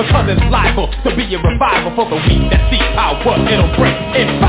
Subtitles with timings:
[0.00, 3.92] Because it's liable to be a revival for the weak that see power it'll break
[4.16, 4.40] in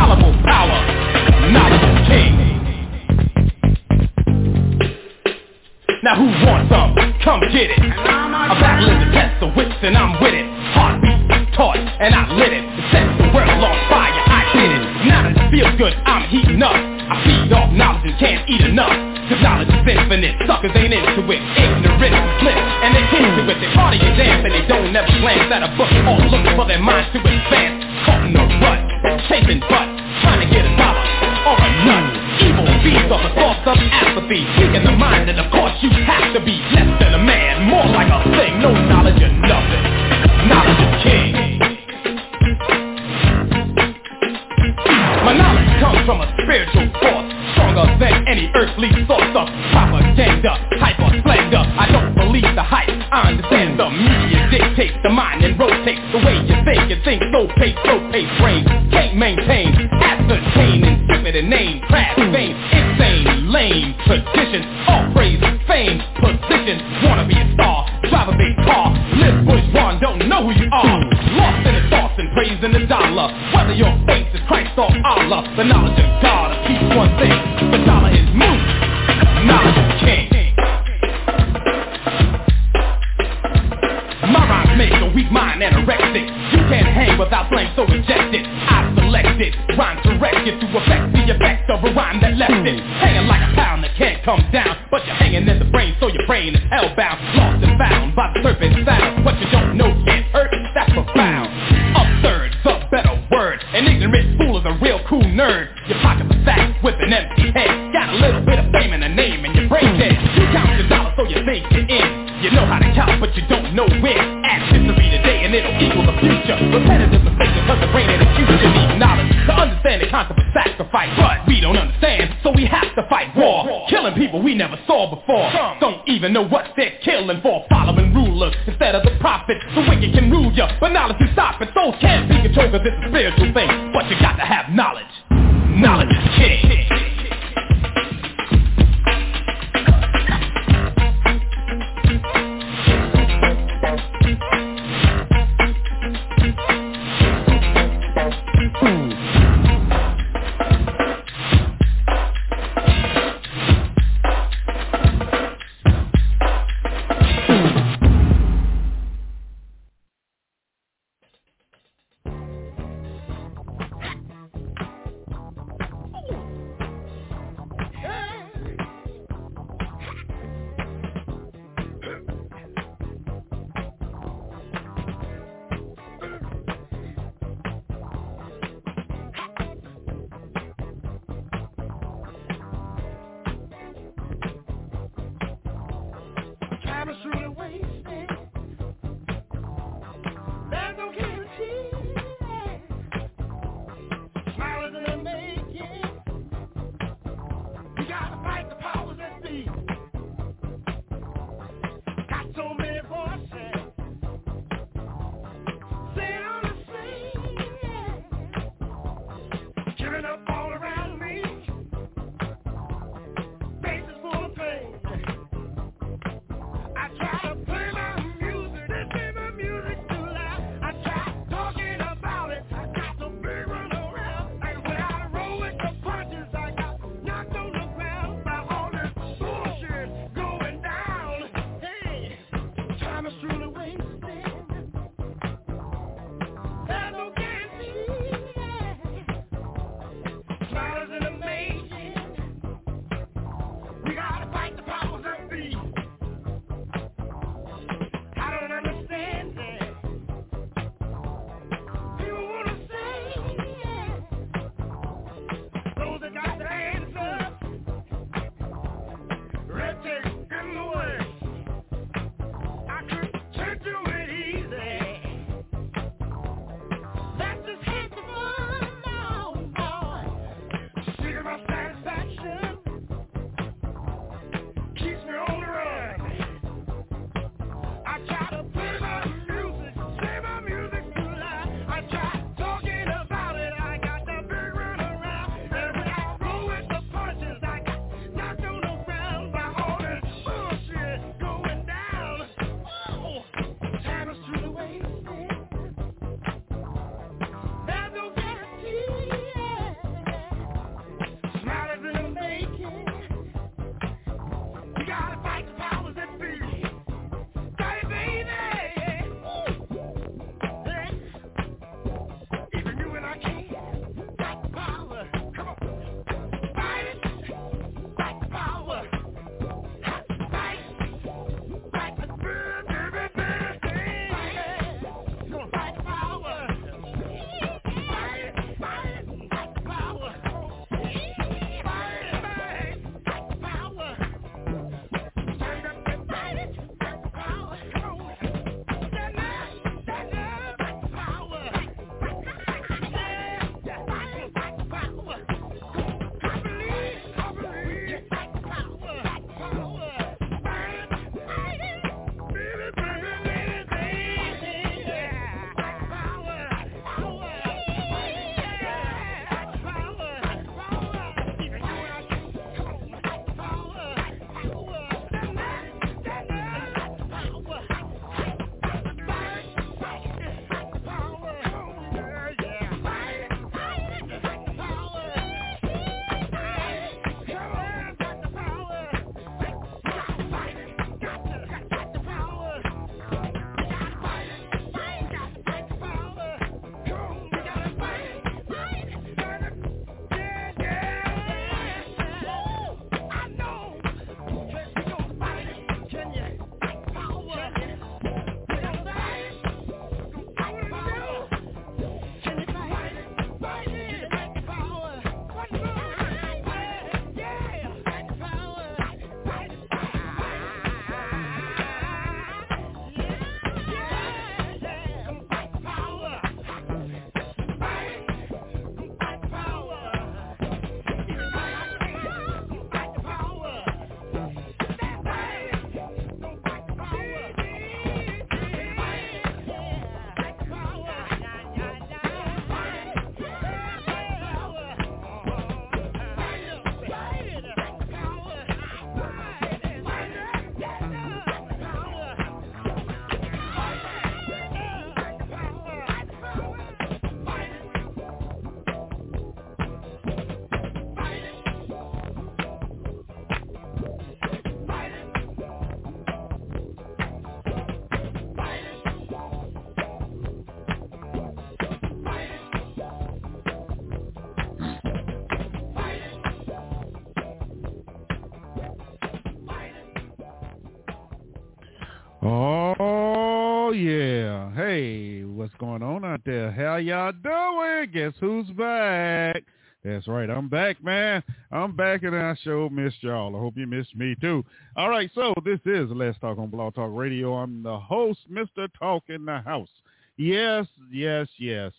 [476.81, 478.09] How y'all doing?
[478.11, 479.63] Guess who's back?
[480.03, 481.43] That's right, I'm back, man.
[481.71, 483.55] I'm back, and I sure missed y'all.
[483.55, 484.65] I hope you missed me too.
[484.95, 487.53] All right, so this is Let's Talk on Blog Talk Radio.
[487.53, 488.87] I'm the host, Mr.
[488.97, 489.89] Talk in the House.
[490.37, 491.91] Yes, yes, yes.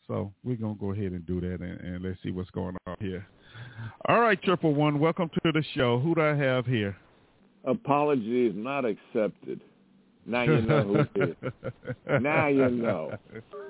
[0.08, 2.96] So we're gonna go ahead and do that, and, and let's see what's going on
[3.00, 3.26] here.
[4.08, 5.98] All right, triple one, welcome to the show.
[5.98, 6.96] Who do I have here?
[7.64, 9.60] Apologies not accepted.
[10.25, 11.52] Now you know who it is.
[12.20, 13.16] now you know.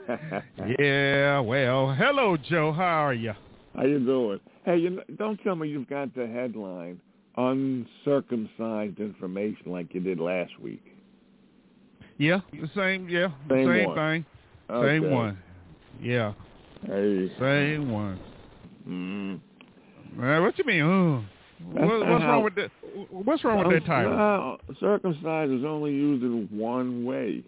[0.79, 2.73] yeah, well, hello, Joe.
[2.73, 3.33] How are you?
[3.75, 4.41] How you doing?
[4.65, 7.01] Hey, you know, don't tell me you've got the headline
[7.39, 10.85] uncircumcised information like you did last week.
[12.19, 13.09] Yeah, the same.
[13.09, 13.97] Yeah, same, same one.
[13.97, 14.25] thing.
[14.69, 14.87] Okay.
[14.89, 15.39] Same one.
[16.01, 16.33] Yeah.
[16.87, 17.31] Hey.
[17.39, 18.21] Same one.
[18.87, 19.41] Mm.
[20.19, 21.27] Uh, what you mean?
[21.73, 22.71] What, what's wrong with that?
[23.11, 24.59] What's wrong with that title?
[24.71, 27.43] Uh, circumcised is only used in one way.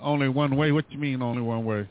[0.00, 0.72] Only one way?
[0.72, 1.88] What you mean only one way?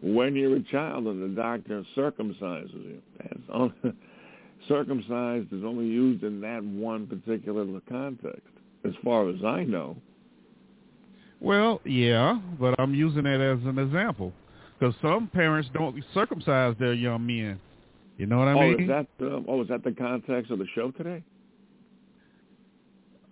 [0.00, 3.74] When you're a child and the doctor circumcises you, that's only,
[4.68, 8.48] circumcised is only used in that one particular context,
[8.84, 9.96] as far as I know.
[11.40, 14.32] Well, yeah, but I'm using it as an example
[14.78, 17.60] because some parents don't circumcise their young men.
[18.16, 18.80] You know what I oh, mean?
[18.82, 21.22] Is that, uh, oh, is that the context of the show today?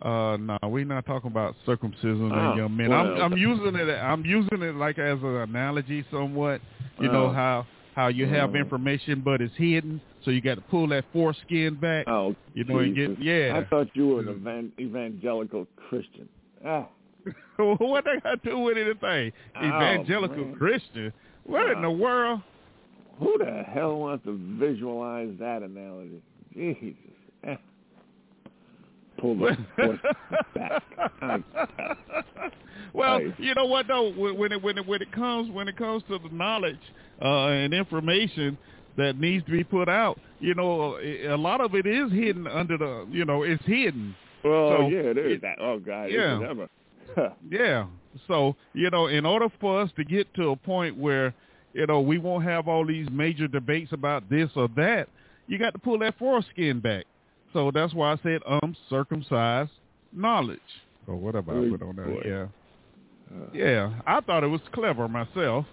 [0.00, 2.90] Uh, no, we're not talking about circumcision Oh, of young men.
[2.90, 3.00] well.
[3.00, 3.88] I'm, I'm using it.
[3.88, 6.60] I'm using it like as an analogy, somewhat.
[7.00, 7.32] You know Oh.
[7.32, 8.56] how how you have Oh.
[8.58, 12.06] information, but it's hidden, so you got to pull that foreskin back.
[12.06, 13.56] Oh, You know, and get yeah.
[13.56, 16.28] I thought you were an evan- evangelical Christian.
[16.64, 16.86] Ah,
[17.56, 19.32] what they got to do with anything?
[19.56, 20.54] Oh, Evangelical man.
[20.56, 21.12] Christian.
[21.44, 21.82] What in Oh.
[21.82, 22.40] the world?
[23.18, 26.20] who the hell wants to visualize that analogy?
[26.54, 26.94] Jesus.
[27.44, 27.56] Eh.
[29.18, 29.56] Pull the
[30.54, 30.82] back.
[31.22, 31.42] I-
[32.92, 35.76] well, you know what though, when when it when it when it comes when it
[35.76, 36.78] comes to the knowledge
[37.22, 38.56] uh, and information
[38.96, 42.46] that needs to be put out, you know, a a lot of it is hidden
[42.46, 44.14] under the, you know, it's hidden.
[44.44, 45.32] Well, So, yeah, it is.
[45.36, 46.04] it- that, oh, God.
[46.10, 46.36] yeah.
[46.40, 46.68] It's ever.
[47.50, 47.86] Yeah.
[48.26, 51.34] So, you know, in order for us to get to a point where,
[51.74, 55.08] you know, we won't have all these major debates about this or that,
[55.46, 57.04] you got to pull that foreskin back.
[57.52, 59.70] So that's why I said uncircumcised
[60.12, 60.58] knowledge.
[61.06, 62.06] Or whatever I Good put on there.
[62.06, 62.22] boy.
[62.24, 62.46] Yeah.
[63.30, 63.92] Uh, Yeah.
[64.06, 65.66] I thought it was clever myself.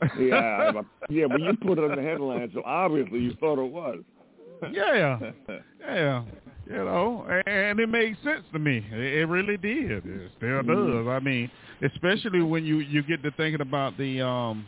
[0.18, 3.70] yeah, but- yeah, but you put it on the headline, so obviously you thought it
[3.72, 3.98] was.
[4.72, 5.18] yeah.
[5.80, 6.24] Yeah.
[6.68, 8.84] You know, and it made sense to me.
[8.92, 10.04] It really did.
[10.04, 11.04] It still Mhm.
[11.04, 11.06] does.
[11.08, 11.50] I mean,
[11.82, 14.66] especially when you you get to thinking about the um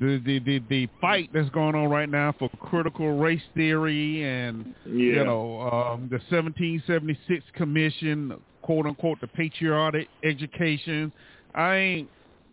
[0.00, 4.74] the the the, the fight that's going on right now for critical race theory and
[4.86, 4.92] yeah.
[4.92, 11.12] you know um the 1776 commission quote unquote the patriotic education.
[11.54, 12.08] I ain't.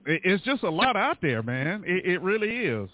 [0.05, 1.83] It's just a lot out there, man.
[1.85, 2.89] It, it really is.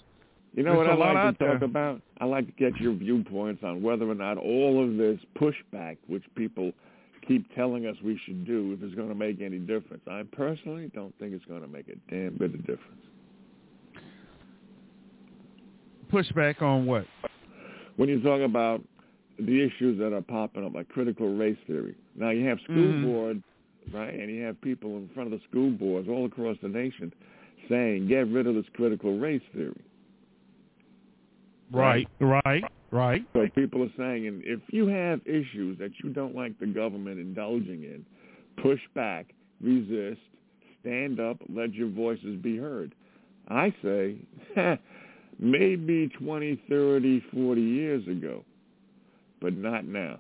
[0.54, 2.02] You know what There's I a lot like to talk about?
[2.20, 6.24] I like to get your viewpoints on whether or not all of this pushback, which
[6.36, 6.74] people
[7.26, 10.04] keep telling us we should do, if it's going to make any difference.
[10.08, 13.02] I personally don't think it's going to make a damn bit of difference.
[16.12, 17.06] Pushback on what?
[17.96, 18.82] When you talk about
[19.40, 21.96] the issues that are popping up, like critical race theory.
[22.16, 23.02] Now you have school Mhm.
[23.02, 23.44] board,
[23.94, 27.14] right, and you have people in front of the school boards all across the nation
[27.70, 29.82] saying, "Get rid of this critical race theory."
[31.72, 33.22] Right, right, right.
[33.34, 37.20] So people are saying, and if you have issues that you don't like the government
[37.20, 38.06] indulging in,
[38.62, 39.28] push back,
[39.62, 40.20] resist,
[40.82, 42.94] stand up, let your voices be heard.
[43.48, 44.16] I say,
[45.40, 48.44] maybe 20, 30, 40 years ago,
[49.42, 50.20] but not now.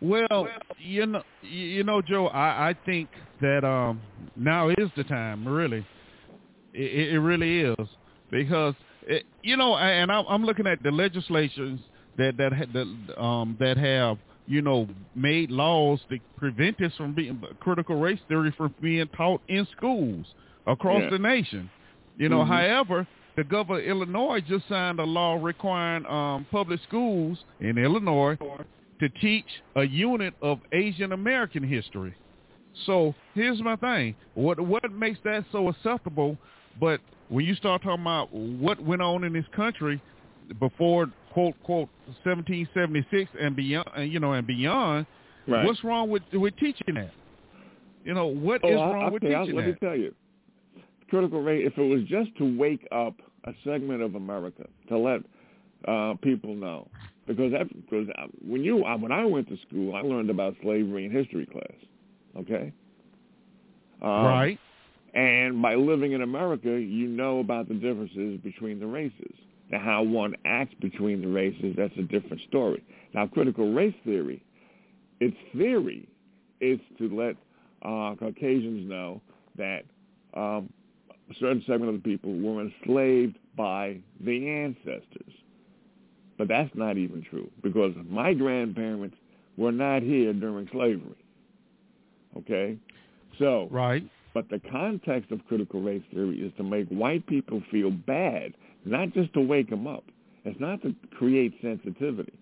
[0.00, 3.08] Well, you know, you know, Joe, I, I think
[3.40, 4.00] that um,
[4.36, 5.46] now is the time.
[5.46, 5.84] Really,
[6.72, 7.88] it, it really is
[8.30, 8.74] because
[9.08, 11.80] it, you know, and I'm, I'm looking at the legislations
[12.16, 17.14] that that ha- that um, that have you know made laws to prevent this from
[17.14, 20.26] being critical race theory from being taught in schools
[20.66, 21.10] across Yeah.
[21.10, 21.70] the nation.
[22.16, 22.48] You know, Mhm.
[22.48, 28.36] however, the governor of Illinois just signed a law requiring um, public schools in Illinois
[29.00, 29.46] to teach
[29.76, 32.14] a unit of Asian American history.
[32.86, 36.36] So here's my thing: what what makes that so acceptable?
[36.80, 40.00] But when you start talking about what went on in this country
[40.58, 41.88] before quote quote
[42.24, 45.06] 1776 and beyond, and, you know, and beyond,
[45.46, 45.64] Right.
[45.64, 47.12] what's wrong with with teaching that?
[48.04, 50.14] You know, what is Oh, I- wrong with okay, I'll- teaching let me tell you.
[51.10, 55.22] Critical race, if it was just to wake up a segment of America, to let
[55.86, 56.88] uh, people know.
[57.26, 60.56] Because that, because uh, when you uh, when I went to school, I learned about
[60.62, 61.78] slavery in history class.
[62.36, 62.72] Okay.
[64.02, 64.58] Um, right.
[65.18, 69.34] And by living in America, you know about the differences between the races.
[69.68, 72.84] Now, how one acts between the races, that's a different story.
[73.14, 74.44] Now, critical race theory,
[75.18, 76.08] its theory
[76.60, 77.34] is to let
[77.82, 79.20] uh, Caucasians know
[79.56, 79.82] that
[80.34, 80.72] um,
[81.28, 85.32] a certain segment of the people were enslaved by the ancestors.
[86.38, 89.16] But that's not even true because my grandparents
[89.56, 91.18] were not here during slavery.
[92.36, 92.78] Okay?
[93.40, 94.04] So, Right.
[94.34, 98.54] But the context of critical race theory is to make white people feel bad,
[98.84, 100.04] not just to wake them up.
[100.44, 102.32] It's not to create sensitivity.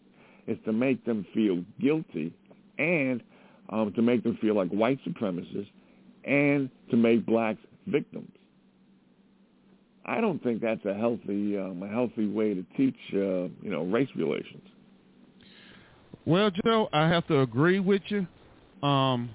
[0.46, 2.32] It's to make them feel guilty
[2.78, 3.22] and
[3.70, 5.68] um, to make them feel like white supremacists
[6.24, 8.30] and to make blacks victims.
[10.04, 13.84] I don't think that's a healthy um, a healthy way to teach uh, you know
[13.84, 14.62] race relations.
[16.24, 18.26] Well, Joe, I have to agree with you.
[18.86, 19.30] Um,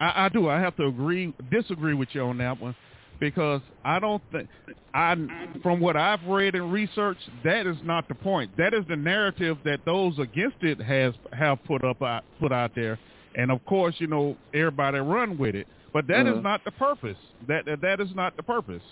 [0.00, 0.48] I, I do.
[0.48, 2.74] I have to agree, disagree with you on that one,
[3.20, 4.48] because I don't think
[4.94, 5.16] I,
[5.62, 8.50] from what I've read and researched, that is not the point.
[8.56, 12.72] That is the narrative that those against it has have put up out, put out
[12.74, 12.98] there,
[13.34, 15.66] and of course, you know, everybody run with it.
[15.92, 16.40] But that is Uh-huh.
[16.42, 17.18] not the purpose.
[17.48, 18.82] That that is not the purpose.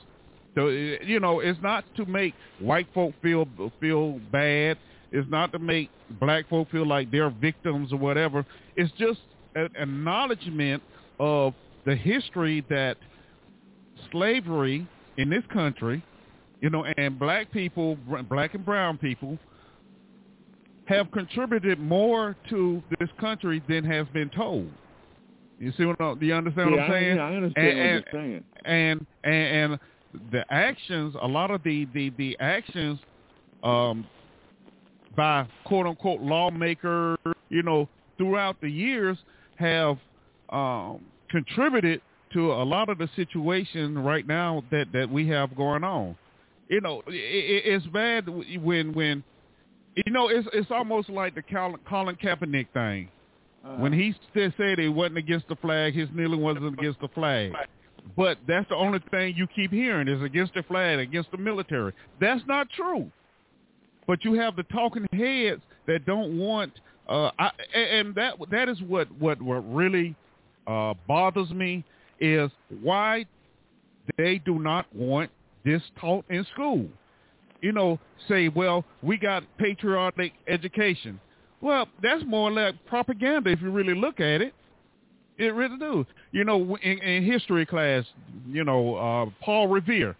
[0.56, 3.46] So eh, you know, it's not to make white folk feel
[3.80, 4.78] feel bad.
[5.12, 8.44] It's not to make black folk feel like they're victims or whatever.
[8.76, 9.20] It's just
[9.54, 10.82] an acknowledgement
[11.18, 11.54] of
[11.84, 12.96] the history that
[14.10, 16.02] slavery in this country,
[16.60, 17.96] you know, and black people,
[18.28, 19.38] black and brown people,
[20.86, 24.70] have contributed more to this country than has been told.
[25.58, 26.00] You see what?
[26.00, 27.16] I- Do you understand what I'm I, saying?
[27.16, 28.44] yeah, I understand And- what and- you're saying.
[28.64, 29.80] and and, and
[30.30, 32.98] the actions, a lot of the the the actions,
[33.62, 34.06] um,
[35.16, 37.88] by quote unquote lawmakers, you know,
[38.18, 39.16] throughout the years
[39.56, 39.98] have
[40.50, 42.00] um, contributed
[42.32, 46.16] to a lot of the situation right now that that we have going on.
[46.68, 49.24] You know, it, it, it's bad when when
[49.94, 53.08] you know it's it's almost like the Colin, Colin Kaepernick thing.
[53.64, 53.76] Uh-huh.
[53.78, 57.52] When he st- said he wasn't against the flag, his kneeling wasn't against the flag.
[58.16, 61.92] But that's the only thing you keep hearing is against the flag, against the military.
[62.20, 63.10] That's not true.
[64.06, 66.72] But you have the talking heads that don't want,
[67.08, 70.14] uh, I, and that that is what what what really
[70.66, 71.84] uh, bothers me
[72.20, 72.50] is
[72.82, 73.26] why
[74.16, 75.30] they do not want
[75.64, 76.86] this taught in school.
[77.60, 77.98] You know,
[78.28, 81.20] say, well, we got patriotic education.
[81.60, 84.54] Well, that's more like propaganda if you really look at it.
[85.38, 86.06] It really do.
[86.32, 88.04] You know, in, in history class,
[88.48, 90.16] you know, uh, Paul Revere.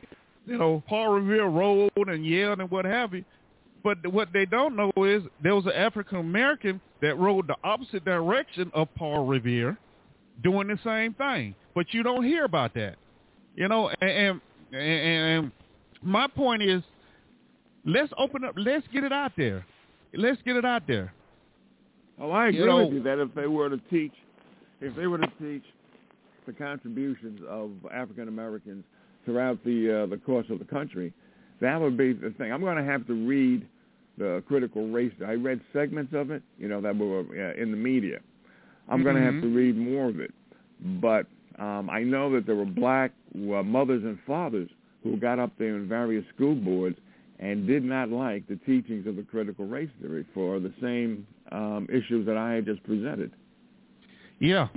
[0.46, 3.24] You know, Paul Revere rode and yelled and what have you.
[3.82, 8.04] But what they don't know is there was an African American that rode the opposite
[8.04, 9.78] direction of Paul Revere,
[10.42, 11.55] doing the same thing.
[11.75, 12.96] But you don't hear about that.
[13.55, 14.40] You know, and
[14.72, 15.53] and, and
[16.03, 16.83] my point is,
[17.85, 18.55] let's open up.
[18.57, 19.64] Let's get it out there.
[20.14, 21.12] Let's get it out there.
[22.20, 24.12] Oh, I agree You know- with you that if they were to teach,
[24.81, 25.64] if they were to teach
[26.46, 28.85] the contributions of African Americans
[29.25, 31.12] throughout the uh, the course of the country,
[31.61, 32.53] that would be the thing.
[32.53, 33.66] I'm going to have to read
[34.18, 35.12] the critical race.
[35.27, 38.20] I read segments of it, you know, that were uh, in the media.
[38.88, 39.05] I'm mm-hmm.
[39.05, 40.33] going to have to read more of it,
[41.01, 41.27] but
[41.59, 44.70] um, I know that there were black uh, mothers and fathers
[45.03, 46.99] who got up there in various school boards
[47.38, 51.87] and did not like the teachings of the critical race theory for the same um,
[51.90, 53.33] issues that I had just presented.
[54.38, 54.68] Yeah,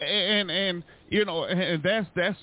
[0.00, 2.38] and and you know, and that's that's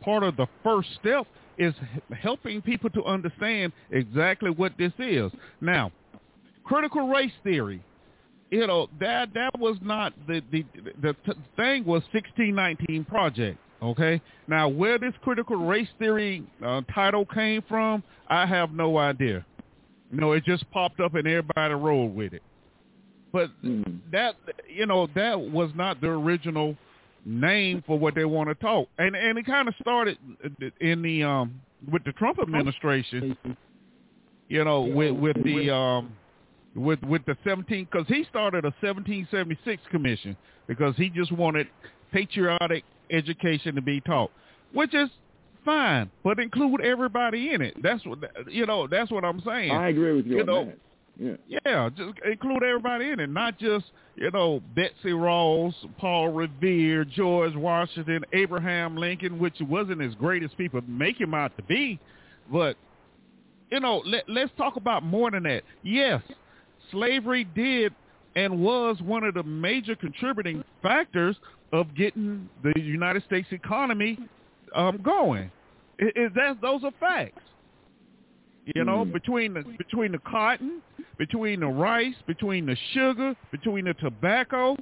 [0.00, 1.26] part of the first step
[1.58, 1.74] is
[2.18, 5.30] helping people to understand exactly what this is.
[5.60, 5.92] Now,
[6.64, 7.82] critical race theory,
[8.50, 10.64] you know, that that was not the the
[11.02, 11.14] the
[11.56, 13.58] thing was 1619 project.
[13.82, 14.20] Okay.
[14.48, 19.44] Now, where this critical race theory uh, title came from, I have no idea.
[20.10, 22.42] You know, it just popped up and everybody rolled with it.
[23.32, 23.98] But mm.
[24.12, 24.36] that
[24.68, 26.76] you know that was not the original
[27.24, 28.88] name for what they want to talk.
[28.98, 30.16] And and it kind of started
[30.80, 33.36] in the um with the Trump administration.
[34.48, 36.12] You know, with with the um
[36.76, 40.36] with with the 17 because he started a 1776 commission
[40.66, 41.66] because he just wanted
[42.12, 44.30] patriotic education to be taught,
[44.72, 45.08] which is
[45.64, 47.74] fine, but include everybody in it.
[47.82, 48.86] That's what you know.
[48.86, 49.72] That's what I'm saying.
[49.72, 50.78] I agree with you, you know, that.
[51.18, 51.36] Yeah.
[51.64, 53.86] yeah, just include everybody in it, not just
[54.16, 60.50] you know Betsy Ross, Paul Revere, George Washington, Abraham Lincoln, which wasn't as great as
[60.58, 61.98] people make him out to be,
[62.52, 62.76] but
[63.70, 65.62] you know let, let's talk about more than that.
[65.82, 66.20] Yes,
[66.90, 67.94] slavery did
[68.34, 71.36] and was one of the major contributing factors
[71.72, 74.18] of getting the United States economy
[74.74, 75.50] um, going.
[75.98, 77.40] It, it, that's, those are facts.
[78.74, 79.12] You know, mm.
[79.12, 80.82] between the between the cotton,
[81.18, 84.76] between the rice, between the sugar, between the tobacco,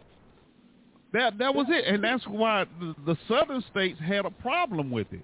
[1.12, 5.06] that that was it, and that's why the, the southern states had a problem with
[5.12, 5.20] it.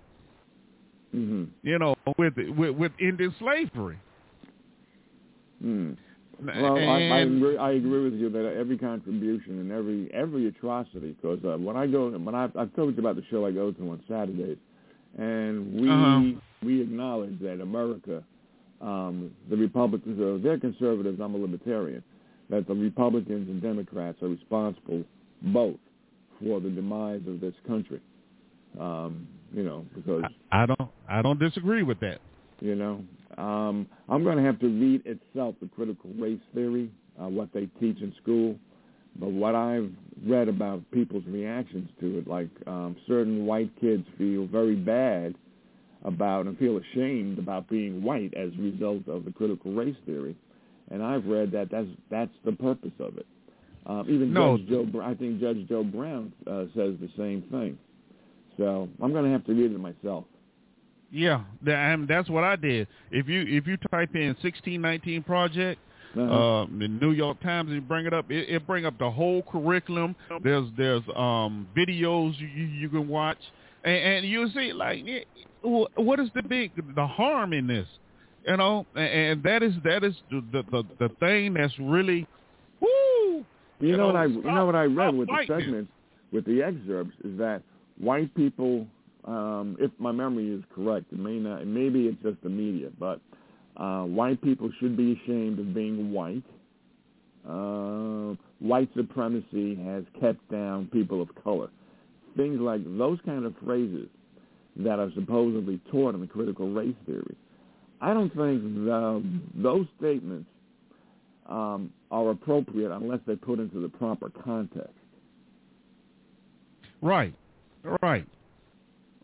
[1.16, 1.44] Mm-hmm.
[1.62, 3.98] You know, with with, with Indian slavery.
[5.64, 5.96] Mm.
[6.42, 10.46] Well, and, I, I, agree, I agree with you that every contribution and every every
[10.48, 13.50] atrocity, because uh, when I go, when I, I've told you about the show I
[13.50, 14.58] go to on Saturdays,
[15.18, 16.40] and we uh-huh.
[16.62, 18.22] we acknowledge that America
[18.80, 22.02] um, the Republicans, are they're conservatives, I'm a libertarian,
[22.48, 25.04] that the Republicans and Democrats are responsible
[25.42, 25.76] both
[26.42, 28.00] for the demise of this country.
[28.78, 30.22] Um, you know, because
[30.52, 32.20] I, I don't I don't disagree with that.
[32.60, 33.02] You know,
[33.38, 36.90] um, I'm going to have to read itself the critical race theory,
[37.20, 38.56] uh, what they teach in school.
[39.18, 39.90] But what I've
[40.24, 45.34] read about people's reactions to it, like um, certain white kids feel very bad
[46.04, 50.36] about and feel ashamed about being white as a result of the critical race theory.
[50.90, 53.26] And I've read that that's that's the purpose of it.
[53.86, 54.56] Um, even no.
[54.58, 57.78] Judge Joe, I think Judge Joe Brown uh, says the same thing.
[58.56, 60.24] So I'm going to have to read it myself.
[61.12, 62.86] Yeah, that, that's what I did.
[63.10, 65.80] If you if you type in 1619 project,
[66.16, 66.22] uh-huh.
[66.22, 69.42] uh, the New York Times and bring it up, it, it bring up the whole
[69.42, 70.14] curriculum.
[70.42, 73.38] There's there's um videos you you can watch,
[73.84, 75.04] and, and you'll see like
[75.62, 77.86] what is the big the harm in this?
[78.46, 82.26] You know, and, and that is that is the, the the thing that's really,
[82.80, 82.88] woo.
[82.88, 83.44] You,
[83.80, 85.90] you know, what I you know what I read with the segments
[86.32, 87.62] with the excerpts is that
[87.98, 88.86] white people,
[89.24, 93.20] um, if my memory is correct, it may not, maybe it's just the media, but
[93.76, 96.44] uh, white people should be ashamed of being white.
[97.48, 101.68] Uh, white supremacy has kept down people of color.
[102.36, 104.08] Things like those kind of phrases
[104.76, 107.36] that are supposedly taught in the critical race theory.
[108.00, 109.22] I don't think the,
[109.56, 110.48] those statements
[111.46, 114.94] um, are appropriate unless they're put into the proper context.
[117.02, 117.34] Right,
[118.02, 118.26] right,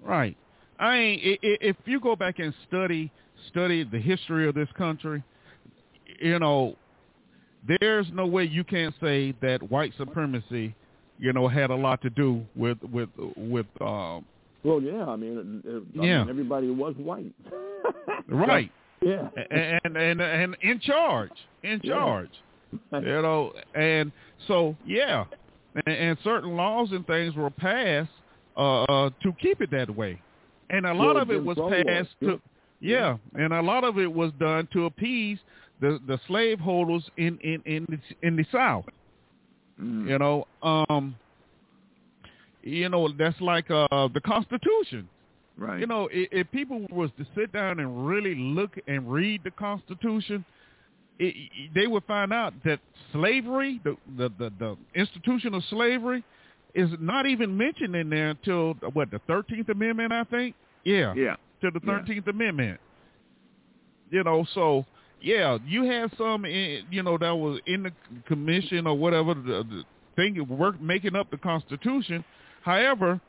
[0.02, 0.36] right.
[0.78, 3.10] I mean, if you go back and study
[3.48, 5.22] study the history of this country,
[6.20, 6.76] you know,
[7.80, 10.74] there's no way you can't say that white supremacy,
[11.18, 14.24] you know, had a lot to do with with with um,
[14.64, 15.04] well, yeah.
[15.06, 16.18] I mean, it, I yeah.
[16.20, 17.32] Mean, everybody was white.
[18.28, 18.70] right.
[19.02, 19.28] Yeah.
[19.50, 21.30] And and and in charge,
[21.62, 22.30] in charge.
[22.90, 22.98] Yeah.
[23.00, 24.10] you know, and
[24.48, 25.26] so yeah,
[25.86, 28.08] and, and certain laws and things were passed
[28.56, 30.20] uh, uh, to keep it that way,
[30.70, 32.40] and a lot of it was passed to.
[32.80, 35.38] Yeah, and a lot of it was done to appease
[35.80, 38.84] the the slaveholders in in in the, in the South.
[39.80, 40.08] Mm.
[40.08, 41.16] You know, um,
[42.62, 45.08] you know, that's like uh, the Constitution.
[45.58, 45.80] Right.
[45.80, 49.50] You know, if, if people was to sit down and really look and read the
[49.52, 50.44] Constitution,
[51.18, 51.34] it,
[51.74, 52.80] they would find out that
[53.12, 56.22] slavery, the, the the the institution of slavery,
[56.76, 60.54] is not even mentioned in there until what the Thirteenth Amendment, I think.
[60.84, 61.14] Yeah.
[61.14, 61.36] Yeah.
[61.62, 62.32] To the Thirteenth yeah.
[62.32, 62.80] Amendment.
[64.10, 64.84] You know, so
[65.20, 67.92] yeah, you had some, in, you know, that was in the
[68.28, 69.84] commission or whatever, the, the
[70.14, 72.24] thing work making up the Constitution.
[72.62, 73.20] However,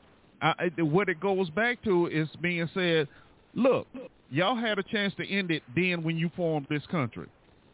[0.41, 3.07] I, what it goes back to is being said,
[3.55, 3.87] look,
[4.29, 7.27] y'all had a chance to end it then when you formed this country,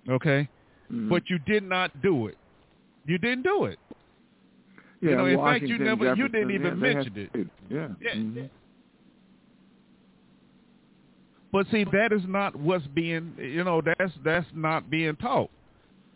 [0.10, 0.48] okay?
[0.92, 1.10] Mhm.
[1.10, 2.38] But you did not do it.
[3.06, 3.80] You didn't do it.
[5.04, 7.48] Yeah, you know, in fact, you never- you didn't even yeah, mention had- it.
[7.70, 7.88] Yeah.
[8.02, 8.14] Yeah.
[8.16, 8.50] mhm.
[11.52, 15.52] But see, that is not what's being, you know, that's that's not being taught.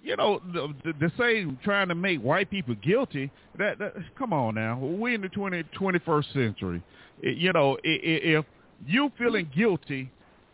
[0.02, 3.30] You know, the, the, the say trying to make white people guilty.
[3.60, 6.82] That, that come on now, we're in the 20, 21st century.
[7.21, 8.45] You know, if
[8.86, 10.10] you feeling guilty,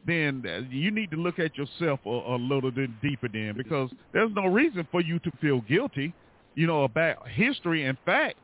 [0.06, 4.32] then you need to look at yourself a, a little bit deeper then, because there's
[4.36, 6.14] no reason for you to feel guilty.
[6.56, 8.38] You know about history and fact.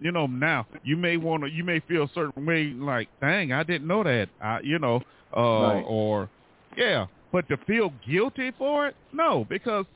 [0.00, 3.52] You know, now you may want to, you may feel a certain way, like, dang,
[3.52, 4.28] I didn't know that.
[4.40, 5.00] I, you know,
[5.36, 5.84] uh, Right.
[5.86, 6.28] or
[6.76, 9.86] yeah, but to feel guilty for it, no, because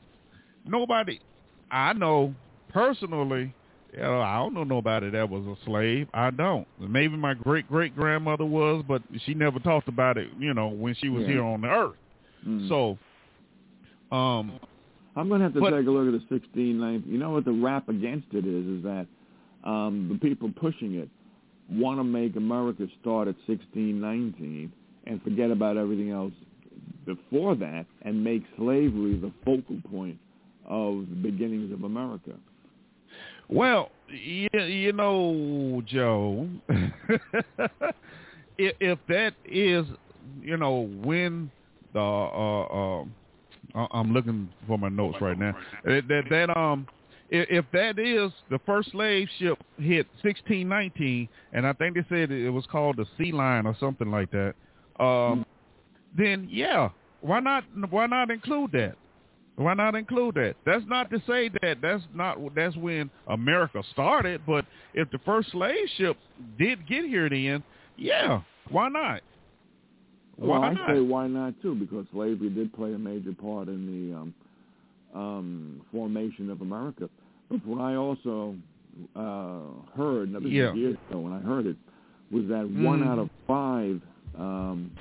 [0.65, 1.19] nobody,
[1.69, 2.33] I know
[2.69, 3.53] personally,
[3.93, 6.07] you know, I don't know nobody that was a slave.
[6.13, 6.65] I don't.
[6.79, 10.29] Maybe my great great grandmother was, but she never talked about it.
[10.39, 11.29] You know, when she was Yeah.
[11.29, 11.97] here on the earth.
[12.47, 12.69] Mhm.
[12.69, 12.97] So,
[14.15, 14.59] um,
[15.19, 17.11] I'm going to have to But- take a look at the 1619.
[17.11, 18.65] You know what the rap against it is?
[18.79, 19.05] Is that
[19.63, 21.09] um, the people pushing it
[21.69, 24.71] want to make America start at 1619
[25.05, 26.33] and forget about everything else
[27.05, 30.17] before that and make slavery the focal point
[30.65, 32.31] of the beginnings of America.
[33.49, 36.47] Well, you, you know, Joe,
[38.57, 39.85] if, if that is,
[40.41, 41.51] you know, when
[41.93, 43.05] the uh, uh,
[43.75, 45.55] I'm looking for my notes right now.
[45.85, 46.87] That that, that um,
[47.29, 52.31] if, if that is the first slave ship hit 1619, and I think they said
[52.31, 54.53] it was called the Sea Line or something like that.
[54.99, 55.45] Um,
[56.17, 56.89] then yeah,
[57.21, 57.63] why not?
[57.89, 58.95] Why not include that?
[59.55, 60.55] Why not include that?
[60.65, 65.51] That's not to say that that's not that's when America started, but if the first
[65.51, 66.17] slave ship
[66.57, 67.61] did get here then,
[67.97, 69.21] yeah, why not?
[70.39, 70.89] Well, Why I not?
[70.95, 74.33] say why not too, because slavery did play a major part in the um,
[75.13, 77.09] um, formation of America.
[77.49, 78.55] But what I also
[79.15, 79.61] uh,
[79.95, 80.73] heard, this Yeah.
[80.73, 81.77] years ago when I heard it,
[82.31, 83.07] was that one Mhm.
[83.07, 84.01] out of five
[84.37, 84.91] um,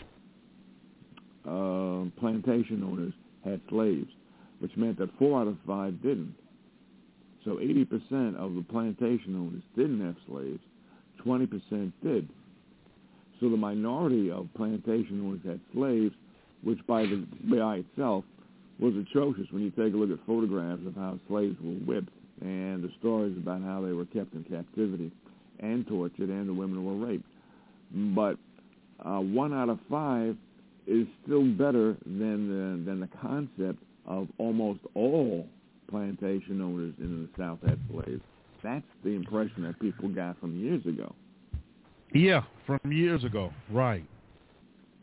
[1.44, 3.12] uh, plantation owners
[3.44, 4.10] had slaves,
[4.60, 6.34] which meant that four out of five didn't.
[7.44, 10.60] So 80% of the plantation owners didn't have slaves,
[11.24, 12.28] 20% did.
[13.40, 16.14] So the minority of plantation owners had slaves,
[16.62, 18.24] which by the by itself
[18.78, 22.82] was atrocious when you take a look at photographs of how slaves were whipped and
[22.82, 25.10] the stories about how they were kept in captivity
[25.60, 27.26] and tortured and the women were raped.
[27.92, 28.36] But
[29.04, 30.36] uh, one out of five
[30.86, 35.46] is still better than the, than the concept of almost all
[35.90, 38.22] plantation owners in the South had slaves.
[38.62, 41.14] That's the impression that people got from years ago.
[42.12, 44.04] Yeah, from years ago, right?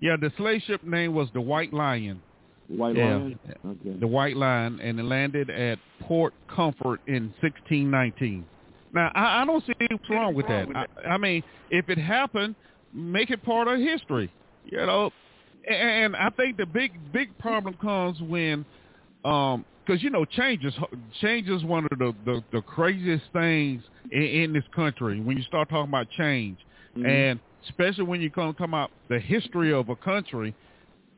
[0.01, 2.21] Yeah, the slave ship name was the White Lion,
[2.67, 3.17] White Yeah.
[3.17, 3.39] Lion?
[3.65, 3.99] Okay.
[3.99, 8.45] the White Lion, and it landed at Port Comfort in 1619.
[8.93, 10.67] Now, I, I don't see what's wrong with that.
[10.73, 12.55] I, I mean, if it happened,
[12.93, 14.31] make it part of history,
[14.65, 15.11] you know.
[15.69, 18.65] And I think the big big problem comes when,
[19.25, 20.73] um, because you know, change is
[21.21, 25.19] change is one of the the, the craziest things in, in this country.
[25.19, 26.57] When you start talking about change,
[26.95, 27.05] Mhm.
[27.05, 30.53] and especially when you come come out the history of a country,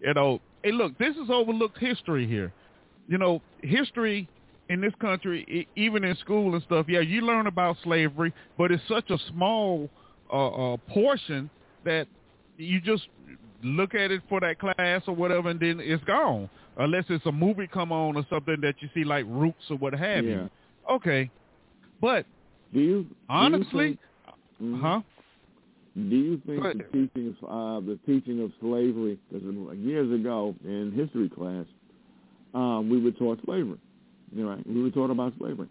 [0.02, 2.52] you know, hey, look, this is overlooked history here.
[3.08, 4.28] You know, history
[4.70, 8.84] in this country, even in school and stuff, yeah, you learn about slavery, but it's
[8.88, 9.90] such a small
[10.32, 11.50] uh, uh, portion
[11.86, 12.06] that
[12.58, 13.08] you just
[13.64, 16.50] look at it for that class or whatever, and then it's gone.
[16.78, 19.94] Unless it's a movie come on or something that you see like Roots or what
[19.94, 20.32] have Yeah.
[20.32, 20.50] you.
[20.90, 21.30] Okay,
[22.02, 22.26] but
[22.74, 24.00] Do you do you honestly, think-
[24.62, 24.82] Mhm.
[24.82, 25.02] huh?
[25.98, 29.18] Do you think the teaching of uh, the teaching of slavery?
[29.32, 31.66] Because years ago in history class,
[32.54, 33.80] um, we were taught slavery.
[34.32, 34.68] You know, right?
[34.68, 35.70] We were taught about slavery.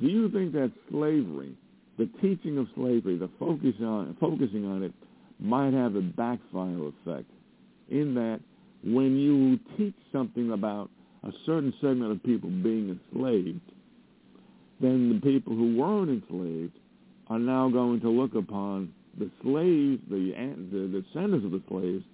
[0.00, 1.54] Do you think that slavery,
[1.96, 4.92] the teaching of slavery, the focus on focusing on it,
[5.38, 7.30] might have a backfire effect?
[7.88, 8.40] In that,
[8.82, 10.90] when you teach something about
[11.22, 13.60] a certain segment of people being enslaved,
[14.80, 16.76] then the people who weren't enslaved
[17.28, 20.32] are now going to look upon the slaves, the,
[20.72, 22.04] the descendants of the slaves,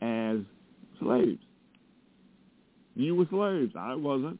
[0.00, 0.38] as
[1.00, 1.40] slaves.
[2.94, 3.72] You were slaves.
[3.76, 4.38] I wasn't.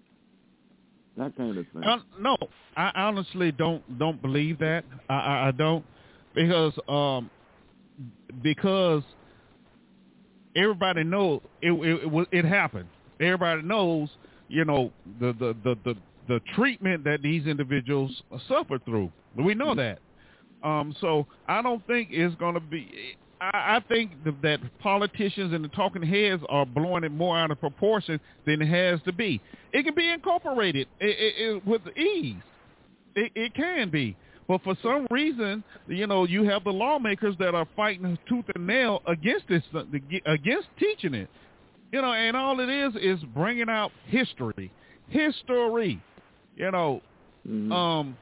[1.16, 1.84] That kind of thing.
[1.84, 2.36] Uh, no,
[2.76, 4.84] I honestly don't don't believe that.
[5.10, 5.84] I, I, I don't
[6.34, 7.30] because um
[8.42, 9.02] because
[10.56, 12.88] everybody knows it it, it, it happened.
[13.20, 14.08] everybody knows,
[14.48, 15.94] you know, the the the the,
[16.28, 19.12] the treatment that these individuals suffered through.
[19.36, 19.98] We know that.
[20.62, 23.16] Um, so I don't think it's going to be.
[23.40, 27.58] I, I think that politicians and the talking heads are blowing it more out of
[27.58, 29.40] proportion than it has to be.
[29.72, 32.36] It can be incorporated it, it, it, with ease.
[33.14, 34.16] It, it can be.
[34.48, 38.66] But for some reason, you know, you have the lawmakers that are fighting tooth and
[38.66, 39.62] nail against this,
[40.26, 41.28] against teaching it.
[41.92, 44.72] You know, and all it is is bringing out history,
[45.08, 46.02] history.
[46.56, 47.02] You know,
[47.46, 47.72] mm-hmm.
[47.72, 48.16] um,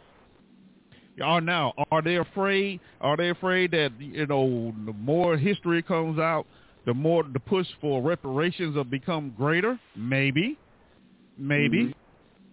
[1.21, 2.81] are now are they afraid?
[3.01, 6.47] Are they afraid that you know the more history comes out,
[6.87, 9.79] the more the push for reparations will become greater?
[9.97, 10.59] Maybe,
[11.39, 11.85] maybe.
[11.85, 11.93] Mm-hmm.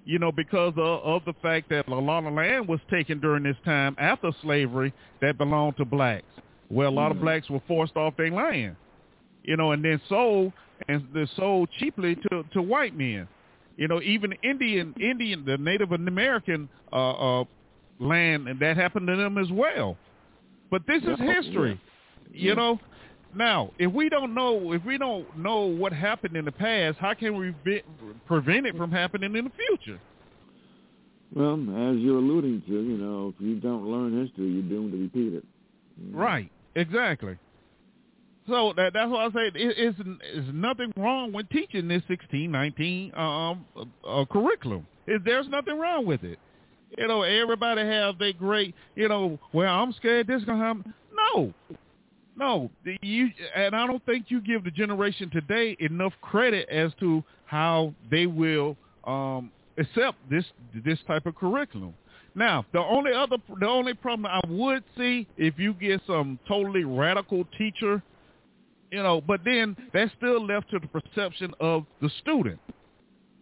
[0.06, 3.44] You know, because of, of the fact that a lot of land was taken during
[3.44, 6.24] this time after slavery that belonged to blacks.
[6.70, 7.18] where a lot mm-hmm.
[7.18, 8.78] of blacks were forced off their land,
[9.44, 10.54] you know, and then sold
[10.88, 13.28] and they're sold cheaply to to white men.
[13.78, 17.46] You know, even Indian Indian the Native American uh, uh,
[18.00, 19.98] land, and that happened to them as well.
[20.70, 21.80] But this is history,
[22.32, 22.80] you know.
[23.36, 27.14] Now, if we don't know, if we don't know what happened in the past, how
[27.14, 27.84] can we be,
[28.26, 30.00] prevent it from happening in the future?
[31.36, 34.98] Well, as you're alluding to, you know, if you don't learn history, you're doomed to
[34.98, 35.46] repeat it.
[36.12, 36.50] Right.
[36.76, 37.38] Exactly.
[38.48, 43.14] So that, that's why I say it, it's, it's nothing wrong with teaching this 1619
[43.16, 43.66] um,
[44.08, 44.88] uh, curriculum.
[45.06, 46.40] It, there's nothing wrong with it.
[46.98, 50.94] You know, everybody have their great, you know, well, I'm scared this going to happen.
[51.34, 51.54] No.
[52.38, 52.70] No.
[53.02, 57.94] You And I don't think you give the generation today enough credit as to how
[58.10, 60.46] they will um, accept this
[60.86, 61.94] this type of curriculum.
[62.36, 66.84] Now, the only other, the only problem I would see if you get some totally
[66.84, 68.04] radical teacher,
[68.92, 72.60] you know, but then that's still left to the perception of the student.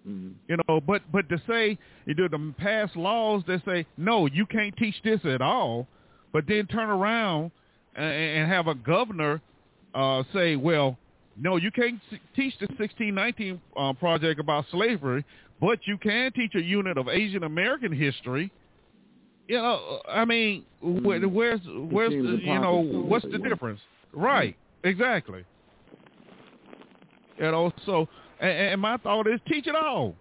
[0.08, 0.30] Mm-hmm.
[0.48, 4.46] You know, but but to say you do the pass laws that say no, you
[4.46, 5.88] can't teach this at all,
[6.32, 7.52] but then turn around
[7.96, 9.41] and, and have a governor
[9.96, 10.98] uh, say, well,
[11.38, 12.00] no, you can't
[12.36, 15.26] teach the 1619 uh, project about slavery,
[15.60, 18.52] but you can teach a unit of Asian American history.
[19.48, 21.06] You know, I mean, mm-hmm.
[21.34, 23.80] where's where's the, you know what's the difference?
[24.13, 25.46] Right, exactly.
[27.38, 28.08] You know, so
[28.39, 30.15] and, and my thought is teach it all.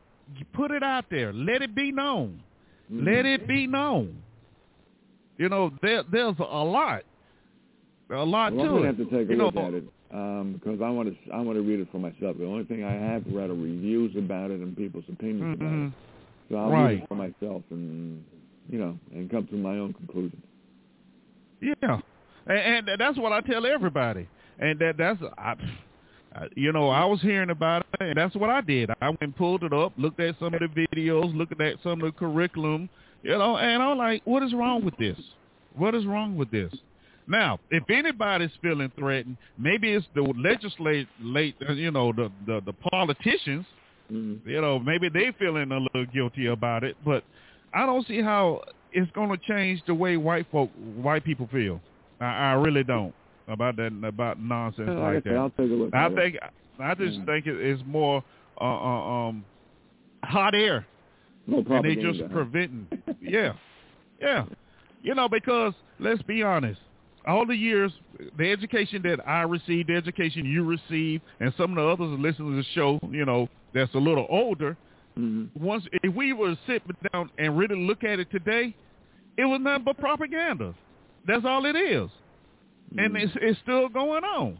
[0.52, 1.32] Put it out there.
[1.32, 2.42] Let it be known.
[2.90, 3.06] Mm-hmm.
[3.06, 4.22] Let it be known.
[5.36, 7.02] You know, there, there's a lot,
[8.10, 8.86] a lot well, to I'm it.
[8.86, 11.32] have to take a you look know, at it um, because I want to.
[11.32, 12.38] I want to read it for myself.
[12.38, 15.66] The only thing I have read are reviews about it and people's opinions mm-hmm.
[15.66, 15.92] about it.
[16.50, 16.84] So I'll right.
[16.84, 18.24] read it for myself and
[18.68, 20.40] you know and come to my own conclusion.
[21.60, 21.98] Yeah,
[22.46, 24.28] and, and that's what I tell everybody.
[24.60, 25.54] And that that's I,
[26.54, 28.90] you know, I was hearing about it, and that's what I did.
[29.00, 32.02] I went and pulled it up, looked at some of the videos, looked at some
[32.02, 32.88] of the curriculum,
[33.22, 35.18] you know, and I'm like, what is wrong with this?
[35.76, 36.72] What is wrong with this?
[37.26, 42.72] Now, if anybody's feeling threatened, maybe it's the legislate, late, you know, the the, the
[42.72, 43.64] politicians.
[44.12, 44.48] Mm-hmm.
[44.48, 47.24] You know, maybe they feeling a little guilty about it, but
[47.72, 51.80] I don't see how it's going to change the way white folk, white people feel.
[52.20, 53.14] I, I really don't
[53.48, 55.36] about that about nonsense yeah, like that.
[55.36, 56.36] I'll take a look I think
[56.78, 57.24] I just yeah.
[57.24, 58.24] think it is more
[58.60, 59.44] uh, uh, um
[60.22, 60.86] hot air.
[61.46, 62.86] No and they just preventing.
[63.20, 63.52] yeah,
[64.20, 64.44] yeah.
[65.02, 66.80] You know because let's be honest,
[67.26, 67.92] all the years
[68.38, 72.52] the education that I received, the education you received, and some of the others listening
[72.52, 74.76] to the show, you know, that's a little older.
[75.18, 75.62] Mm-hmm.
[75.62, 78.74] Once if we were to sit down and really look at it today,
[79.36, 80.74] it was nothing but propaganda.
[81.26, 82.10] That's all it is
[82.98, 83.22] and Mm.
[83.22, 84.58] it's it's still going on.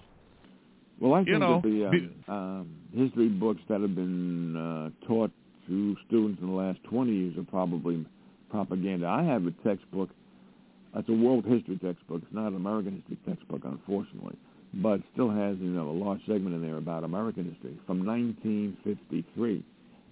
[1.01, 4.91] Well, I think You know, that the um, um, history books that have been uh,
[5.07, 5.31] taught
[5.69, 8.05] to students in the last 20 years are probably
[8.51, 9.07] propaganda.
[9.07, 10.11] I have a textbook.
[10.95, 12.23] It's a world history textbook.
[12.23, 14.37] It's not an American history textbook, unfortunately,
[14.75, 18.05] but it still has you know a large segment in there about American history from
[18.07, 19.65] 1953.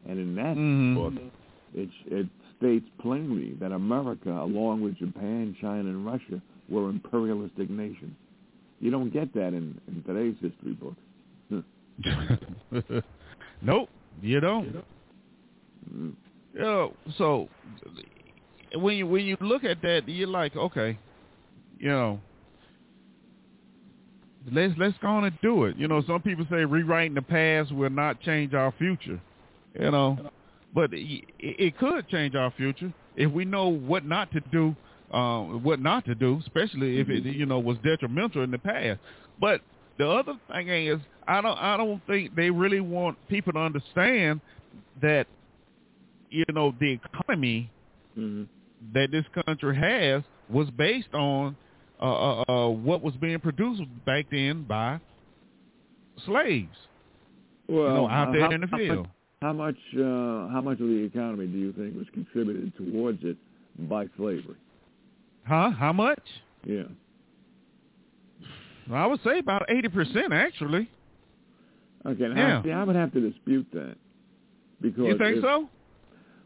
[0.09, 0.95] And in that Mhm.
[0.95, 1.15] book,
[1.75, 2.27] it, it
[2.59, 8.17] states plainly that America, along with Japan, China, and Russia, were imperialistic nations.
[8.81, 10.95] You don't get that in, in today's history book.
[13.63, 13.89] nope,
[14.21, 14.85] you don't.
[15.93, 16.15] Mm.
[16.55, 17.49] You so
[18.75, 20.99] when you when you look at that, you're like, okay,
[21.79, 22.21] you know,
[24.51, 25.77] let's let's go on and do it.
[25.77, 29.21] You know, some people say rewriting the past will not change our future.
[29.79, 30.31] You know,
[30.75, 34.75] but it, it could change our future if we know what not to do
[35.13, 39.01] um, what not to do, especially if it you know was detrimental in the past.
[39.41, 39.61] But
[39.99, 40.99] the other thing is,
[41.29, 44.41] I don't I don't think they really want people to understand
[45.01, 45.27] that
[46.31, 47.71] you know the economy
[48.19, 48.43] Mm-hmm.
[48.93, 51.57] that this country has was based on
[52.01, 55.01] uh, uh, uh, what was being produced back then by
[56.27, 56.77] slaves.
[57.69, 58.99] Well, you know, out uh, there how, in the how field.
[58.99, 59.09] much-
[59.41, 63.37] How much, uh, how much of the economy do you think was contributed towards it
[63.89, 64.57] by slavery?
[65.45, 65.71] Huh?
[65.71, 66.21] How much?
[66.65, 66.85] Yeah.
[68.93, 70.89] I would say about eighty percent, actually.
[72.05, 72.29] Okay.
[72.29, 72.63] Now, Yeah.
[72.63, 73.97] see, I would have to dispute that
[74.81, 75.69] because You think if- so?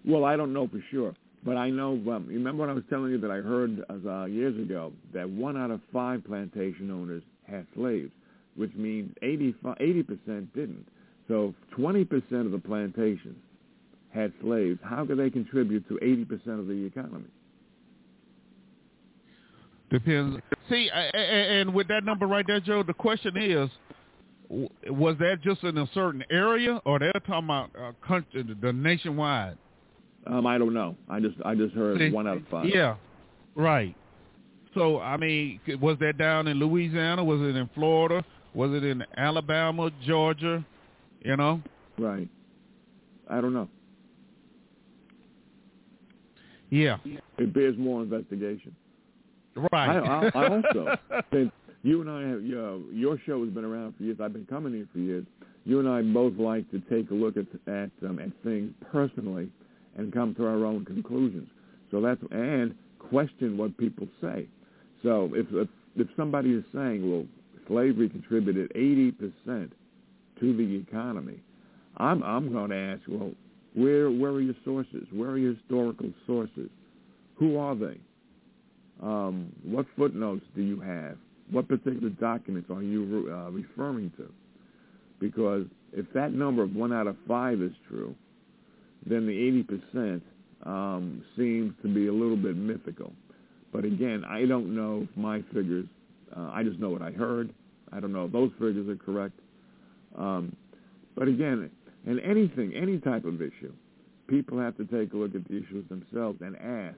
[0.05, 1.92] Well, I don't know for sure, but I know.
[2.11, 5.57] Um, remember when I was telling you that I heard uh, years ago that one
[5.57, 8.12] out of five plantation owners had slaves,
[8.55, 9.53] which means 80
[10.03, 10.86] percent didn't.
[11.28, 13.38] So twenty percent of the plantations
[14.11, 14.78] had slaves.
[14.84, 17.24] How could they contribute to eighty percent of the economy?
[19.91, 20.39] Depends.
[20.68, 23.70] See, and with that number right there, Joe, the question is,
[24.49, 28.72] w- was that just in a certain area, or they're talking about uh, country, the
[28.72, 29.57] nationwide?
[30.26, 30.97] Um, I don't know.
[31.09, 32.66] I just I just heard See, one out of five.
[32.68, 32.97] Yeah,
[33.55, 33.95] right.
[34.74, 37.22] So I mean, was that down in Louisiana?
[37.22, 38.24] Was it in Florida?
[38.55, 40.64] Was it in Alabama, Georgia?
[41.22, 41.62] You know,
[41.97, 42.28] Right.
[43.30, 43.68] I don't know.
[46.70, 46.97] yeah,
[47.39, 48.74] It bears more investigation.
[49.72, 49.96] Right.
[49.96, 50.96] I, I, I also,
[51.32, 51.50] since
[51.82, 54.18] you and I have, you know, your show has been around for years.
[54.22, 55.24] I've been coming here for years.
[55.64, 59.50] You and I both like to take a look at at um, at things personally
[59.96, 61.48] and come to our own conclusions.
[61.90, 64.46] So that's and question what people say.
[65.02, 67.24] So if if, if somebody is saying, well,
[67.68, 69.72] slavery contributed eighty percent
[70.40, 71.40] to the economy,
[71.96, 73.32] I'm I'm going to ask, well,
[73.74, 75.07] where where are your sources?
[75.12, 76.70] Where are your historical sources?
[77.36, 77.98] Who are they?
[79.03, 81.16] Um, what footnotes do you have?
[81.51, 84.32] What particular documents are you uh, referring to?
[85.20, 88.14] Because if that number of one out of five is true,
[89.09, 90.20] then the 80%
[90.64, 93.12] um, seems to be a little bit mythical.
[93.72, 95.86] But again, I don't know if my figures,
[96.36, 97.53] uh, I just know what I heard.
[97.92, 99.38] I don't know if those figures are correct.
[100.16, 100.57] Um,
[101.14, 101.70] but again,
[102.07, 103.72] in anything, any type of issue,
[104.28, 106.97] people have to take a look at the issues themselves and ask,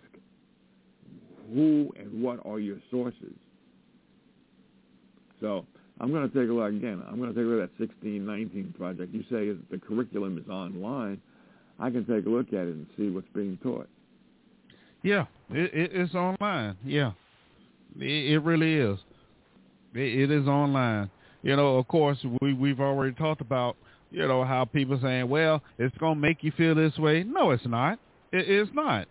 [1.53, 3.35] who and what are your sources?
[5.41, 5.65] So
[6.01, 7.03] I'm going to take a look again.
[7.09, 9.15] I'm going to take a look at that 1619 project.
[9.15, 11.21] You say the curriculum is online.
[11.79, 13.89] I can take a look at it and see what's being taught.
[15.03, 16.77] Yeah, it, it, it's online.
[16.85, 17.13] Yeah,
[17.99, 18.99] it, it really is.
[19.95, 21.11] It, is online.
[21.43, 23.77] You know, of course, we we've already talked about
[24.11, 27.23] you know how people saying, well, it's gonna make you feel this way.
[27.23, 28.01] No, it's not.
[28.33, 29.07] It, it's not.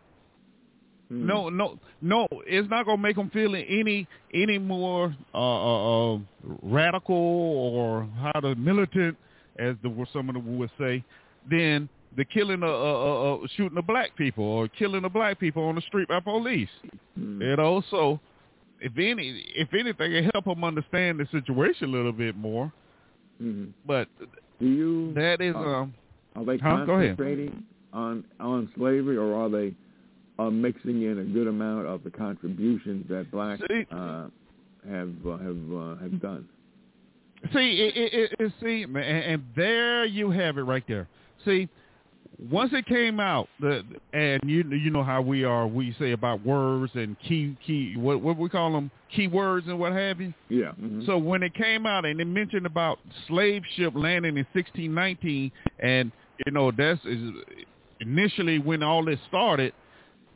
[1.09, 1.25] Hmm.
[1.25, 2.27] No, no, no.
[2.45, 6.19] It's not gonna make them feel any any more uh, uh, uh,
[6.61, 9.17] radical or how the militant,
[9.57, 11.03] as the some of them would say,
[11.49, 11.87] than
[12.17, 15.63] the killing of uh, uh, uh, shooting the black people or killing the black people
[15.63, 16.69] on the street by police.
[17.15, 17.41] Hmm.
[17.41, 18.19] You know, so
[18.81, 22.71] if any if anything, it help them understand the situation a little bit more.
[23.41, 23.69] Mhm.
[23.85, 24.07] But
[24.59, 25.13] Do you?
[25.13, 25.93] that is uh, um
[26.35, 26.85] Are they Huh?
[26.85, 29.73] Concentrating on on slavery, or are they
[30.39, 33.61] uh, mixing in a good amount of the contributions that blacks
[33.91, 34.27] uh,
[34.89, 36.47] have uh, have uh, have done?
[37.53, 41.07] See, it, it, it, see, and, and there you have it right there.
[41.45, 41.69] See,
[42.51, 43.83] once it came out, the
[44.13, 48.21] and you you know how we are, we say about words and key key what
[48.21, 50.33] what we call them keywords and what have you.
[50.49, 50.71] Yeah.
[50.79, 51.05] mhm.
[51.05, 56.11] So when it came out and it mentioned about slave ship landing in 1619, and
[56.45, 57.31] you know that's is
[58.01, 59.73] initially when all this started.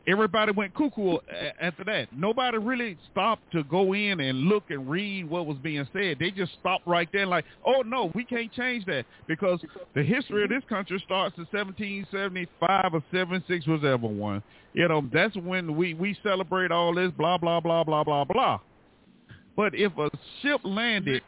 [0.08, 2.08] Everybody went cuckoo a- after that.
[2.12, 6.18] Nobody really stopped to go in and look and read what was being said.
[6.20, 10.44] They just stopped right there, like, "Oh no, we can't change that because the history
[10.44, 14.42] of this country starts in 1775 or 76, whichever one.
[14.74, 18.60] You know, that's when we we celebrate all this blah blah blah blah blah blah."
[19.56, 20.10] But if a
[20.42, 21.22] ship landed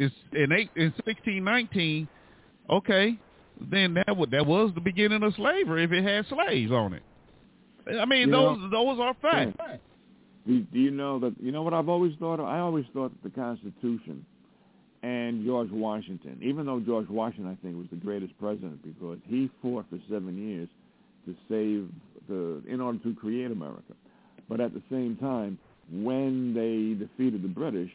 [0.00, 2.08] in eight in sixteen nineteen,
[2.68, 3.16] okay,
[3.60, 7.02] then that would that was the beginning of slavery if it had slaves on it.
[7.86, 9.58] I mean, You those know- those are facts.
[10.46, 11.34] Do, do you know that?
[11.40, 12.38] You know what I've always thought.
[12.40, 12.46] Of?
[12.46, 14.24] I always thought that the Constitution
[15.02, 19.50] and George Washington, even though George Washington, I think, was the greatest president because he
[19.62, 20.68] fought for seven years
[21.26, 21.88] to save
[22.28, 23.94] the, in order to create America.
[24.48, 25.58] But at the same time,
[25.90, 27.90] when they defeated the British,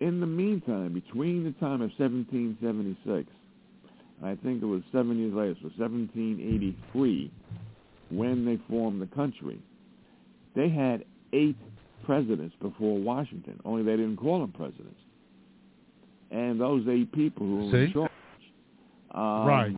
[0.00, 3.28] in the meantime, between the time of 1776,
[4.24, 7.30] I think it was seven years later, so 1783,
[8.10, 9.58] when they formed the country,
[10.54, 11.56] they had eight
[12.04, 15.00] presidents before Washington, only they didn't call them presidents.
[16.30, 18.10] and those eight people who were in charge,
[19.12, 19.76] um, Right.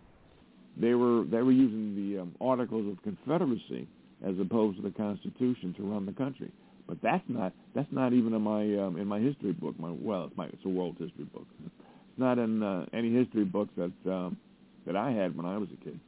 [0.81, 3.89] They were they were using the um, Articles of Confederacy
[4.25, 6.51] as opposed to the Constitution to run the country.
[6.87, 9.75] But that's not that's not even in my um, in my history book.
[9.79, 11.47] My well, it's my it's a world history book.
[12.11, 14.37] It's not in uh, any history books that um,
[14.87, 16.01] that I had when I was a kid.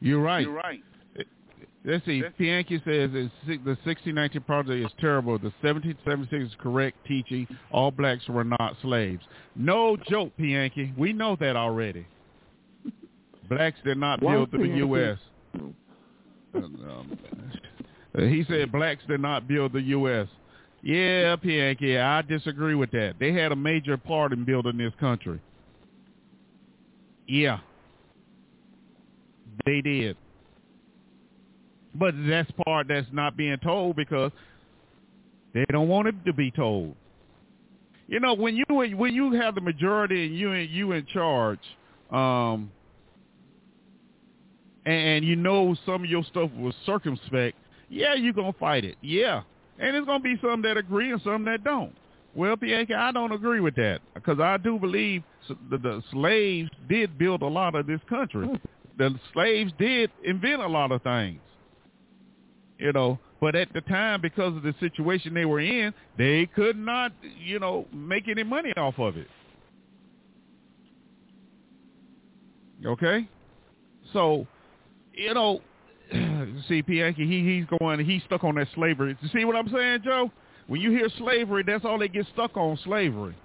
[0.00, 0.42] You're right.
[0.42, 0.82] You're right.
[1.84, 2.22] Let's see.
[2.38, 5.38] Pianki says it's, the 1619 project is terrible.
[5.38, 9.22] The 1776 is correct teaching all blacks were not slaves.
[9.56, 10.96] No joke, Pianki.
[10.98, 12.06] We know that already.
[13.48, 15.18] Blacks did not build the U.S.
[16.54, 17.18] Um,
[18.16, 20.28] uh, he said blacks did not build the U.S.
[20.82, 23.14] Yeah, Pianki, I disagree with that.
[23.18, 25.40] They had a major part in building this country.
[27.26, 27.58] Yeah.
[29.64, 30.16] They did.
[31.94, 34.30] But that's part that's not being told because
[35.52, 36.94] they don't want it to be told.
[38.06, 41.60] You know, when you when you have the majority and you and you in charge,
[42.10, 42.70] um,
[44.84, 47.56] and you know some of your stuff was circumspect,
[47.88, 48.96] yeah, you're gonna fight it.
[49.00, 49.42] Yeah,
[49.78, 51.94] and it's gonna be some that agree and some that don't.
[52.34, 55.22] Well, Pianki, I don't agree with that because I do believe
[55.70, 58.48] the, the slaves did build a lot of this country.
[59.00, 61.40] The slaves did invent a lot of things
[62.80, 63.18] you know.
[63.40, 67.58] But at the time, because of the situation they were in, they could not, you
[67.58, 69.28] know, make any money off of it.
[72.84, 73.28] Okay,
[74.12, 74.46] so,
[75.12, 75.60] you know,
[76.68, 79.16] see, Pianki, he he's going, he's stuck on that slavery.
[79.20, 80.30] You see what I'm saying, Joe?
[80.66, 83.36] When you hear slavery, that's all they get stuck on, slavery.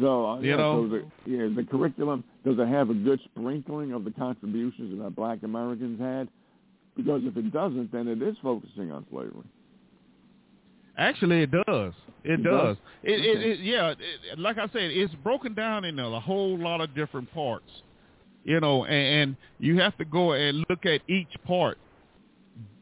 [0.00, 0.88] So uh, You yeah, know?
[0.88, 5.14] so the, yeah, the curriculum does it have a good sprinkling of the contributions that
[5.16, 6.28] Black Americans had?
[6.96, 9.44] Because if it doesn't, then it is focusing on slavery.
[10.96, 11.92] Actually, it does.
[12.22, 12.76] It, It does.
[12.76, 12.76] does?
[13.02, 13.90] It, it, it, yeah.
[13.90, 17.68] It, like I said, it's broken down into a whole lot of different parts.
[18.44, 18.92] You know, and,
[19.22, 21.78] and you have to go and look at each part.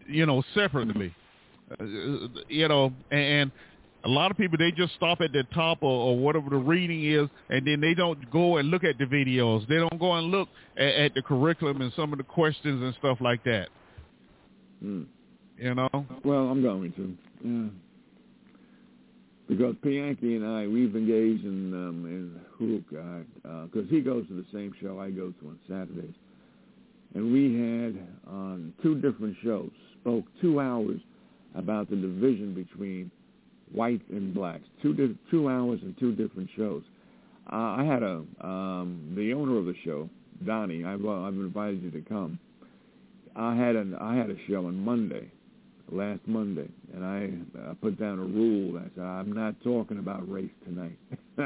[0.07, 1.15] You know, separately.
[1.81, 1.85] Uh,
[2.49, 3.53] you know, and, and
[4.05, 7.05] a lot of people they just stop at the top or, or whatever the reading
[7.05, 9.66] is, and then they don't go and look at the videos.
[9.68, 12.94] They don't go and look at, at the curriculum and some of the questions and
[12.98, 13.68] stuff like that.
[14.80, 15.03] Hmm.
[15.57, 16.07] You know.
[16.24, 17.16] Well, I'm going to.
[17.44, 17.68] Yeah.
[19.48, 22.88] Because Pianki and I, we've engaged in um, in hook
[23.70, 26.14] because he goes to the same show I go to on Saturdays,
[27.14, 31.00] and we had on two different shows spoke two hours
[31.55, 33.11] about the division between
[33.73, 34.64] whites and blacks.
[34.83, 36.83] Two di- two hours and two different shows.
[37.53, 40.09] Uh, I had a um, the owner of the show,
[40.47, 40.85] Donnie.
[40.85, 42.39] I've uh, I've invited you to come.
[43.35, 45.31] I had an I had a show on Monday,
[45.91, 50.31] last Monday, and I uh, put down a rule that said I'm not talking about
[50.31, 50.99] race tonight.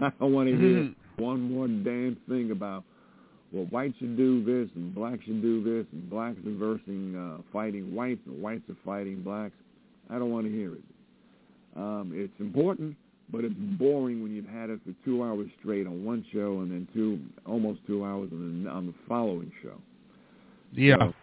[0.00, 2.84] I don't want to hear one more damn thing about
[3.52, 7.42] well whites should do this and blacks should do this and blacks are versing uh,
[7.52, 9.54] fighting whites and whites are fighting blacks.
[10.10, 10.82] I don't want to hear it.
[11.76, 12.96] Um, it's important,
[13.30, 16.70] but it's boring when you've had it for two hours straight on one show and
[16.70, 19.74] then two almost two hours on the, on the following show.
[20.72, 20.96] Yeah.
[20.98, 21.14] So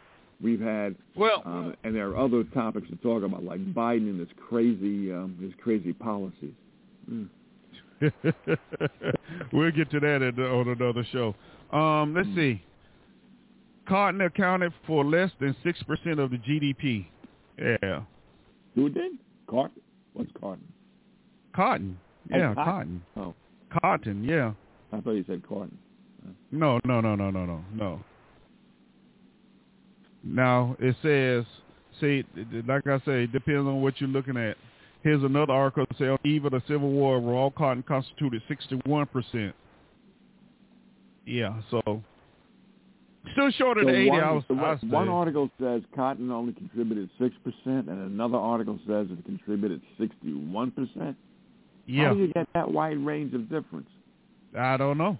[0.41, 4.19] we've had well, um, and there are other topics to talk about, like Biden and
[4.19, 6.53] his crazy, um, his crazy policies.
[7.09, 7.29] Mm.
[9.53, 11.35] we'll get to that at, on another show.
[11.75, 12.61] Um, let's see.
[13.87, 17.07] Cotton accounted for less than six percent of the GDP.
[17.57, 18.01] Yeah,
[18.75, 19.13] Who did?
[19.47, 19.81] Cotton?
[20.13, 20.67] What's cotton?
[21.55, 21.99] cotton.
[22.31, 22.63] Oh, Yeah, cotton.
[22.65, 23.01] cotton.
[23.17, 23.33] Oh,
[23.81, 24.23] Cotton.
[24.23, 24.53] Yeah.
[24.91, 25.77] I thought you said cotton.
[26.51, 27.99] No, no, no, no, no, no, no.
[30.23, 31.45] Now it says,
[31.99, 32.23] see,
[32.65, 34.55] like I say, it depends on what you're looking at.
[35.01, 38.41] Here's another article that says, on the eve of the Civil War, raw cotton constituted
[38.49, 39.51] 61%.
[41.25, 42.01] Yeah, so
[43.31, 45.81] still short of So the 80 one, I was, so I one, one article says
[45.95, 51.15] cotton only contributed six percent, and another article says it contributed sixty-one percent.
[51.85, 53.89] Yeah, How do you get that wide range of difference?
[54.57, 55.17] I don't know.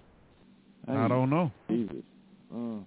[0.88, 1.50] I don't know.
[1.68, 1.96] Jesus.
[2.54, 2.84] Oh.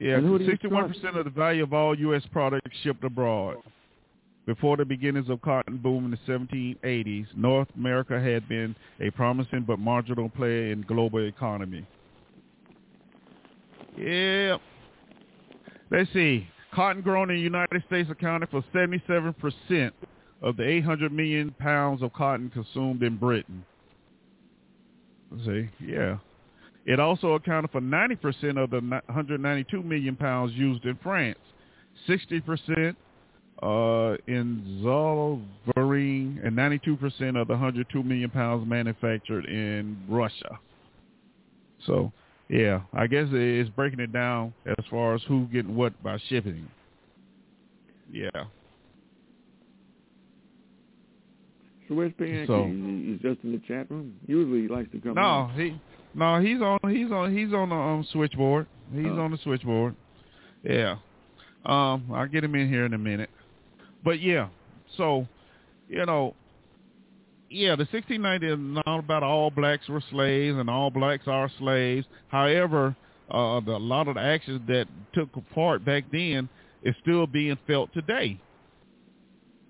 [0.00, 2.22] Yeah, And who do you 61% of the value of all U.S.
[2.30, 3.56] products shipped abroad.
[4.46, 9.64] Before the beginnings of cotton boom in the 1780s, North America had been a promising
[9.66, 11.86] but marginal player in global economy.
[13.98, 14.58] Yeah.
[15.90, 16.46] Let's see.
[16.74, 19.90] Cotton grown in the United States accounted for 77%
[20.42, 23.64] of the 800 million pounds of cotton consumed in Britain.
[25.30, 25.68] Let's see.
[25.84, 26.18] Yeah.
[26.84, 31.38] It also accounted for 90% of the 192 million pounds used in France,
[32.08, 32.96] 60%
[33.62, 40.58] uh, in Zollverein, and 92% of the 102 million pounds manufactured in Russia.
[41.84, 42.12] So,
[42.48, 46.68] yeah, I guess it's breaking it down as far as who getting what by shipping.
[48.10, 48.30] Yeah.
[51.88, 52.46] So where's Pianki?
[52.46, 54.14] So- he's just in the chat room.
[54.26, 55.14] Usually he likes to come.
[55.14, 55.60] No, in.
[55.60, 55.80] he
[56.14, 58.66] no, he's on he's on he's on the um, switchboard.
[58.92, 59.20] He's Oh.
[59.20, 59.94] on the switchboard.
[60.62, 60.96] Yeah.
[61.64, 63.30] Um, I'll get him in here in a minute.
[64.04, 64.48] But yeah,
[64.96, 65.26] so
[65.88, 66.34] you know,
[67.50, 72.06] yeah, the 1690 is not about all blacks were slaves and all blacks are slaves.
[72.28, 72.94] However,
[73.30, 76.48] uh, the, a lot of the actions that took part back then
[76.82, 78.38] is still being felt today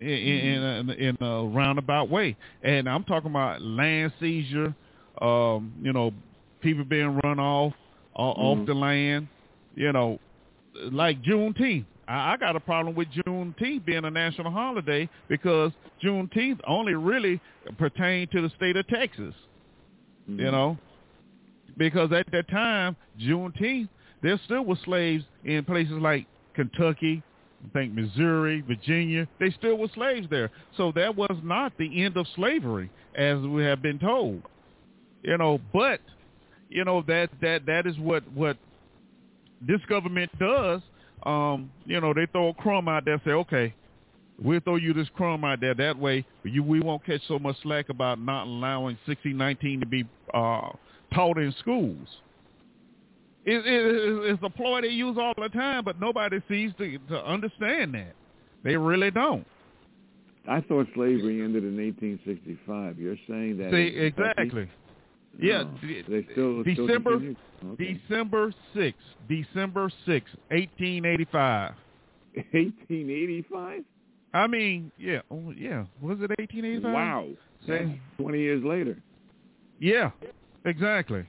[0.00, 2.36] in, in, in, a, in a roundabout way.
[2.62, 4.74] And I'm talking about land seizure,
[5.20, 6.12] um, you know,
[6.60, 7.72] people being run off
[8.16, 8.66] uh, off Mhm.
[8.66, 9.28] the land,
[9.76, 10.18] you know,
[10.90, 11.84] like Juneteenth.
[12.08, 13.37] I, I got a problem with Juneteenth
[13.84, 15.72] being a national holiday because
[16.02, 17.40] Juneteenth only really
[17.78, 19.34] pertained to the state of Texas,
[20.28, 20.38] Mhm.
[20.38, 20.78] you know,
[21.76, 23.88] because at that time, Juneteenth,
[24.20, 27.22] there still were slaves in places like Kentucky,
[27.64, 29.26] I think Missouri, Virginia.
[29.38, 30.50] They still were slaves there.
[30.76, 34.42] So that was not the end of slavery, as we have been told.
[35.22, 36.00] You know, but
[36.68, 38.56] you know that that that is what what
[39.60, 40.82] this government does.
[41.24, 43.74] Um, you know, they throw a crumb out there, say, okay,
[44.42, 45.74] we'll throw you this crumb out there.
[45.74, 50.04] That way, you we won't catch so much slack about not allowing 1619 to be
[50.32, 50.70] uh,
[51.14, 52.08] taught in schools.
[53.44, 57.24] It, it, it's a ploy they use all the time, but nobody seems to, to
[57.24, 58.14] understand that.
[58.62, 59.46] They really don't.
[60.48, 62.98] I thought slavery ended in 1865.
[62.98, 63.70] You're saying that?
[63.70, 64.68] See, exactly.
[65.38, 67.34] Yeah, Oh, still still December?
[67.72, 68.00] Okay.
[68.08, 71.74] December sixth, December sixth, eighteen eighty five.
[72.52, 73.84] 1885.
[74.34, 75.84] I mean, yeah, oh, yeah.
[76.00, 76.92] Was it eighteen eighty five?
[76.92, 77.28] Wow.
[77.66, 78.96] That's Say- 20 years later.
[79.80, 80.10] Yeah,
[80.64, 81.24] exactly,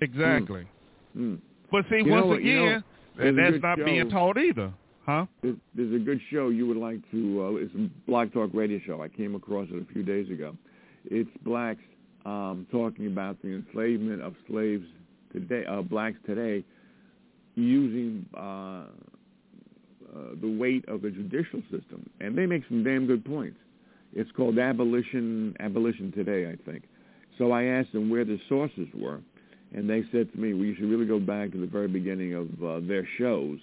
[0.00, 0.66] exactly.
[1.14, 1.36] Hmm.
[1.70, 2.82] But see, You once what, you know,
[3.18, 4.16] again, that's not being show.
[4.16, 4.72] taught either,
[5.06, 5.26] huh?
[5.42, 7.42] There's, there's a good show you would like to.
[7.44, 9.02] Uh, it's a Black Talk radio show.
[9.02, 10.56] I came across it a few days ago.
[11.04, 11.80] It's blacks
[12.28, 14.84] um, talking about the enslavement of slaves
[15.32, 16.64] today, uh, blacks today,
[17.54, 18.84] using uh, uh,
[20.40, 23.58] the weight of the judicial system, and they make some damn good points.
[24.12, 25.56] It's called abolition.
[25.60, 26.84] Abolition today, I think.
[27.36, 29.20] So I asked them where the sources were,
[29.74, 32.48] and they said to me, "We should really go back to the very beginning of
[32.62, 33.58] uh, their shows."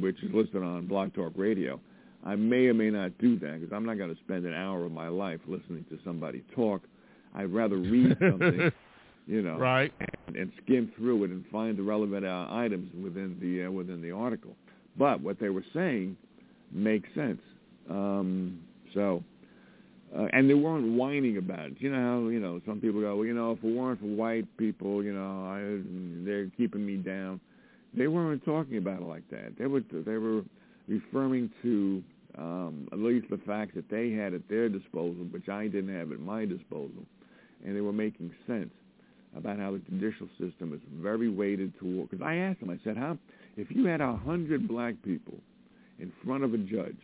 [0.00, 1.80] which is listed on Blog Talk Radio.
[2.24, 4.84] I may or may not do that because I'm not going to spend an hour
[4.84, 6.82] of my life listening to somebody talk.
[7.34, 8.70] I'd rather read something,
[9.26, 9.92] you know, Right.
[10.26, 14.02] and, and skim through it and find the relevant uh, items within the uh, within
[14.02, 14.54] the article.
[14.98, 16.16] But what they were saying
[16.70, 17.40] makes sense.
[17.88, 18.60] Um,
[18.94, 19.22] so,
[20.16, 21.74] uh, and they weren't whining about it.
[21.78, 24.06] You know how you know some people go, well, you know, if it weren't for
[24.06, 25.80] white people, you know, I,
[26.26, 27.40] they're keeping me down.
[27.94, 29.52] They weren't talking about it like that.
[29.58, 30.42] They were they were
[30.88, 32.02] referring to
[32.38, 36.12] um, at least the facts that they had at their disposal, which I didn't have
[36.12, 37.04] at my disposal,
[37.64, 38.70] and they were making sense
[39.36, 42.10] about how the judicial system is very weighted toward.
[42.10, 43.16] Because I asked them, I said, how
[43.56, 45.34] if you had a hundred black people
[45.98, 46.96] in front of a judge,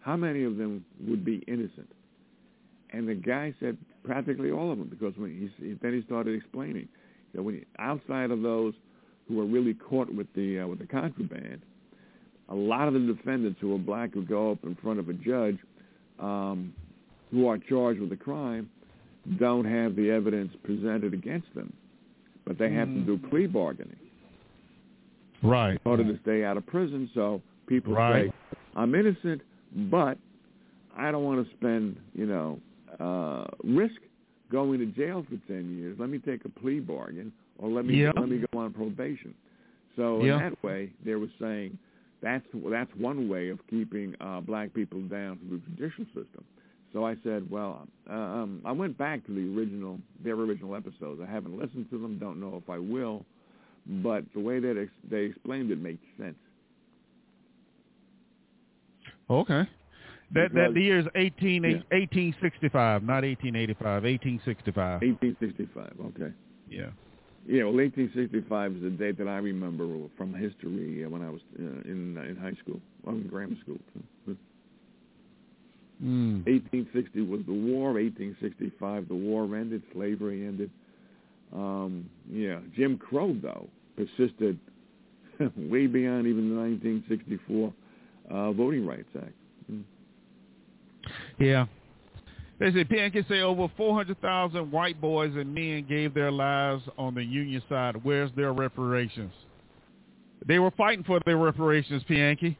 [0.00, 1.88] how many of them would be innocent?
[2.92, 6.88] And the guy said practically all of them, because when he then he started explaining
[7.34, 8.74] that when outside of those
[9.26, 11.62] who were really caught with the uh, with the contraband,
[12.50, 15.14] a lot of the defendants who are black who go up in front of a
[15.14, 15.58] judge,
[16.20, 16.72] um,
[17.30, 18.70] who are charged with a crime,
[19.38, 21.72] don't have the evidence presented against them,
[22.46, 23.96] but they have to do plea bargaining
[25.42, 25.78] Right.
[25.84, 27.10] in order to stay out of prison.
[27.14, 28.30] So people Right.
[28.30, 29.42] say, "I'm innocent,
[29.90, 30.18] but
[30.96, 32.60] I don't want to spend, you know,
[33.00, 34.00] uh, risk
[34.50, 35.98] going to jail for ten years.
[35.98, 38.12] Let me take a plea bargain, or let me Yeah.
[38.16, 39.34] let me go on probation."
[39.96, 40.34] So Yeah.
[40.34, 41.78] in that way, they were saying
[42.20, 46.44] that's that's one way of keeping uh, black people down through the judicial system.
[46.94, 51.20] So I said, well, um, I went back to the original, their original episodes.
[51.20, 52.18] I haven't listened to them.
[52.18, 53.26] Don't know if I will,
[54.02, 56.36] but the way that ex- they explained it made sense.
[59.28, 59.68] Okay.
[60.32, 61.82] That Because- that year is 18, Yeah.
[61.90, 65.02] 1865, not 1885, 1865.
[65.02, 65.92] 1865.
[66.00, 66.32] Okay.
[66.70, 66.90] Yeah.
[67.46, 69.86] Yeah, well, 1865 is the date that I remember
[70.16, 73.78] from history uh, when I was uh, in in high school, well, in grammar school.
[76.02, 76.44] Mm.
[76.46, 77.92] 1860 was the war.
[77.92, 79.82] 1865, the war ended.
[79.92, 80.70] Slavery ended.
[81.52, 84.58] Um, yeah, Jim Crow though persisted
[85.56, 87.72] way beyond even the 1964
[88.30, 89.32] uh, Voting Rights Act.
[89.70, 89.84] Mm.
[91.38, 91.66] Yeah.
[92.58, 97.24] They say Pianki say over 400,000 white boys and men gave their lives on the
[97.24, 97.96] Union side.
[98.04, 99.32] Where's their reparations?
[100.46, 102.56] They were fighting for their reparations, Pianki.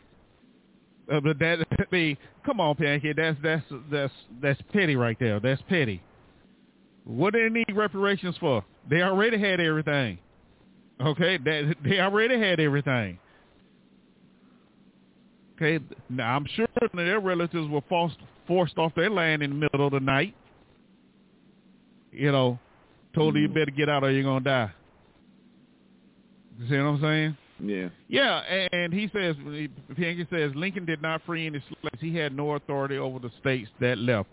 [1.13, 5.41] Uh, but that, I mean, come on, Pianki, that's that's that's that's petty right there.
[5.41, 6.03] That's petty.
[7.05, 8.65] What do they need reparations for?
[8.89, 10.19] They already had everything.
[11.01, 13.19] Okay, that they already had everything.
[15.57, 19.87] Okay, now I'm sure their relatives were forced forced off their land in the middle
[19.87, 20.35] of the night.
[22.11, 22.59] You know,
[23.15, 23.43] told mm-hmm.
[23.43, 24.73] you better get out or you're gonna die.
[26.59, 27.37] You see what I'm saying?
[27.63, 27.89] Yeah.
[28.09, 28.41] Yeah,
[28.73, 32.01] and he says, Pianki says Lincoln did not free any slaves.
[32.01, 34.29] He had no authority over the states that left.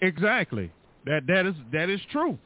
[0.00, 0.70] Exactly.
[1.04, 2.38] That that is that is true.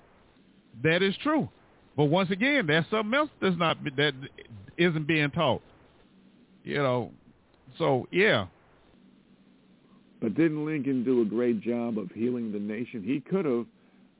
[0.83, 1.49] That is true.
[1.97, 4.15] But once again, that's something else that's not that
[4.77, 5.63] isn't being taught.
[6.65, 7.11] You know.
[7.79, 8.47] So yeah.
[10.21, 13.03] But didn't Lincoln do a great job of healing the nation?
[13.05, 13.67] He could have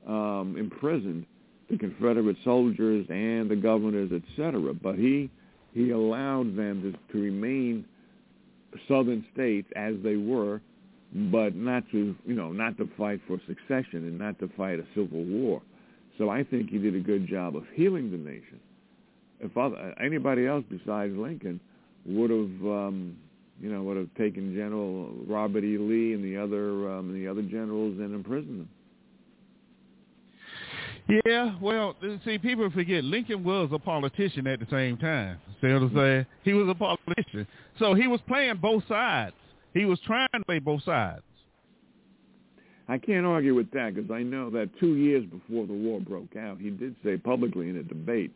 [0.07, 1.25] um, imprisoned
[1.69, 4.73] the Confederate soldiers and the governors, etc.
[4.73, 5.29] But he
[5.77, 7.85] he allowed them to, to remain
[8.87, 10.59] southern states as they were,
[11.31, 14.85] but not to you know not to fight for succession and not to fight a
[14.95, 15.61] civil war.
[16.17, 18.59] So I think he did a good job of healing the nation.
[19.39, 21.59] If other, anybody else besides Lincoln
[22.05, 23.15] would have um,
[23.61, 25.77] you know would have taken General Robert E.
[25.77, 28.69] Lee and the other um, the other generals and imprisoned them.
[31.09, 31.95] Yeah, well,
[32.25, 35.37] see, people forget Lincoln was a politician at the same time.
[35.61, 36.25] See what I'm saying?
[36.43, 37.47] He was a politician,
[37.79, 39.35] so he was playing both sides.
[39.73, 41.21] He was trying to play both sides.
[42.89, 46.35] I can't argue with that because I know that two years before the war broke
[46.35, 48.31] out, he did say publicly in a debate,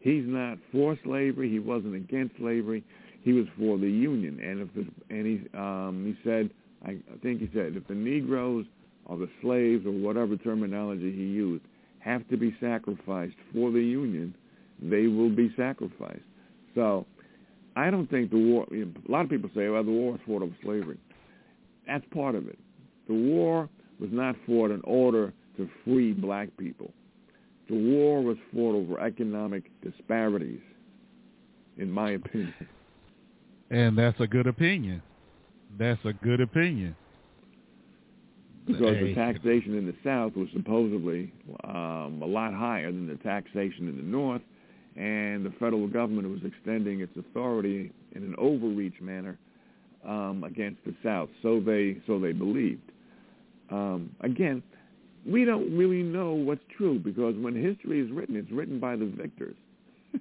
[0.00, 1.50] he's not for slavery.
[1.50, 2.84] He wasn't against slavery.
[3.22, 6.50] He was for the Union, and if the, and he um, he said,
[6.84, 8.66] I, I think he said, if the Negroes
[9.06, 11.64] or the slaves or whatever terminology he used
[12.04, 14.34] have to be sacrificed for the Union,
[14.80, 16.20] they will be sacrificed.
[16.74, 17.06] So
[17.76, 20.42] I don't think the war, a lot of people say, well, the war was fought
[20.42, 20.98] over slavery.
[21.86, 22.58] That's part of it.
[23.08, 26.92] The war was not fought in order to free black people.
[27.68, 30.60] The war was fought over economic disparities,
[31.78, 32.54] in my opinion.
[33.70, 35.02] And that's a good opinion.
[35.78, 36.94] That's a good opinion
[38.66, 41.32] because the taxation in the South was supposedly
[41.64, 44.42] um, a lot higher than the taxation in the North,
[44.96, 49.38] and the federal government was extending its authority in an overreach manner
[50.06, 51.28] um, against the South.
[51.42, 52.90] So they so they believed.
[53.70, 54.62] Um, again,
[55.26, 59.06] we don't really know what's true because when history is written, it's written by the
[59.06, 59.56] victors.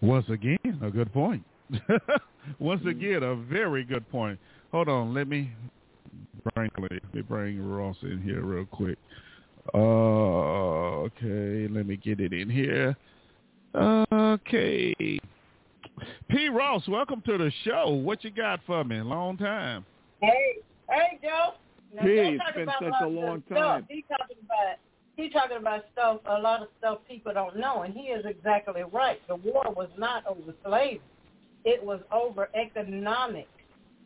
[0.00, 1.44] Once again, a good point.
[2.58, 4.38] Once again, a very good point.
[4.72, 5.50] Hold on, let me
[6.54, 8.98] bring let me bring Ross in here real quick.
[9.74, 9.78] Uh,
[11.06, 12.96] okay, let me get it in here.
[13.74, 14.94] Okay.
[16.28, 16.48] P.
[16.48, 17.90] Ross, welcome to the show.
[17.90, 19.00] What you got for me?
[19.00, 19.84] Long time.
[20.20, 20.56] Hey,
[20.88, 21.54] hey, Joe.
[21.94, 23.86] Now, P, it's been such a long time.
[23.88, 24.76] He's talking about
[25.16, 28.82] he's talking about stuff, a lot of stuff people don't know, and he is exactly
[28.92, 29.20] right.
[29.28, 31.00] The war was not over slavery;
[31.64, 33.48] it was over economic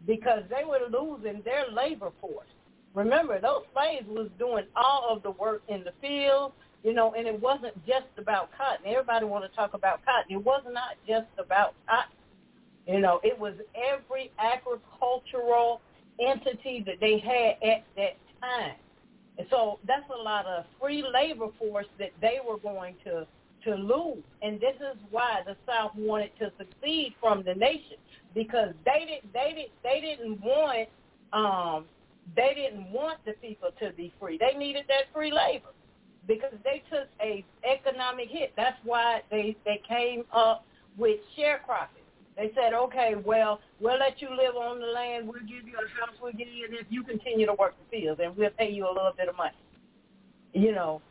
[0.06, 2.46] because they were losing their labor force.
[2.94, 6.52] Remember, those slaves was doing all of the work in the field,
[6.84, 8.86] you know, and it wasn't just about cotton.
[8.86, 10.30] Everybody want to talk about cotton.
[10.30, 12.16] It was not just about cotton.
[12.86, 15.80] You know, it was every agricultural
[16.20, 18.74] entity that they had at that time.
[19.38, 23.26] And so that's a lot of free labor force that they were going to
[23.64, 24.24] to lose.
[24.42, 27.96] And this is why the South wanted to succeed from the nation
[28.34, 30.88] because they didn't they didn't they didn't want
[31.32, 31.84] um
[32.36, 34.38] they didn't want the people to be free.
[34.38, 35.74] They needed that free labor
[36.26, 38.52] because they took a economic hit.
[38.56, 40.64] That's why they they came up
[40.96, 42.02] with sharecropping.
[42.36, 45.28] They said, okay, well, we'll let you live on the land.
[45.28, 46.16] We'll give you a house.
[46.22, 46.84] We'll give you this.
[46.88, 49.56] You continue to work the fields, and we'll pay you a little bit of money.
[50.54, 51.02] You know,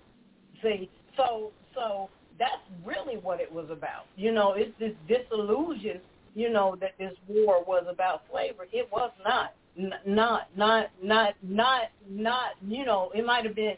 [0.64, 2.10] see, so so
[2.40, 4.06] that's really what it was about.
[4.16, 6.02] You know, it's this disillusion
[6.36, 8.68] you know, that this war was about slavery.
[8.72, 9.54] It was not.
[9.78, 13.76] N- not, not, not, not, not, you know, it might have been,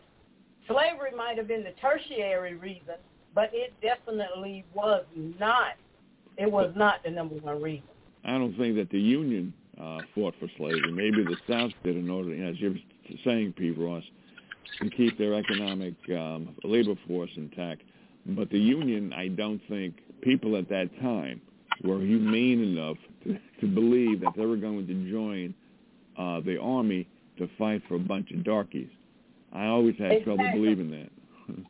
[0.68, 2.96] slavery might have been the tertiary reason,
[3.36, 5.04] but it definitely was
[5.40, 5.74] not,
[6.38, 7.88] it was not the number one reason.
[8.26, 10.92] I don't think that the Union uh, fought for slavery.
[10.92, 12.76] Maybe the South did in order, as you're
[13.26, 13.72] saying, P.
[13.72, 14.04] Ross,
[14.82, 17.82] to keep their economic um, labor force intact.
[18.26, 21.42] But the Union, I don't think people at that time
[21.84, 25.54] were humane enough to, to believe that they were going to join
[26.18, 27.08] uh, the army
[27.38, 28.90] to fight for a bunch of darkies.
[29.52, 30.36] I always had Exactly.
[30.36, 31.10] trouble believing that.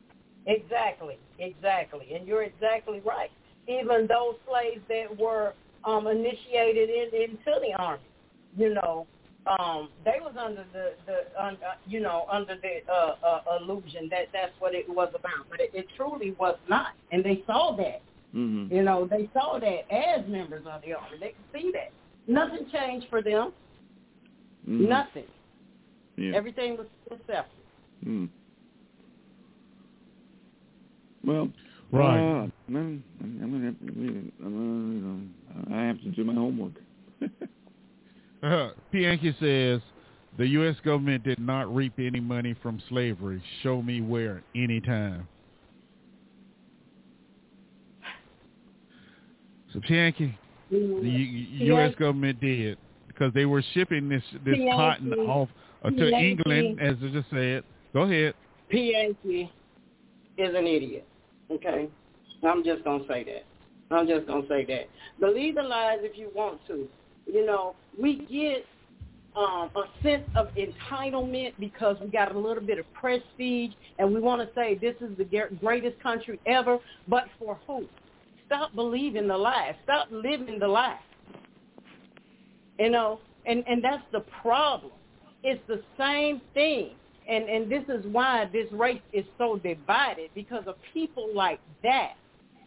[0.46, 3.30] Exactly, exactly, and you're exactly right.
[3.66, 5.54] Even those slaves that were
[5.86, 8.02] um, initiated in, into the army,
[8.54, 9.06] you know,
[9.46, 14.08] um, they was under the the un, uh, you know under the uh, uh, illusion
[14.10, 17.74] that that's what it was about, but it, it truly was not, and they saw
[17.76, 18.02] that.
[18.34, 21.16] Hmm You know, they saw that as members of the army.
[21.20, 21.92] They could see that.
[22.26, 23.52] Nothing changed for them.
[24.66, 25.24] hmm Nothing.
[26.16, 26.32] Yeah.
[26.34, 27.46] Everything was still separate.
[28.02, 28.26] Hmm.
[31.24, 31.48] Well,
[31.92, 32.18] Right.
[32.18, 34.32] uh, I'm, I'm gonna have to leave it.
[34.44, 35.00] I'm, uh, you
[35.70, 36.72] know, I have to do my homework.
[38.42, 39.80] Uh, Pianki says
[40.36, 40.76] the U.S.
[40.84, 43.42] government did not reap any money from slavery.
[43.62, 45.26] Show me where, anytime.
[49.74, 50.34] So Pianki,
[50.70, 51.94] the U- U.S.
[51.96, 55.48] Government did because they were shipping this this cotton off
[55.84, 56.08] uh, to.
[56.14, 57.64] England, as I just said.
[57.92, 58.34] Go ahead.
[58.72, 59.50] Pianki
[60.38, 61.06] is an idiot.
[61.50, 61.88] Okay?
[62.46, 63.44] I'm just going to say that.
[63.94, 64.88] I'm just going to say that.
[65.20, 66.88] Believe the lies if you want to.
[67.26, 68.64] You know, we get
[69.36, 74.20] um, a sense of entitlement because we got a little bit of prestige and we
[74.20, 77.86] want to say this is the greatest country ever, but for who?
[78.46, 79.74] Stop believing the lies.
[79.84, 80.98] Stop living the lie.
[82.78, 84.92] You know, and, and that's the problem.
[85.42, 86.90] It's the same thing.
[87.26, 92.14] And and this is why this race is so divided because of people like that.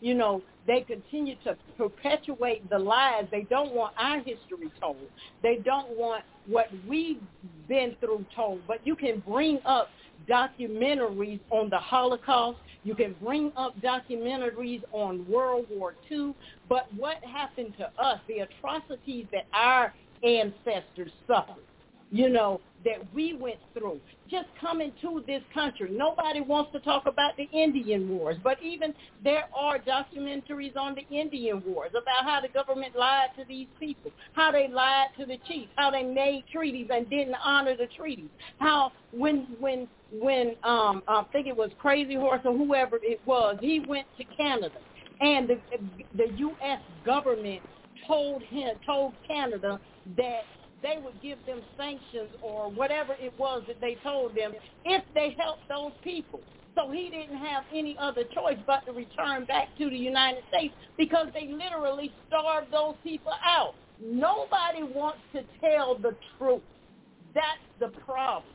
[0.02, 3.26] You know, they continue to perpetuate the lies.
[3.32, 4.98] They don't want our history told.
[5.42, 7.22] They don't want what we've
[7.68, 8.62] been through told.
[8.68, 9.90] But you can bring up
[10.30, 12.58] documentaries on the Holocaust.
[12.88, 16.34] You can bring up documentaries on World War II.
[16.70, 21.66] But what happened to us, the atrocities that our ancestors suffered,
[22.12, 24.00] you know, that we went through.
[24.30, 25.90] Just coming to this country.
[25.92, 31.16] Nobody wants to talk about the Indian Wars, but even there are documentaries on the
[31.16, 35.38] Indian Wars about how the government lied to these people, how they lied to the
[35.48, 41.04] chiefs, how they made treaties and didn't honor the treaties, how when when when um
[41.08, 44.80] I think it was Crazy Horse or whoever it was, he went to Canada
[45.20, 45.62] and the
[46.16, 47.64] the US government
[48.08, 49.80] told him told Canada
[50.18, 50.42] that
[50.82, 54.54] they would give them sanctions or whatever it was that they told them
[54.86, 56.42] if they helped those people.
[56.76, 60.74] So he didn't have any other choice but to return back to the United States
[60.98, 63.74] because they literally starved those people out.
[64.00, 66.62] Nobody wants to tell the truth.
[67.34, 68.54] That's the problem.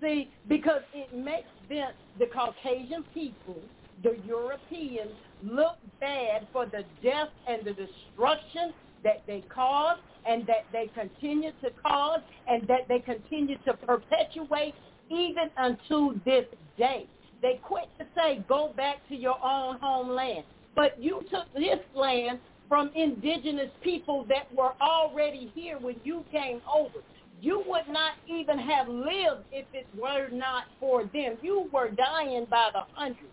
[0.00, 3.58] See, because it makes them, the Caucasian people,
[4.02, 5.12] the Europeans,
[5.44, 8.72] look bad for the death and the destruction
[9.04, 14.74] that they caused and that they continue to cause and that they continue to perpetuate
[15.10, 16.44] even unto this
[16.78, 17.06] day.
[17.42, 20.44] They quit to say, go back to your own homeland.
[20.76, 22.38] But you took this land
[22.68, 26.98] from indigenous people that were already here when you came over.
[27.40, 31.38] You would not even have lived if it were not for them.
[31.42, 33.26] You were dying by the hundreds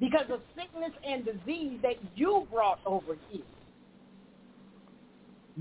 [0.00, 3.42] because of sickness and disease that you brought over here.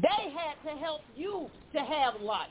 [0.02, 2.50] They had to help you to have life.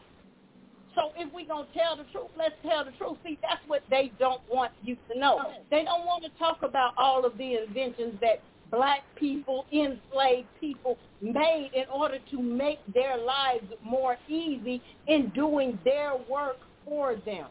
[0.95, 3.19] So if we're going to tell the truth, let's tell the truth.
[3.25, 5.41] See, that's what they don't want you to know.
[5.71, 10.99] They don't want to talk about all of the inventions that black people, enslaved people
[11.21, 17.47] made in order to make their lives more easy in doing their work for them.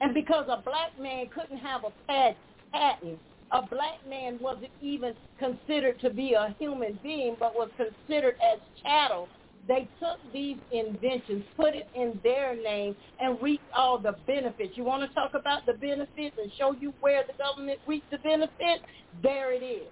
[0.00, 3.18] And because a black man couldn't have a patent,
[3.52, 8.58] a black man wasn't even considered to be a human being, but was considered as
[8.82, 9.28] chattel.
[9.68, 14.76] They took these inventions, put it in their name, and reaped all the benefits.
[14.76, 18.18] You want to talk about the benefits and show you where the government reaped the
[18.18, 18.84] benefits?
[19.22, 19.88] There it is.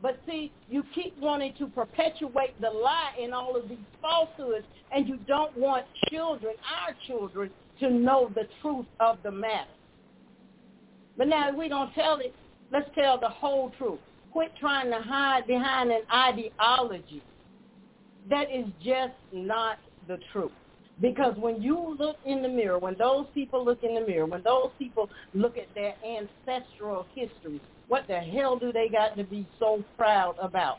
[0.00, 5.08] But see, you keep wanting to perpetuate the lie in all of these falsehoods, and
[5.08, 6.54] you don't want children,
[6.86, 9.70] our children, to know the truth of the matter.
[11.16, 12.34] But now we don't tell it,
[12.74, 14.00] let's tell the whole truth.
[14.32, 17.22] Quit trying to hide behind an ideology.
[18.28, 20.50] That is just not the truth.
[21.00, 24.42] Because when you look in the mirror, when those people look in the mirror, when
[24.42, 29.46] those people look at their ancestral history, what the hell do they got to be
[29.58, 30.78] so proud about?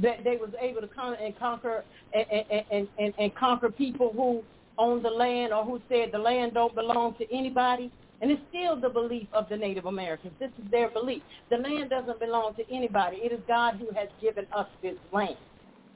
[0.00, 1.84] That they was able to come and conquer
[2.14, 4.42] and, and, and, and, conquer people who
[4.78, 7.90] owned the land or who said the land don't belong to anybody.
[8.20, 10.32] And it's still the belief of the Native Americans.
[10.40, 11.22] This is their belief.
[11.50, 13.18] The land doesn't belong to anybody.
[13.18, 15.36] It is God who has given us this land.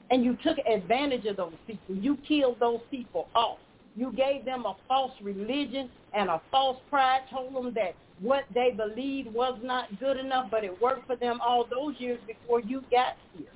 [0.09, 1.95] And you took advantage of those people.
[1.95, 3.57] You killed those people off.
[3.95, 8.71] You gave them a false religion and a false pride, told them that what they
[8.71, 12.81] believed was not good enough, but it worked for them all those years before you
[12.89, 13.47] got here.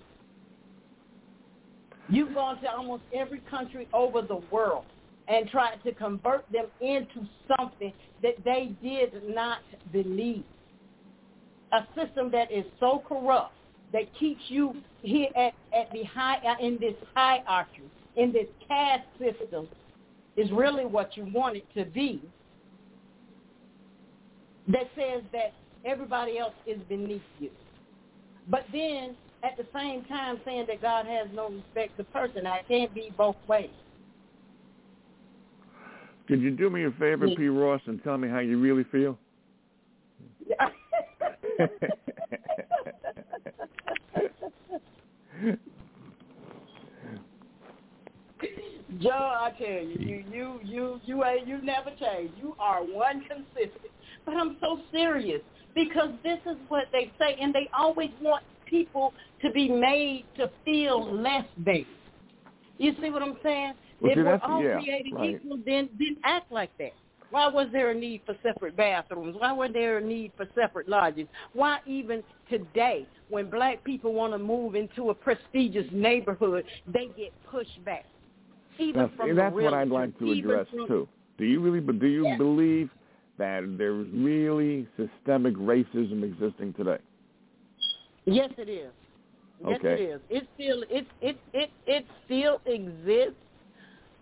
[2.10, 4.86] You've gone to almost every country over the world
[5.28, 9.60] and tried to convert them into something that they did not
[9.92, 10.44] believe.
[11.74, 13.54] A system that is so corrupt
[13.92, 17.84] that keeps you here at, at the high uh, in this hierarchy,
[18.16, 19.68] in this caste system,
[20.38, 22.22] is really what you want it to be.
[24.68, 25.54] That says that
[25.86, 27.50] everybody else is beneath you.
[28.50, 32.48] But then at the same time saying that God has no respect to person.
[32.48, 33.70] I can't be both ways.
[36.28, 37.48] Could you do me a favor, P.
[37.48, 39.18] Ross, and tell me how you really feel?
[49.00, 52.32] Joe, I tell you, you you you you ain't you never change.
[52.42, 53.92] You are one consistent.
[54.26, 55.42] But I'm so serious
[55.76, 60.50] because this is what they say, and they always want people to be made to
[60.66, 61.86] feel less than.
[62.78, 63.74] You see what I'm saying?
[64.02, 65.36] Well, if we're all yeah, created right.
[65.36, 66.94] equal, then then act like that.
[67.30, 69.36] Why was there a need for separate bathrooms?
[69.38, 71.28] Why was there a need for separate lodges?
[71.54, 77.34] Why even today, when black people want to move into a prestigious neighborhood, they get
[77.52, 78.06] pushed back?
[78.80, 81.08] Even That's, from that's what I'd like to address from- too.
[81.38, 81.80] Do you really?
[81.80, 82.38] But do you Yeah.
[82.38, 82.90] believe
[83.38, 86.98] that there's really systemic racism existing today?
[88.26, 88.92] Yes, it is.
[89.66, 89.94] Yes, Okay.
[89.94, 90.22] it is.
[90.30, 93.40] It still it it it it still exists.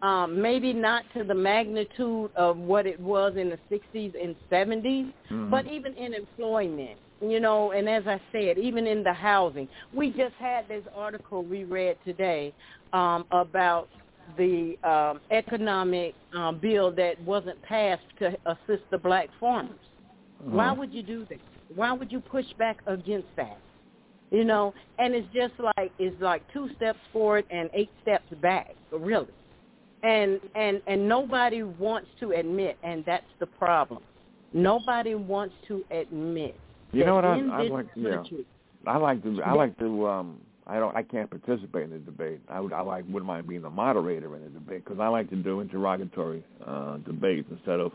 [0.06, 5.12] Um, maybe not to the magnitude of what it was in the 60s and 70s,
[5.32, 5.49] Mhm.
[5.49, 9.68] but even in employment, you know, and as I said, even in the housing.
[9.93, 12.53] We just had this article we read today
[12.93, 13.89] um, about
[14.38, 19.80] the um, economic um, bill that wasn't passed to assist the black farmers.
[20.43, 20.76] Why Uh-huh.
[20.82, 21.39] would you do that?
[21.74, 23.58] Why would you push back against that?
[24.30, 28.76] You know, and it's just like it's like two steps forward and eight steps back,
[28.91, 29.34] really.
[30.04, 34.04] And and and nobody wants to admit, and that's the problem.
[34.54, 36.56] Nobody wants to admit.
[36.91, 38.24] You know what I- I'd like- yeah.
[38.88, 39.41] I like to.
[39.43, 40.08] I like to.
[40.08, 40.96] Um, I don't.
[40.96, 42.39] I can't participate in the debate.
[42.50, 42.72] I would.
[42.72, 43.06] I like.
[43.08, 46.98] Wouldn't mind being the moderator in the debate because I like to do interrogatory uh,
[46.98, 47.91] debates instead of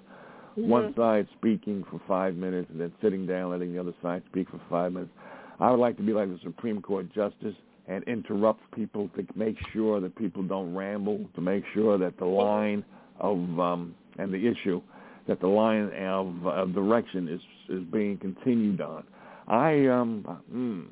[0.56, 4.48] one side speaking for five minutes and then sitting down letting the other side speak
[4.50, 5.12] for five minutes.
[5.60, 7.54] I would like to be like the Supreme Court justice
[7.90, 12.24] and interrupt people to make sure that people don't ramble, to make sure that the
[12.24, 12.84] line
[13.18, 14.80] of um, and the issue
[15.26, 19.04] that the line of, direction is is being continued on.
[19.48, 20.86] I um mm,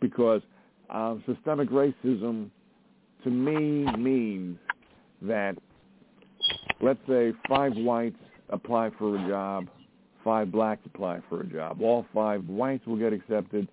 [0.00, 0.42] because
[0.90, 2.50] uh, systemic racism
[3.22, 4.58] to me means
[5.22, 5.56] that
[6.82, 8.18] let's say five whites
[8.50, 9.68] apply for a job,
[10.24, 11.80] five blacks apply for a job.
[11.80, 13.68] All five whites will get accepted.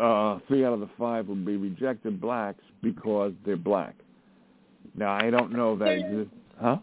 [0.00, 3.94] Uh, three out of the five will be rejected blacks because they're black.
[4.94, 6.34] Now I don't know if that exists.
[6.60, 6.78] Huh?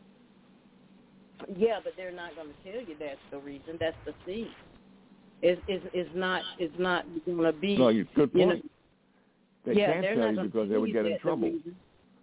[1.58, 3.78] Yeah, but they're not going to tell you that's the reason.
[3.80, 4.48] That's the thing.
[5.42, 7.78] It's it's it's not it's not going to be.
[7.78, 8.72] No, you good you know, point.
[9.66, 11.52] they yeah, can't tell you because they would get in trouble.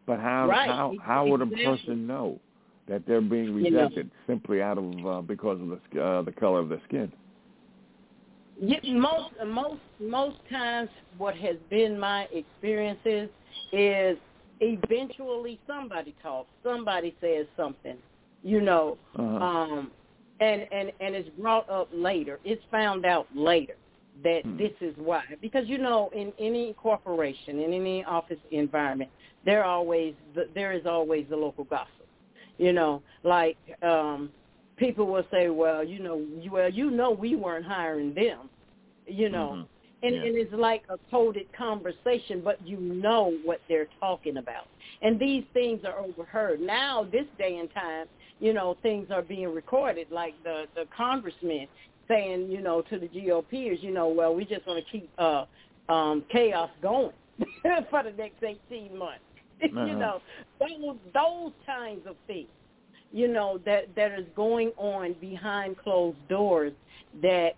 [0.07, 2.41] But how Right, how how would a person know
[2.89, 3.83] that they're being You know.
[3.83, 7.12] rejected simply out of uh, because of the uh, the color of their skin?
[8.61, 13.30] Most most most times, what has been my experiences
[13.72, 14.18] is
[14.61, 17.96] eventually somebody talks, somebody says something,
[18.42, 19.44] you know, Uh-huh.
[19.44, 19.90] um,
[20.40, 22.38] and and and it's brought up later.
[22.44, 23.76] It's found out later
[24.22, 24.56] that Hmm.
[24.58, 29.11] this is why, because you know, in any corporation, in any office environment,
[29.44, 30.14] there always
[30.54, 32.06] there is always the local gossip.
[32.58, 34.30] You know, like um,
[34.81, 38.49] people will say, well, you know, you, well, you know, we weren't hiring them,
[39.07, 39.68] you know, Mhm.
[40.03, 40.22] and, Yeah.
[40.22, 44.66] and it's like a coded conversation, but you know what they're talking about.
[45.03, 46.61] And these things are overheard.
[46.61, 48.07] Now, this day and time,
[48.41, 51.68] you know, things are being recorded, like the, the congressman
[52.09, 55.45] saying, you know, to the GOPers, you know, well, we just want to keep uh,
[55.91, 57.12] um, chaos going
[57.91, 59.20] for the next 18 months.
[59.62, 59.85] Uh-huh.
[59.85, 60.22] you know,
[60.59, 62.49] those, those kinds of things,
[63.12, 66.72] you know, that, that is going on behind closed doors
[67.22, 67.54] that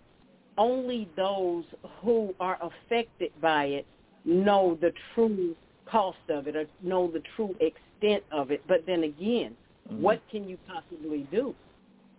[0.57, 1.63] only those
[2.01, 3.85] who are affected by it
[4.25, 8.63] know the true cost of it or know the true extent of it.
[8.67, 9.55] But then again,
[9.91, 9.99] Mhm.
[9.99, 11.53] what can you possibly do,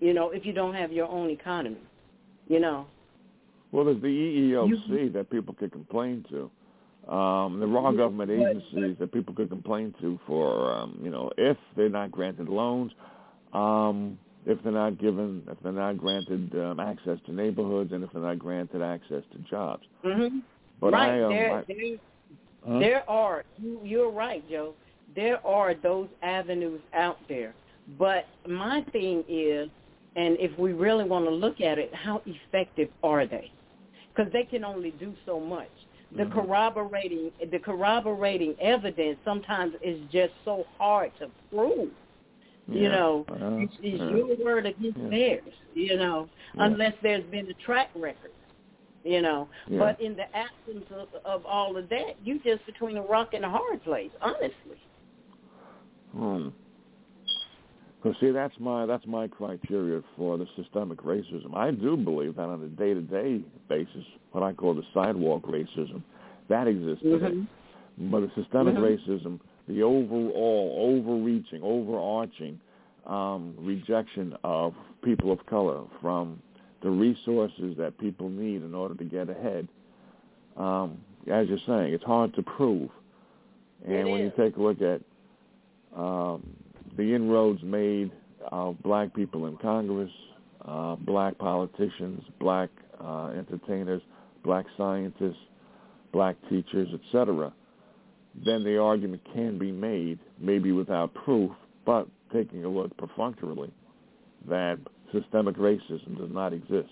[0.00, 1.80] you know, if you don't have your own economy,
[2.46, 2.86] you know?
[3.72, 6.50] Well, there's the EEOC that people could complain to.
[7.12, 11.56] Um, there are government agencies that people could complain to for, um, you know, if
[11.76, 12.92] they're not granted loans,
[13.54, 18.12] um, if they're not given, if they're not granted um, access to neighborhoods, and if
[18.12, 19.84] they're not granted access to jobs.
[20.04, 20.38] Mm-hmm.
[20.80, 21.20] But right.
[21.20, 21.96] I, um, there, I, there,
[22.68, 22.78] huh?
[22.78, 23.44] there are.
[23.58, 24.74] You, you're right, Joe.
[25.14, 27.54] There are those avenues out there.
[27.98, 29.68] But my thing is,
[30.16, 33.50] and if we really want to look at it, how effective are they?
[34.14, 35.68] Because they can only do so much.
[36.16, 36.32] The Mhm.
[36.32, 41.90] corroborating, the corroborating evidence sometimes is just so hard to prove.
[42.66, 44.08] You know, Uh, it's, it's yeah.
[44.10, 45.08] your word against Yeah.
[45.08, 45.52] theirs.
[45.74, 46.66] You know, Yeah.
[46.66, 48.30] unless there's been a track record.
[49.04, 49.80] You know, Yeah.
[49.80, 53.44] but in the absence of, of all of that, you just between a rock and
[53.44, 54.10] a hard place.
[54.22, 54.78] Honestly.
[56.12, 56.48] Hmm.
[58.02, 61.54] Because see, that's my that's my criteria for the systemic racism.
[61.54, 66.02] I do believe that on a day-to-day basis, what I call the sidewalk racism,
[66.48, 67.26] that exists today.
[67.26, 67.46] Mhm.
[68.10, 68.98] But the systemic Mhm.
[68.98, 72.60] racism, the overall, overreaching, overarching
[73.06, 76.40] um, rejection of people of color from
[76.82, 79.68] the resources that people need in order to get ahead,
[80.56, 80.98] um,
[81.30, 82.90] as you're saying, it's hard to prove.
[83.84, 85.00] And It when you take a look at
[85.96, 86.46] um,
[86.96, 88.10] the inroads made
[88.50, 90.10] of black people in Congress,
[90.66, 92.70] uh, black politicians, black
[93.02, 94.02] uh, entertainers,
[94.44, 95.36] black scientists,
[96.12, 97.52] black teachers, etc.,
[98.44, 101.50] then the argument can be made, maybe without proof,
[101.86, 103.72] but taking a look perfunctorily,
[104.48, 104.78] that
[105.12, 106.88] systemic racism does not exist.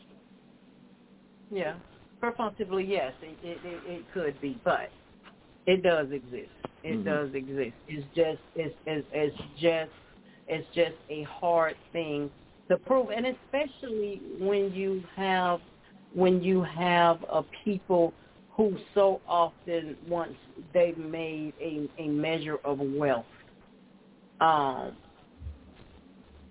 [1.50, 1.74] Yeah.
[2.22, 4.90] Perfunctively, yes, it, it, it, could be, but
[5.66, 6.50] it does exist.
[6.84, 7.04] It Mhm.
[7.04, 7.74] does exist.
[7.88, 9.90] It's just it's, it's it's just
[10.46, 12.30] it's just a hard thing
[12.68, 15.60] to prove, and especially when you have
[16.14, 18.12] when you have a people
[18.56, 20.34] who so often once
[20.74, 23.24] they've made a, a measure of wealth.
[24.40, 24.92] Um,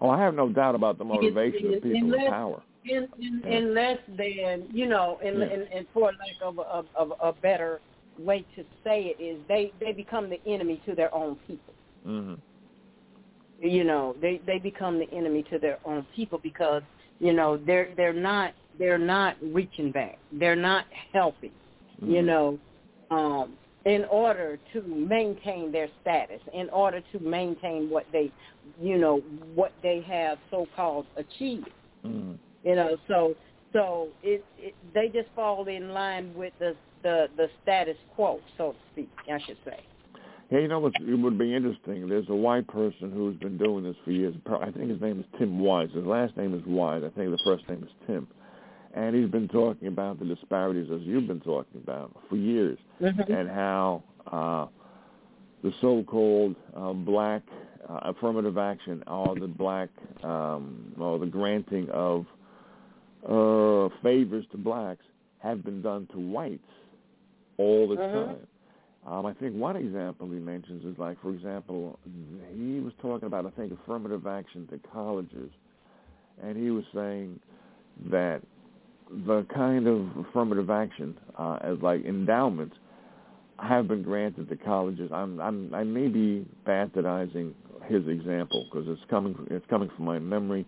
[0.03, 2.63] Oh, I have no doubt about the motivation of people in unless- power.
[2.85, 3.57] in, in, Yeah.
[3.57, 5.45] in less than you know, and, Yeah.
[5.53, 7.79] in, in for lack of a, of, a better
[8.17, 11.73] way to say it is they they become the enemy to their own people.
[12.03, 12.33] hmm
[13.59, 16.81] You know, they they become the enemy to their own people because
[17.19, 20.17] you know they're they're not they're not reaching back.
[20.31, 21.51] They're not helping.
[22.01, 22.25] You Mhm.
[22.25, 22.59] know,
[23.11, 28.31] um, in order to maintain their status, in order to maintain what they,
[28.79, 29.17] you know,
[29.55, 31.69] what they have so called achieved.
[32.03, 32.33] hmm
[32.63, 33.35] You know, so
[33.73, 38.73] so it, it they just fall in line with the the the status quo, so
[38.73, 39.79] to speak, I should say.
[40.51, 40.93] Yeah, you know what?
[40.99, 42.07] It would be interesting.
[42.09, 44.35] There's a white person who's been doing this for years.
[44.45, 45.89] I think his name is Tim Wise.
[45.93, 47.03] His last name is Wise.
[47.05, 48.27] I think the first name is Tim.
[48.93, 52.77] And he's been talking about the disparities, as you've been talking about, for years,
[53.37, 54.67] and how uh,
[55.63, 57.41] the so-called uh, black
[57.89, 59.89] uh, affirmative action, or the black,
[60.23, 62.25] um, or the granting of
[63.27, 65.05] uh, favors to blacks,
[65.39, 66.63] have been done to whites
[67.57, 68.11] all the Mhm.
[68.11, 68.47] time.
[69.07, 71.97] Um, I think one example he mentions is like, for example,
[72.55, 75.49] he was talking about, I think, affirmative action to colleges,
[76.43, 77.39] and he was saying
[78.11, 78.43] that
[79.25, 82.75] the kind of affirmative action uh, as like endowments
[83.59, 85.11] have been granted to colleges.
[85.13, 87.53] I'm, I'm, I may be bastardizing
[87.85, 90.65] his example because it's coming, it's coming from my memory,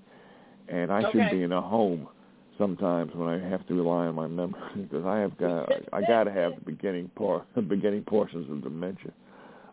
[0.68, 2.08] and I should be in a home
[2.58, 6.26] sometimes when I have to rely on my memory because I have got I got
[6.26, 9.12] to have the beginning part the beginning portions of dementia.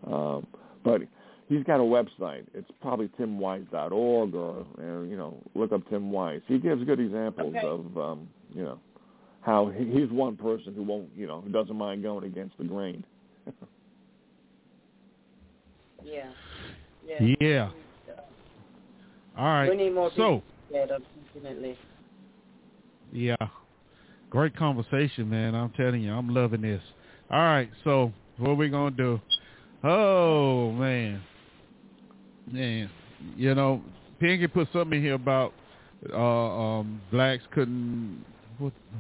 [0.07, 0.47] Um,
[0.85, 1.03] but
[1.51, 2.47] he's got a website.
[2.55, 6.41] It's probably timwise.org or, or you know look up Tim Wise.
[6.47, 7.67] He gives good examples Okay.
[7.67, 8.79] of um, you know
[9.43, 12.65] how he, he's one person who won't you know who doesn't mind going against the
[12.65, 13.05] grain.
[16.03, 16.31] Yeah.
[17.07, 17.37] Yeah.
[17.41, 17.71] Yeah.
[19.37, 19.69] All right.
[19.69, 20.43] We need more so, people
[20.73, 21.79] that unfortunately.
[23.13, 23.37] yeah,
[24.29, 25.55] great conversation, man.
[25.55, 26.83] I'm telling you, I'm loving this.
[27.31, 29.21] All right, so what we gonna do?
[29.85, 31.23] Oh man,
[32.53, 32.91] man,
[33.37, 33.83] you know,
[34.21, 35.53] Pianki put something in here about
[36.13, 38.25] uh, um, blacks couldn't.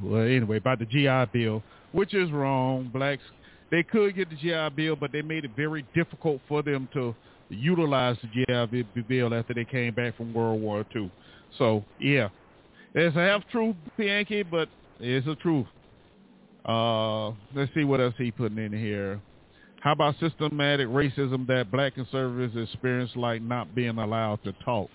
[0.02, 2.90] Well, anyway, about the GI Bill, which is wrong.
[2.92, 3.22] Blacks
[3.70, 7.14] they could get the GI Bill, but they made it very difficult for them to
[7.48, 8.28] utilize the
[8.68, 11.10] GI Bill after they came back from World War II.
[11.58, 12.28] So yeah,
[12.94, 14.68] it's a half truth, Pianki, but
[14.98, 15.66] it's a truth.
[16.64, 19.20] Uh, let's see what else he putting in here.
[19.80, 24.90] How about systematic racism that black conservatives experience, like not being allowed to talk?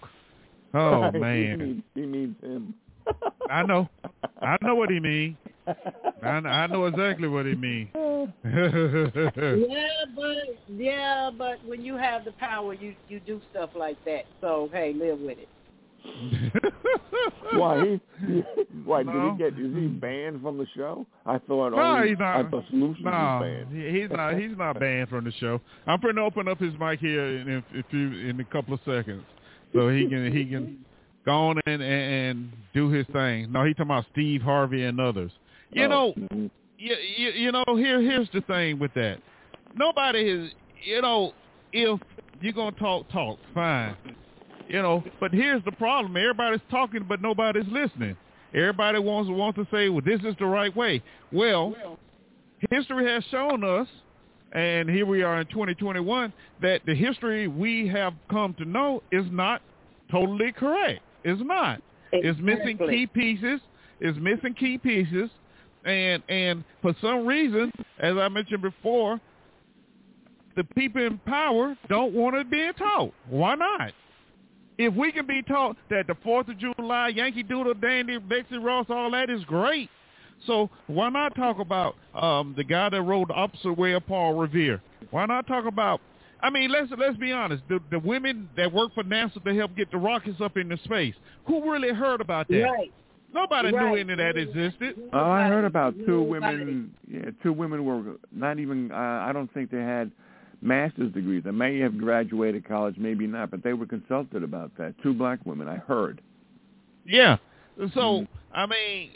[0.76, 2.76] Oh he man, means, he means him.
[3.50, 3.90] I know,
[4.42, 5.38] I know what he means.
[6.24, 7.90] I, I know exactly what he means.
[7.96, 8.28] yeah,
[10.16, 10.38] but
[10.68, 14.26] yeah, but when you have the power, you you do stuff like that.
[14.40, 15.50] So hey, live with it.
[17.54, 18.44] why he?
[18.84, 19.12] Why No.
[19.12, 19.66] did he get?
[19.66, 21.06] Is he banned from the show?
[21.26, 21.70] I thought.
[21.72, 22.46] No, only, he's not.
[22.46, 23.96] I thought no, was banned.
[23.96, 24.38] he's not.
[24.40, 25.60] He's not banned from the show.
[25.88, 28.74] I'm going to open up his mic here in a, a few in a couple
[28.74, 29.24] of seconds,
[29.74, 30.84] so he can he can
[31.26, 33.52] go on and, and, do his thing.
[33.52, 35.32] No, he talking about Steve Harvey and others.
[35.72, 36.14] You Oh, know,
[36.78, 39.18] you, you, you know, here here's the thing with that.
[39.76, 40.52] Nobody is,
[40.84, 41.34] you know,
[41.74, 42.00] if
[42.42, 43.96] you're gonna talk, talk, fine,
[44.68, 45.04] you know.
[45.20, 48.16] But here's the problem: everybody's talking, but nobody's listening.
[48.54, 51.02] Everybody wants wants to say, "Well, this is the right way."
[51.32, 51.98] Well,
[52.72, 53.88] history has shown us,
[54.54, 56.32] and here we are in 2021,
[56.62, 59.62] that the history we have come to know is not
[60.12, 61.02] totally correct.
[61.24, 61.82] It's not.
[62.12, 63.60] It's missing key pieces.
[64.00, 65.30] It's missing key pieces,
[65.84, 69.20] and and for some reason, as I mentioned before,
[70.56, 73.14] the people in power don't want it being taught.
[73.30, 73.92] Why not?
[74.78, 78.88] If we can be taught that the Fourth of July, Yankee Doodle Dandy, Betsy Ross,
[78.90, 79.90] all that is great.
[80.46, 84.34] So why not talk about um, the guy that rode the opposite way of Paul
[84.34, 84.82] Revere?
[85.12, 86.02] Why not talk about?
[86.42, 87.64] I mean, let's let's be honest.
[87.70, 91.16] The the women that work for NASA to help get the rockets up into space,
[91.48, 92.62] who really heard about that?
[92.62, 92.92] Right.
[93.34, 94.96] Nobody knew any of that existed.
[95.12, 96.94] Oh, I heard about two women.
[97.06, 98.92] Yeah, two women were not even.
[98.92, 100.12] Uh, I don't think they had
[100.66, 101.44] master's degrees.
[101.44, 104.96] They may have graduated college, maybe not, but they were consulted about that.
[105.04, 105.68] Two black women.
[105.68, 106.22] I heard.
[107.06, 107.38] Yeah.
[107.94, 108.28] So Mhm.
[108.54, 109.12] I mean,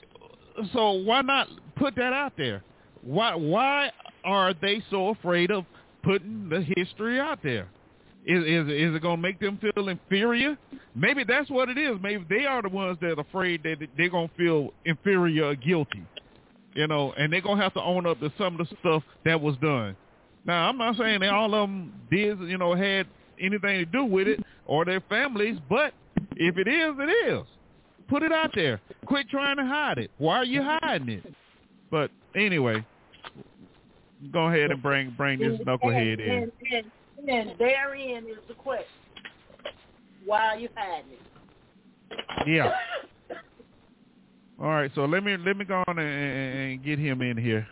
[0.73, 2.63] so why not put that out there?
[3.01, 3.91] Why why
[4.23, 5.65] are they so afraid of
[6.03, 7.67] putting the history out there?
[8.25, 10.57] Is is is it gonna make them feel inferior?
[10.93, 11.97] Maybe that's what it is.
[12.01, 16.03] Maybe they are the ones that are afraid that they're gonna feel inferior or guilty.
[16.75, 19.39] You know, and they're gonna have to own up to some of the stuff that
[19.39, 19.95] was done.
[20.45, 23.07] Now, I'm not saying that all of them did, you know, had
[23.39, 25.93] anything to do with it or their families, but
[26.35, 27.45] if it is, it is.
[28.07, 28.81] Put it out there.
[29.05, 30.11] Quit trying to hide it.
[30.17, 31.33] Why are you hiding it?
[31.91, 32.83] But anyway,
[34.31, 36.29] go ahead and bring bring this knucklehead in.
[36.29, 38.85] And, and, and therein is the question.
[40.25, 42.47] Why are you hiding it?
[42.47, 42.71] Yeah.
[44.59, 47.37] All right, so let me let me go on and, and and get him in
[47.37, 47.67] here.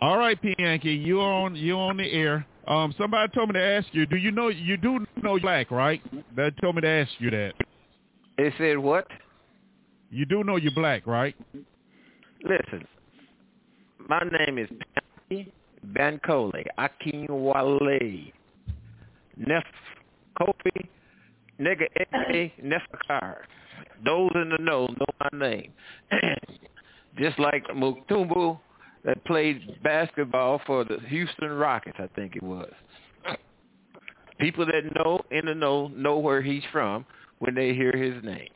[0.00, 2.46] All right, Yankee, you on you on the air.
[2.68, 4.06] Um, somebody told me to ask you.
[4.06, 6.00] Do you know you do know you're black, right?
[6.36, 7.54] They told me to ask you that.
[8.36, 9.08] They said what?
[10.10, 11.34] You do know you're black, right?
[12.44, 12.86] Listen,
[14.08, 15.44] my name is
[15.88, 18.32] Bankole Akinwale
[19.36, 19.64] Nef
[20.40, 20.88] Kofi
[21.60, 21.86] Nigga
[22.30, 23.38] A Nefakar.
[24.04, 25.72] Those in the know know my name.
[27.18, 28.60] Just like Mutombo
[29.08, 32.70] that played basketball for the Houston Rockets, I think it was.
[34.38, 37.06] People that know in the know know where he's from
[37.38, 38.50] when they hear his name.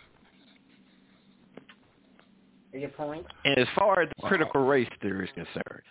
[2.74, 3.24] Your point?
[3.46, 5.82] And as far as the critical race theory is concerned,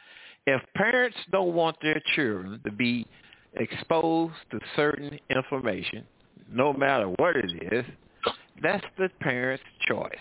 [0.46, 3.08] if parents don't want their children to be
[3.56, 6.06] exposed to certain information,
[6.52, 7.86] no matter what it is,
[8.62, 10.12] that's the parent's choice.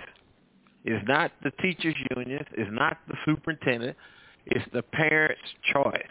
[0.84, 2.46] It's not the teachers' unions.
[2.56, 3.96] It's not the superintendent.
[4.46, 5.40] It's the parent's
[5.72, 6.02] choice.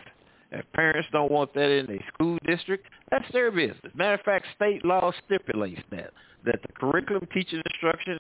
[0.52, 3.94] If parents don't want that in their school district, that's their business.
[3.94, 6.12] Matter of fact, state law stipulates that,
[6.46, 8.18] that the curriculum, teaching instruction,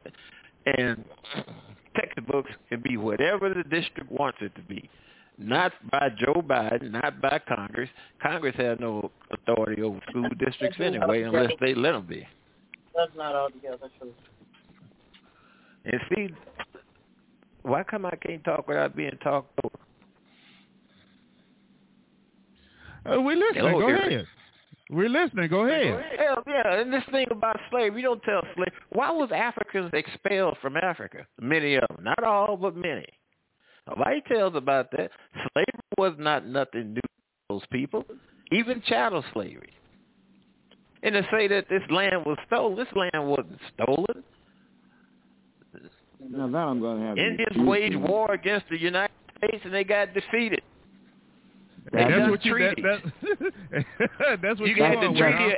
[0.78, 1.04] and
[1.96, 4.90] textbooks can be whatever the district wants it to be.
[5.40, 7.90] Not by Joe Biden, not by Congress.
[8.22, 12.28] Congress has no authority over school districts anyway unless they let them be.
[12.94, 14.14] That's not altogether true.
[15.86, 16.30] And see,
[17.62, 19.76] why come I can't talk without being talked over?
[23.06, 23.72] Uh, we're listening.
[23.72, 24.08] Go Eric.
[24.08, 24.28] ahead.
[24.90, 25.50] We're listening.
[25.50, 26.04] Go ahead.
[26.18, 28.72] Hell yeah, and this thing about slavery, you don't tell slaves.
[28.90, 31.28] Why was Africans expelled from Africa?
[31.40, 32.04] Many of them.
[32.04, 33.06] Not all, but many.
[33.88, 35.12] Nobody tells about that.
[35.54, 37.10] Slavery was not nothing new to
[37.50, 38.04] those people,
[38.52, 39.74] even chattel slavery.
[41.04, 44.24] And to say that this land was stolen, this land wasn't stolen.
[46.30, 47.16] Now that I'm going to have.
[47.16, 50.62] to Indians waged war against the United States and they got defeated.
[51.92, 52.58] They That's what you.
[52.58, 52.76] That,
[53.72, 55.58] that, that's what You you had the treaty of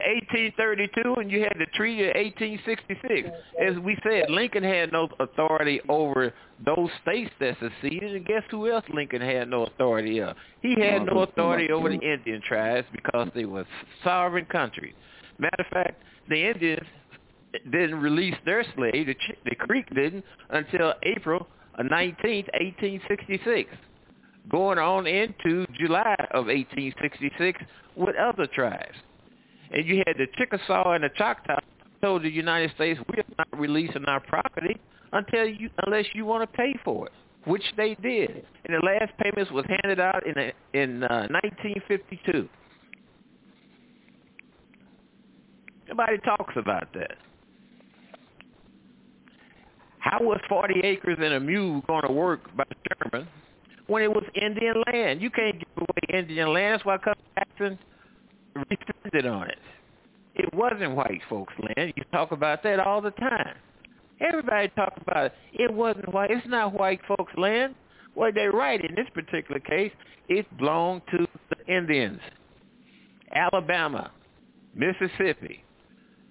[0.54, 3.30] 1832 and you had the treaty of 1866.
[3.60, 6.34] As we said, Lincoln had no authority over
[6.66, 10.36] those states that seceded, and guess who else Lincoln had no authority of?
[10.62, 13.66] He had oh, no authority over the Indian tribes because they were
[14.04, 14.94] sovereign countries.
[15.38, 16.88] Matter of fact, the Indians
[17.72, 21.48] didn't release their slave, the, the Creek didn't, until April
[21.80, 23.70] 19th, 1866,
[24.52, 27.62] going on into July of 1866
[27.96, 28.98] with other tribes.
[29.72, 31.60] And you had the Chickasaw and the Choctaw
[32.02, 34.80] told the United States, we're not releasing our property
[35.14, 37.14] until you, unless you want to pay for it,
[37.46, 38.46] which they did.
[38.66, 42.50] And the last payments was handed out in a, in uh, 1952.
[45.88, 47.18] Nobody talks about that.
[50.00, 53.28] How was 40 acres and a mule going to work by Sherman
[53.92, 55.22] when it was Indian land?
[55.22, 56.76] You can't give away Indian land.
[56.76, 57.80] That's why Custer Jackson
[58.56, 59.60] rescinded on it.
[60.36, 61.94] It wasn't white folks' land.
[61.96, 63.56] You talk about that all the time.
[64.22, 65.34] Everybody talk about it.
[65.54, 66.32] It wasn't white.
[66.32, 67.76] It's not white folks' land.
[68.16, 68.80] Well, they're right.
[68.84, 69.92] In this particular case,
[70.30, 72.20] it belonged to the Indians.
[73.34, 74.12] Alabama,
[74.74, 75.64] Mississippi,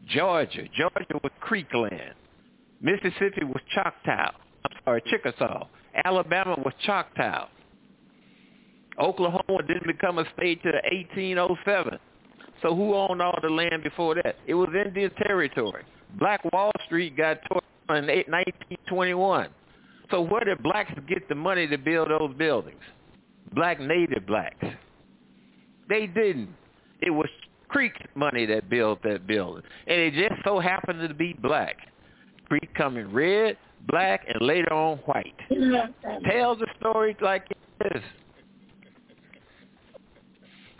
[0.08, 0.64] Georgia.
[0.76, 2.14] Georgia was Creek land.
[2.80, 4.30] Mississippi was Choctaw.
[4.64, 5.66] I'm sorry, Chickasaw.
[6.04, 7.48] Alabama was Choctaw.
[8.98, 11.98] Oklahoma didn't become a state till 1807.
[12.62, 14.36] So who owned all the land before that?
[14.46, 15.84] It was Indian territory.
[16.18, 19.48] Black Wall Street got torn in 1921.
[20.10, 22.80] So where did blacks get the money to build those buildings?
[23.54, 24.66] Black native blacks.
[25.88, 26.50] They didn't.
[27.00, 27.28] It was
[27.68, 29.62] Creek money that built that building.
[29.86, 31.76] And it just so happened to be black.
[32.46, 33.56] Creek coming red,
[33.88, 35.34] black, and later on white.
[36.28, 38.02] Tells the story like it is.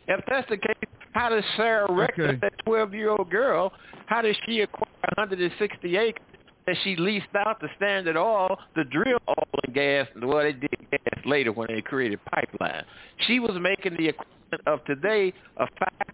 [0.09, 0.74] If that's the case,
[1.12, 2.39] how does Sarah Rector, Okay.
[2.43, 3.72] that 12-year-old girl,
[4.06, 6.22] how does she acquire 160 acres
[6.66, 10.06] that she leased out to Standard Oil to drill oil and gas?
[10.20, 12.85] Well, they did gas later when they created pipeline.
[13.27, 15.68] She was making the equivalent of today of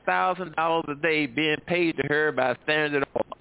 [0.07, 3.39] $5,000 a day being paid to her by Standard Oil.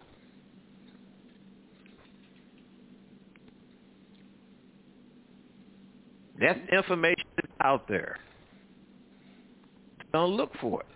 [6.40, 8.18] That's information that's out there.
[10.14, 10.88] Don't look for it.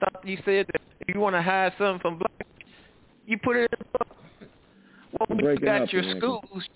[0.00, 2.46] Thought you said that if you want to hide something from black,
[3.26, 4.08] you put it in the book.
[5.12, 6.68] Well, when you got up, your schools,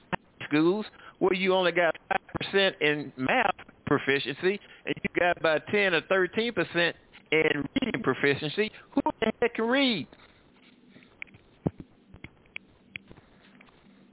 [0.49, 0.87] schools
[1.19, 3.55] where you only got five percent in math
[3.87, 6.97] proficiency, and you got about ten or thirteen percent
[7.33, 8.73] in reading proficiency.
[8.93, 10.07] Who the heck can read?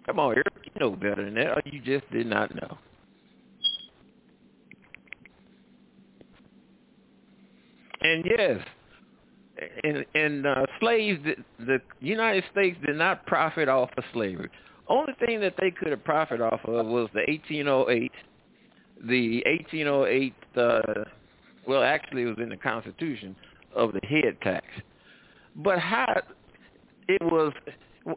[0.07, 2.77] Come on, Eric, you know better than that, you just did not know.
[8.01, 8.59] And yes,
[9.83, 14.49] and and uh, slaves, did- the United States did not profit off of slavery.
[14.87, 18.11] Only thing that they could have profited off of was the 1808,
[19.05, 20.33] the 1808.
[20.55, 21.03] Uh,
[21.67, 23.35] well, actually, it was in the Constitution
[23.75, 24.65] of the head tax.
[25.57, 26.21] But how
[27.09, 27.51] it was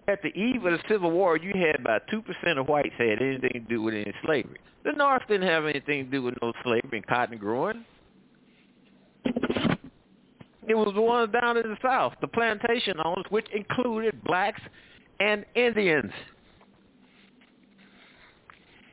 [0.09, 3.21] at the eve of the Civil War, you had about two percent of whites had
[3.21, 4.59] anything to do with any slavery.
[4.85, 7.85] The North didn't have anything to do with no slavery and cotton growing.
[9.25, 14.61] It was the ones down in the South, the plantation owners, which included blacks
[15.19, 16.13] and Indians.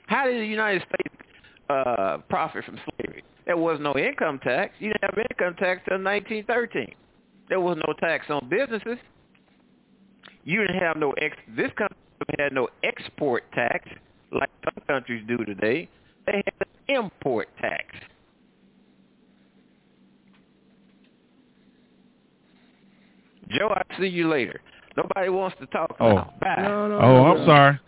[0.07, 1.15] How did the United States
[1.69, 3.23] uh, profit from slavery?
[3.45, 4.73] There was no income tax.
[4.79, 6.95] You didn't have income tax until 1913.
[7.47, 8.97] There was no tax on businesses.
[10.47, 11.35] You didn't have no ex.
[11.57, 11.97] This country
[12.39, 13.89] had no export tax
[14.31, 15.89] like some countries do today.
[16.25, 17.83] They had an import tax.
[23.49, 24.61] Joe, I'll see you later.
[24.95, 26.13] Nobody wants to talk Oh.
[26.13, 26.33] now.
[26.39, 26.55] Bye.
[26.59, 27.45] No, no, Oh, no, I'm no.
[27.45, 27.79] sorry.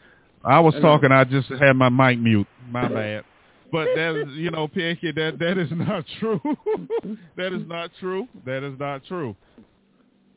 [0.43, 1.11] I was I talking.
[1.13, 2.47] I just had my mic mute.
[2.69, 3.23] My bad.
[3.71, 6.41] But that is, you know, Pianki, that that is not true.
[7.37, 8.27] that is not true.
[8.45, 9.35] That is not true.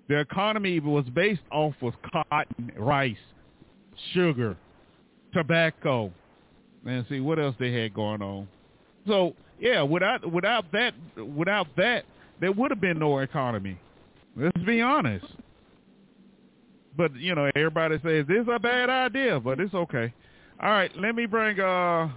[0.09, 3.16] The economy was based off of cotton, rice,
[4.12, 4.57] sugar,
[5.33, 6.12] tobacco,
[6.85, 8.49] and see what else they had going on.
[9.07, 12.05] So yeah, without without that without that,
[12.41, 13.79] there would have been no economy.
[14.37, 15.27] Let's be honest.
[16.97, 20.12] But you know, everybody says this is a bad idea, but it's okay.
[20.61, 22.11] All right, let me bring uh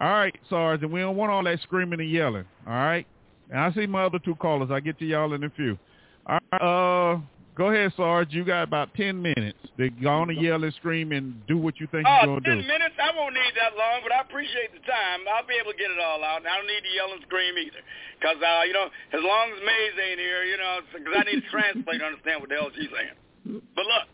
[0.00, 2.46] all right, Sergeant, we don't want all that screaming and yelling.
[2.66, 3.06] All right?
[3.50, 4.70] And I see my other two callers.
[4.70, 5.78] I get to y'all in a few.
[6.30, 7.18] All right, uh
[7.58, 8.30] go ahead, Sarge.
[8.30, 9.58] You got about ten minutes.
[9.76, 12.62] They go on and yell and scream and do what you think Oh, you're gonna
[12.62, 12.68] 10 do.
[12.68, 12.94] minutes?
[13.00, 15.24] I won't need that long, but I appreciate the time.
[15.28, 16.44] I'll be able to get it all out.
[16.44, 17.80] And I don't need to yell and scream either.
[18.20, 21.40] Because, uh, you know, as long as Maze ain't here, you know, because I need
[21.40, 23.16] to translate to understand what the hell she's saying.
[23.72, 24.06] But look,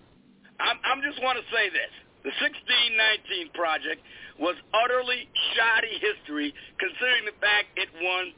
[0.62, 1.90] I'm, I'm just want to say this.
[2.22, 3.98] The 1619 project
[4.38, 5.26] was utterly
[5.58, 8.30] shoddy history considering the fact it won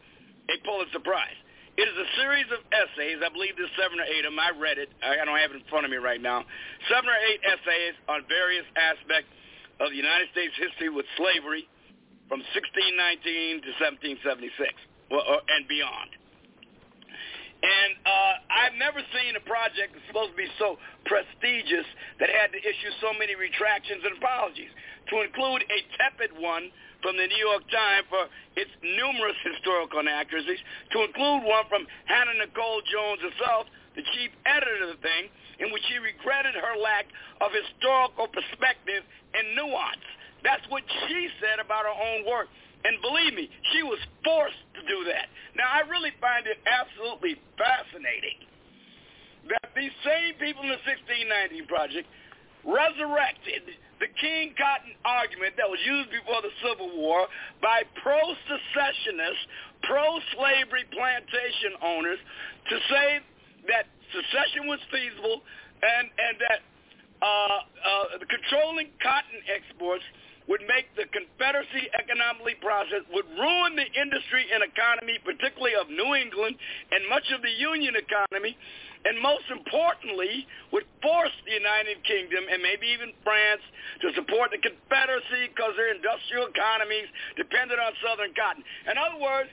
[0.48, 1.36] a Pulitzer Prize.
[1.78, 3.22] It is a series of essays.
[3.22, 4.42] I believe there's seven or eight of them.
[4.42, 4.90] I read it.
[4.98, 6.42] I don't have it in front of me right now.
[6.90, 9.30] Seven or eight essays on various aspects
[9.78, 11.70] of the United States history with slavery
[12.26, 14.58] from 1619 to 1776
[15.14, 16.10] or, or, and beyond.
[17.62, 21.86] And uh, I've never seen a project that's supposed to be so prestigious
[22.18, 24.74] that had to issue so many retractions and apologies,
[25.14, 28.26] to include a tepid one from the New York Times for
[28.58, 30.60] its numerous historical inaccuracies,
[30.92, 35.70] to include one from Hannah Nicole Jones herself, the chief editor of the thing, in
[35.74, 37.06] which she regretted her lack
[37.42, 39.02] of historical perspective
[39.34, 40.06] and nuance.
[40.42, 42.46] That's what she said about her own work.
[42.86, 45.26] And believe me, she was forced to do that.
[45.58, 48.38] Now, I really find it absolutely fascinating
[49.50, 52.06] that these same people in the 1619 Project
[52.62, 53.66] resurrected
[54.00, 57.26] the King Cotton argument that was used before the Civil War
[57.60, 59.44] by pro-secessionists,
[59.82, 62.18] pro-slavery plantation owners
[62.70, 63.06] to say
[63.70, 65.42] that secession was feasible
[65.82, 66.60] and, and that
[67.18, 70.04] uh, uh, controlling cotton exports
[70.48, 76.16] would make the Confederacy economically process, would ruin the industry and economy, particularly of New
[76.16, 76.56] England
[76.90, 78.56] and much of the Union economy,
[79.04, 83.62] and most importantly, would force the United Kingdom and maybe even France
[84.00, 87.06] to support the Confederacy because their industrial economies
[87.36, 88.64] depended on Southern cotton.
[88.88, 89.52] In other words,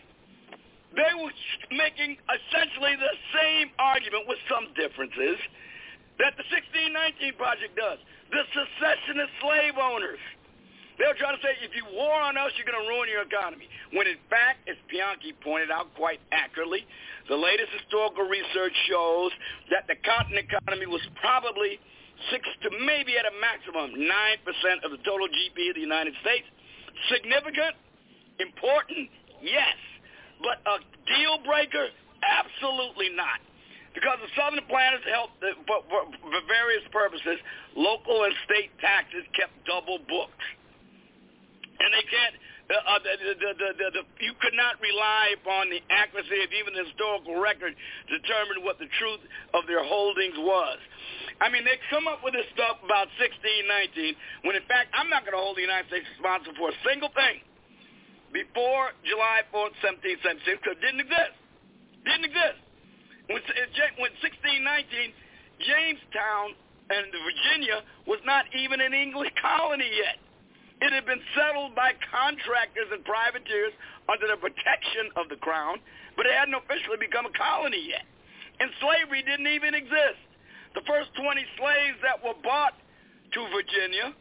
[0.96, 1.36] they were
[1.76, 5.36] making essentially the same argument with some differences
[6.24, 8.00] that the 1619 Project does.
[8.32, 10.24] The secessionist slave owners
[10.96, 13.28] they were trying to say, if you war on us, you're going to ruin your
[13.28, 13.68] economy.
[13.92, 16.88] When in fact, as Pianki pointed out quite accurately,
[17.28, 19.32] the latest historical research shows
[19.76, 21.84] that the cotton economy was probably
[22.32, 26.48] 6 to maybe at a maximum 9% of the total GDP of the United States.
[27.12, 27.76] Significant?
[28.40, 29.12] Important?
[29.44, 29.76] Yes.
[30.40, 30.80] But a
[31.12, 31.92] deal breaker?
[32.24, 33.44] Absolutely not.
[33.92, 37.40] Because the Southern planters helped for, for, for various purposes,
[37.76, 40.44] local and state taxes kept double booked
[41.80, 42.36] and they can't.
[42.66, 46.50] Uh, uh, the, the, the, the, the, you could not rely upon the accuracy of
[46.50, 49.22] even the historical record to determine what the truth
[49.54, 50.82] of their holdings was.
[51.38, 55.30] I mean, they come up with this stuff about 1619, when in fact I'm not
[55.30, 57.46] going to hold the United States responsible for a single thing
[58.34, 61.38] before July 4th, 1776, because it didn't exist.
[62.02, 62.60] Didn't exist.
[63.30, 63.42] When,
[64.02, 65.14] when 1619,
[65.62, 66.58] Jamestown
[66.92, 70.20] and the Virginia was not even an English colony yet.
[70.82, 73.72] It had been settled by contractors and privateers
[74.12, 75.80] under the protection of the crown,
[76.20, 78.04] but it hadn't officially become a colony yet.
[78.60, 80.20] And slavery didn't even exist.
[80.76, 84.12] The first 20 slaves that were bought to Virginia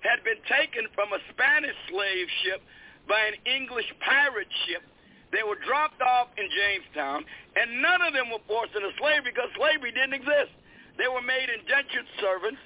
[0.00, 2.64] had been taken from a Spanish slave ship
[3.04, 4.80] by an English pirate ship.
[5.32, 7.22] They were dropped off in Jamestown,
[7.54, 10.52] and none of them were forced into slavery because slavery didn't exist.
[10.96, 12.60] They were made indentured servants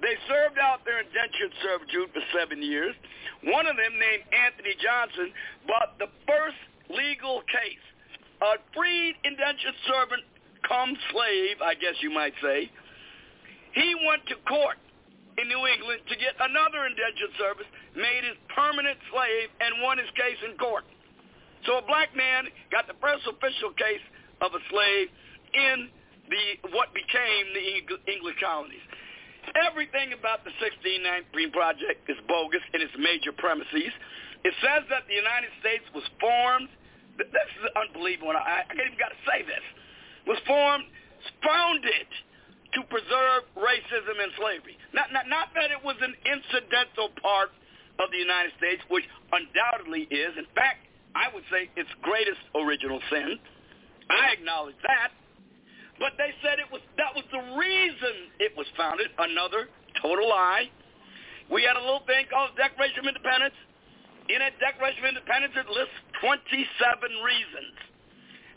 [0.00, 2.96] they served out their indentured servitude for seven years.
[3.44, 5.32] One of them, named Anthony Johnson,
[5.68, 7.84] bought the first legal case.
[8.40, 10.24] A freed indentured servant
[10.64, 12.72] come slave, I guess you might say.
[13.76, 14.80] He went to court
[15.36, 20.08] in New England to get another indentured servant, made his permanent slave, and won his
[20.16, 20.84] case in court.
[21.68, 24.04] So a black man got the first official case
[24.40, 25.12] of a slave
[25.52, 25.92] in
[26.32, 28.82] the what became the English colonies.
[29.58, 33.90] Everything about the 1619 Project is bogus in its major premises.
[34.46, 36.70] It says that the United States was formed,
[37.18, 39.64] this is unbelievable, I, I even got to say this,
[40.24, 40.86] was formed,
[41.42, 42.08] founded
[42.78, 44.78] to preserve racism and slavery.
[44.94, 47.50] Not, not, not that it was an incidental part
[47.98, 49.04] of the United States, which
[49.34, 50.32] undoubtedly is.
[50.38, 53.36] In fact, I would say its greatest original sin.
[54.08, 55.10] I acknowledge that.
[56.00, 59.12] But they said it was that was the reason it was founded.
[59.20, 59.68] Another
[60.00, 60.72] total lie.
[61.52, 63.54] We had a little thing called Declaration of Independence.
[64.32, 66.40] In that Declaration of Independence, it lists 27
[67.20, 67.74] reasons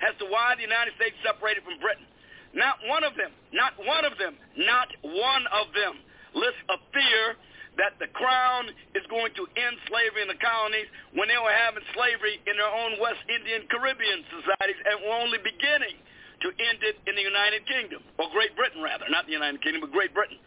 [0.08, 2.08] as to why the United States separated from Britain.
[2.56, 6.00] Not one of them, not one of them, not one of them
[6.38, 7.36] lists a fear
[7.82, 10.86] that the crown is going to end slavery in the colonies
[11.18, 15.42] when they were having slavery in their own West Indian Caribbean societies and were only
[15.42, 15.98] beginning
[16.44, 19.82] to end it in the United Kingdom, or Great Britain rather, not the United Kingdom,
[19.82, 20.38] but Great Britain.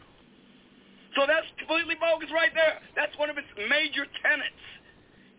[1.17, 2.85] So that's completely bogus right there.
[2.93, 4.65] That's one of its major tenets.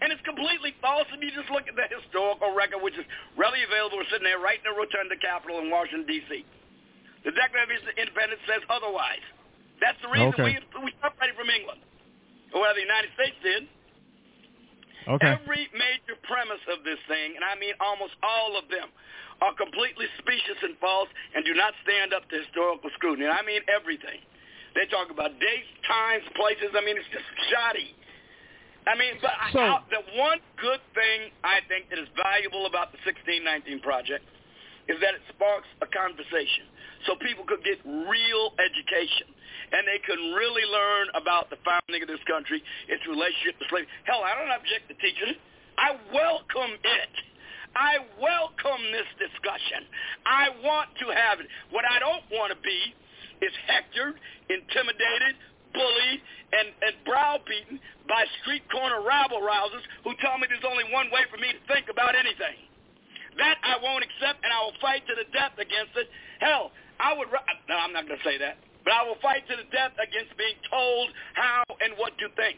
[0.01, 3.05] And it's completely false if you just look at the historical record, which is
[3.37, 4.01] readily available.
[4.01, 6.45] We're sitting there right in the Rotunda Capitol in Washington, D.C.
[7.25, 9.25] The Declaration of Independence says otherwise.
[9.81, 10.57] That's the reason okay.
[10.57, 11.81] we, we separated from England,
[12.53, 13.63] or well, the United States did.
[15.07, 15.39] Okay.
[15.39, 18.89] Every major premise of this thing, and I mean almost all of them,
[19.41, 23.25] are completely specious and false and do not stand up to historical scrutiny.
[23.29, 24.21] And I mean everything.
[24.75, 26.69] They talk about dates, times, places.
[26.77, 27.93] I mean, it's just shoddy.
[28.85, 32.93] I mean, but So- I, the one good thing I think that is valuable about
[32.93, 34.23] the 1619 project
[34.87, 36.63] is that it sparks a conversation,
[37.03, 39.27] so people could get real education,
[39.75, 43.91] and they can really learn about the founding of this country, its relationship to slavery.
[44.07, 45.39] Hell, I don't object to teaching it.
[45.75, 47.13] I welcome it.
[47.77, 49.85] I welcome this discussion.
[50.25, 51.45] I want to have it.
[51.69, 52.81] What I don't want to be
[53.45, 54.17] is hectored,
[54.49, 55.37] intimidated,
[55.77, 56.21] bullied,
[56.57, 57.77] and, and browbeaten
[58.09, 61.85] by street corner rabble-rousers who tell me there's only one way for me to think
[61.85, 62.57] about anything.
[63.37, 66.09] That I won't accept, and I will fight to the death against it.
[66.41, 67.29] Hell, I would...
[67.69, 68.57] No, I'm not going to say that.
[68.81, 72.57] But I will fight to the death against being told how and what to think.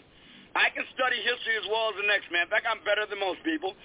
[0.56, 2.48] I can study history as well as the next man.
[2.48, 3.76] In fact, I'm better than most people.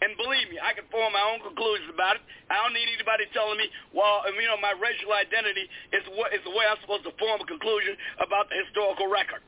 [0.00, 2.24] And believe me, I can form my own conclusions about it.
[2.48, 6.40] I don't need anybody telling me, well, you know, my racial identity is what is
[6.48, 9.44] the way I'm supposed to form a conclusion about the historical record.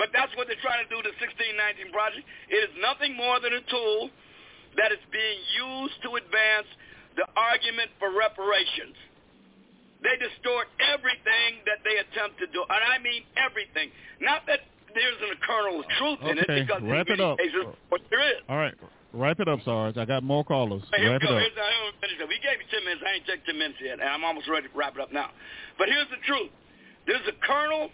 [0.00, 2.24] But that's what they're trying to do with the 1619 project.
[2.48, 4.08] It is nothing more than a tool
[4.80, 6.68] that is being used to advance
[7.20, 8.96] the argument for reparations.
[10.00, 13.92] They distort everything that they attempt to do, and I mean everything.
[14.24, 14.64] Not that
[14.96, 17.36] there isn't a kernel of truth in it, Okay, because wrap it up.
[17.36, 18.40] there is.
[18.48, 18.72] All right,
[19.12, 19.96] wrap it up, Sarge.
[19.96, 20.82] I got more callers.
[20.94, 21.36] Hey, Wrap we it go.
[21.36, 21.42] up.
[21.42, 22.28] Here's, I haven't finished it.
[22.28, 23.02] We gave you 10 minutes.
[23.06, 25.30] I ain't checked 10 minutes yet, and I'm almost ready to wrap it up now.
[25.78, 26.50] But here's the truth.
[27.06, 27.90] There's a kernel,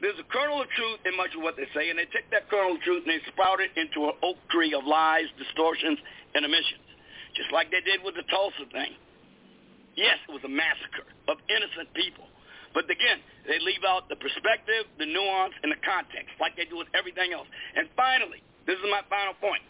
[0.00, 2.48] there's a kernel of truth in much of what they say, and they take that
[2.48, 5.98] kernel of truth and they sprout it into an oak tree of lies, distortions,
[6.34, 6.86] and omissions,
[7.36, 8.94] just like they did with the Tulsa thing.
[9.98, 12.24] Yes, it was a massacre of innocent people.
[12.72, 16.80] But again, they leave out the perspective, the nuance, and the context, like they do
[16.80, 17.44] with everything else.
[17.76, 19.60] And finally, this is my final point.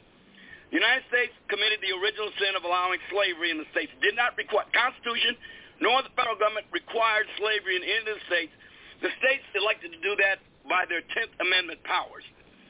[0.72, 3.92] The United States committed the original sin of allowing slavery in the states.
[4.00, 5.36] Did not require Constitution
[5.84, 8.54] nor the federal government required slavery in any of the states.
[9.02, 12.22] The states elected to do that by their Tenth Amendment powers,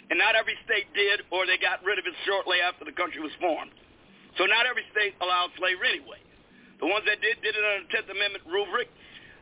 [0.08, 3.20] and not every state did, or they got rid of it shortly after the country
[3.20, 3.76] was formed.
[4.40, 6.18] So not every state allowed slavery anyway.
[6.80, 8.88] The ones that did did it under the Tenth Amendment rubric.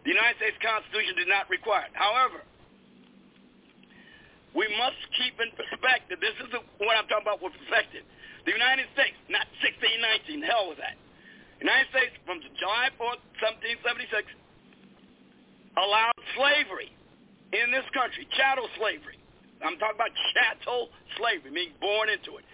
[0.03, 1.95] The United States Constitution did not require it.
[1.95, 2.43] However,
[4.51, 6.19] we must keep in perspective.
[6.19, 6.51] This is
[6.82, 8.03] what I'm talking about with perspective.
[8.45, 10.97] The United States, not 1619, hell with that.
[11.61, 13.21] United States, from July 4th,
[13.77, 14.25] 1776,
[15.77, 16.89] allowed slavery
[17.53, 19.21] in this country, chattel slavery.
[19.61, 20.89] I'm talking about chattel
[21.21, 22.45] slavery, meaning born into it.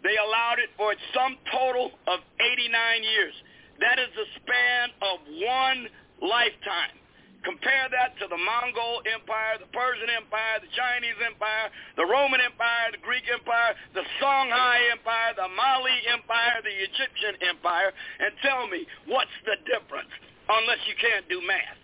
[0.00, 3.34] They allowed it for sum total of 89 years.
[3.80, 5.80] That is the span of one
[6.22, 6.96] lifetime.
[7.44, 12.90] Compare that to the Mongol Empire, the Persian Empire, the Chinese Empire, the Roman Empire,
[12.90, 18.82] the Greek Empire, the Songhai Empire, the Mali Empire, the Egyptian Empire, and tell me
[19.06, 20.10] what's the difference
[20.50, 21.78] unless you can't do math.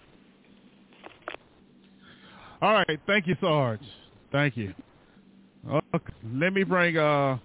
[2.61, 3.87] All right, thank you, Sarge.
[4.33, 4.75] Thank you.
[5.71, 7.39] Okay, let me bring uh,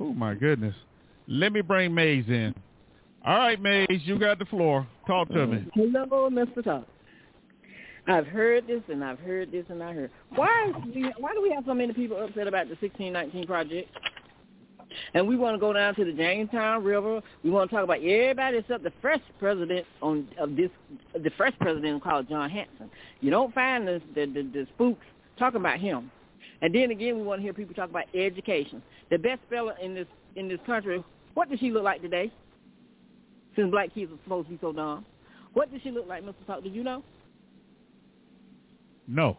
[0.00, 0.74] oh my goodness,
[1.28, 2.54] let me bring Mays in.
[3.24, 4.86] All right, Mays, you got the floor.
[5.06, 5.64] Talk to me.
[5.74, 6.62] Hello, Mr.
[6.62, 6.88] Talk.
[8.06, 10.10] I've heard this and I've heard this and I heard.
[10.34, 13.90] Why we, why do we have so many people upset about the 1619 project?
[15.14, 17.20] And we want to go down to the Jamestown River.
[17.42, 20.70] We want to talk about everybody except the first president on of this,
[21.14, 22.90] the first president called John Hanson.
[23.20, 25.04] You don't find the the, the, the spooks
[25.38, 26.10] talking about him.
[26.60, 28.82] And then again, we want to hear people talk about education.
[29.10, 30.06] The best fella in this
[30.36, 31.02] in this country.
[31.32, 32.30] What does she look like today?
[33.56, 35.04] Since black kids are supposed to be so dumb,
[35.54, 36.34] what does she look like, Mr.
[36.46, 36.62] Talk?
[36.62, 37.02] Did you know?
[39.06, 39.36] No.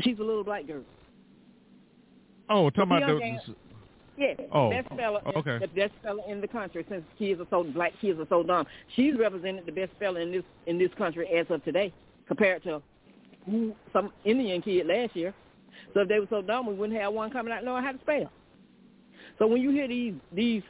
[0.00, 0.82] She's a little black girl.
[2.48, 3.18] Oh, talking about the.
[3.18, 3.40] man.
[4.18, 5.58] Yes, Oh, best fella, okay.
[5.58, 6.84] the best fella in the country.
[6.88, 8.66] Since kids are so black, kids are so dumb.
[8.94, 11.92] She's represented the best fella in this in this country as of today,
[12.28, 12.82] compared to
[13.46, 15.32] who some Indian kid last year.
[15.94, 17.98] So if they were so dumb, we wouldn't have one coming out knowing how to
[18.00, 18.30] spell.
[19.38, 20.62] So when you hear these these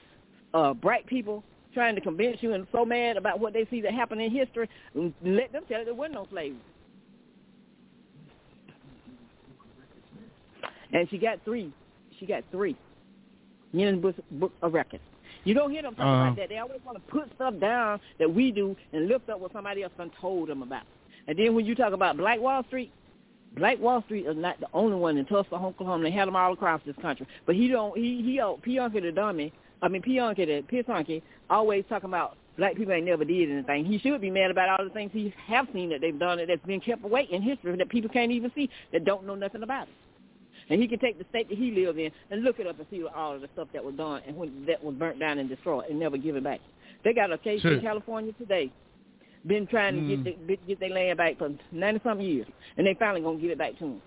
[0.55, 1.43] uh, bright people
[1.74, 4.69] trying to convince you and so mad about what they see that happened in history,
[4.94, 6.61] let them tell you there wasn't no slavery.
[10.93, 11.73] And she got three.
[12.19, 12.77] She got three.
[13.74, 15.02] Guinness Book, Book of Records.
[15.44, 16.23] You don't hear them talk Uh-huh.
[16.24, 16.48] about that.
[16.51, 19.82] They always want to put stuff down that we do and lift up what somebody
[19.82, 20.82] else done told them about.
[21.27, 22.93] And then when you talk about Black Wall Street,
[23.56, 26.05] Black Wall Street is not the only one in Tulsa, Oklahoma.
[26.05, 27.27] They had them all across this country.
[27.47, 27.97] But he don't.
[27.97, 28.40] He he.
[28.40, 29.52] uh, Pionka the dummy.
[29.81, 33.85] I mean Pionka the piss honky always talking about black people ain't never did anything.
[33.85, 36.64] He should be mad about all the things he have seen that they've done that's
[36.66, 39.89] been kept away in history that people can't even see that don't know nothing about
[39.89, 39.94] it.
[40.70, 42.86] And he can take the state that he lives in and look it up and
[42.90, 45.48] see all of the stuff that was done and when that was burnt down and
[45.48, 46.60] destroyed and never given back.
[47.05, 47.74] They got a case Sure.
[47.74, 48.70] in California today.
[49.47, 50.24] Been trying to Mm.
[50.24, 53.51] get the, get their land back for ninety something years, and they finally gonna give
[53.51, 54.02] it back to them.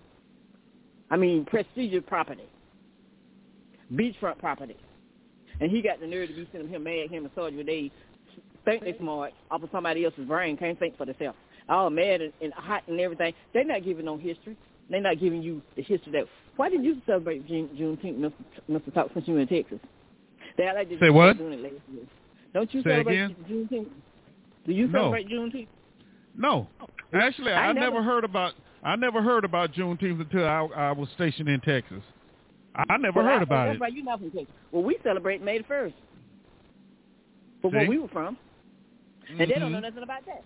[1.11, 2.45] I mean, prestigious property,
[3.93, 4.77] beachfront property,
[5.59, 7.09] and he got the nerve to be sending him mad.
[7.09, 7.91] Him and Sergeant they
[8.63, 11.37] think they smart off of somebody else's brain, can't think for themselves.
[11.69, 13.33] All mad and, and hot and everything.
[13.53, 14.55] They're not giving no history.
[14.89, 16.25] They're not giving you the history that.
[16.55, 18.33] Why did you celebrate June, Juneteenth, Mr.
[18.69, 18.93] Mr.
[18.93, 19.79] Talk, since you were in Texas?
[20.57, 21.37] They like they Say what?
[21.37, 22.03] Doing it last year.
[22.53, 23.35] Don't you Say celebrate again?
[23.49, 23.87] Juneteenth?
[24.65, 24.99] Do you No.
[24.99, 25.67] celebrate Juneteenth?
[26.37, 26.67] No,
[27.13, 28.53] actually, I, I never, never- heard about.
[28.83, 32.01] I never heard about Juneteenth until I, I was stationed in Texas.
[32.75, 33.81] I never Well, heard I- about that's it.
[33.81, 34.53] why you're not from Texas.
[34.71, 35.95] Well, we celebrate May the first.
[37.61, 37.77] For See?
[37.77, 38.37] where we were from,
[39.29, 39.83] and they don't know Mhm.
[39.83, 40.43] nothing about that.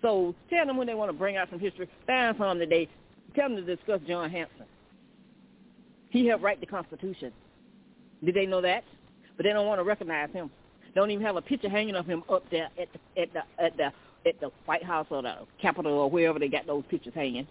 [0.00, 1.88] So tell them when they want to bring out some history.
[2.06, 2.88] Find some today.
[3.34, 4.66] Tell them to discuss John Hanson.
[6.10, 7.32] He helped write the Constitution.
[8.24, 8.84] Did they know that?
[9.36, 10.50] But they don't want to recognize him.
[10.94, 13.76] Don't even have a picture hanging of him up there at the at the at
[13.76, 13.92] the
[14.28, 17.46] at the White House or the Capitol or wherever they got those pictures hanging.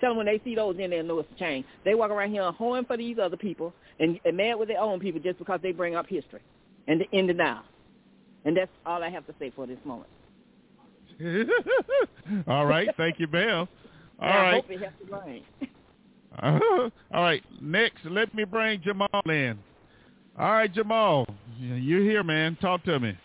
[0.00, 1.64] Tell them when they see those, then they'll know it's a change.
[1.84, 5.00] They walk around here hoeing for these other people and, and mad with their own
[5.00, 6.40] people just because they bring up history
[6.86, 7.62] and the in denial.
[8.44, 10.10] And that's all I have to say for this moment.
[12.46, 13.68] All right, thank you, Bell.
[14.18, 15.42] All And I right, hope it helps the brain.
[17.12, 17.42] all right.
[17.60, 19.58] Next, let me bring Jamal in.
[20.38, 21.26] All right, Jamal,
[21.58, 22.56] you're here, man.
[22.60, 23.16] Talk to me.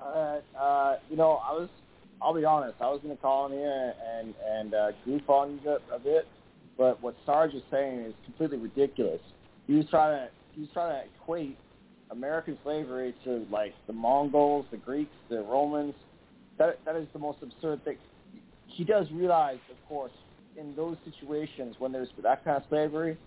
[0.00, 1.68] Uh, uh, you know, I was.
[2.22, 2.74] I'll be honest.
[2.80, 5.98] I was going to call in here and and uh, goof on you a, a
[5.98, 6.28] bit,
[6.76, 9.20] but what Sarge is saying is completely ridiculous.
[9.66, 11.56] He was trying to he was trying to equate
[12.10, 15.94] American slavery to like the Mongols, the Greeks, the Romans.
[16.58, 17.96] That that is the most absurd thing.
[18.72, 20.12] He does realize, of course,
[20.56, 23.18] in those situations when there's that kind of slavery,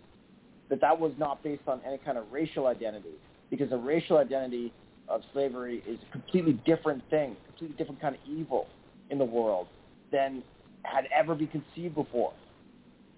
[0.69, 3.13] that that was not based on any kind of racial identity,
[3.49, 4.71] because a racial identity
[5.07, 8.67] of slavery is a completely different thing, completely different kind of evil
[9.09, 9.67] in the world
[10.11, 10.43] than
[10.83, 12.33] had ever been conceived before.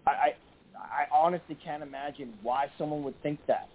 [0.08, 0.34] I, I,
[0.78, 3.68] I honestly can't imagine why someone would think that.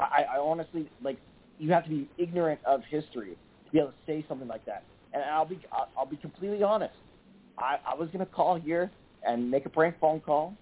[0.00, 1.18] I, I honestly like
[1.58, 3.36] you have to be ignorant of history
[3.66, 4.84] to be able to say something like that.
[5.12, 6.94] And I'll be I'll, I'll be completely honest.
[7.58, 8.90] I, I was gonna call here
[9.26, 10.54] and make a prank phone call,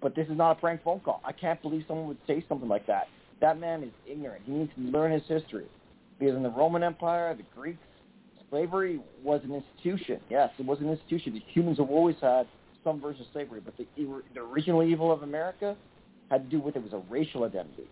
[0.00, 1.20] but this is not a prank phone call.
[1.24, 3.08] I can't believe someone would say something like that.
[3.40, 4.42] That man is ignorant.
[4.46, 5.66] He needs to learn his history.
[6.18, 7.78] Because in the Roman Empire, the Greeks,
[8.50, 10.20] slavery was an institution.
[10.30, 11.32] Yes, it was an institution.
[11.32, 12.46] The humans have always had
[12.84, 13.86] some version of slavery, but the,
[14.34, 15.76] the original evil of America
[16.30, 17.88] had to do with it was a racial identity.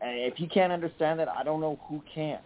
[0.00, 2.40] And if you can't understand that, I don't know who can.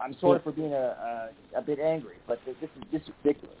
[0.00, 3.56] I'm sorry for being a, a, a bit angry, but this is, this is ridiculous.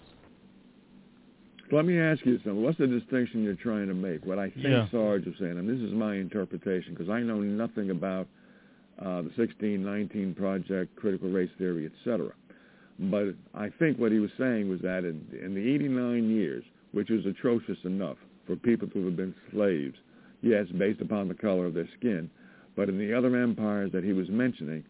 [1.72, 2.62] Let me ask you something.
[2.62, 4.24] What's the distinction you're trying to make?
[4.24, 4.88] What I think Yeah.
[4.90, 8.28] Sarge is saying, and this is my interpretation because I know nothing about
[9.00, 12.30] uh, the 1619 Project, critical race theory, etc.
[12.98, 17.10] But I think what he was saying was that in, in the 89 years, which
[17.10, 19.96] is atrocious enough for people to have been slaves,
[20.42, 22.30] yes, based upon the color of their skin,
[22.76, 24.84] but in the other empires that he was mentioning,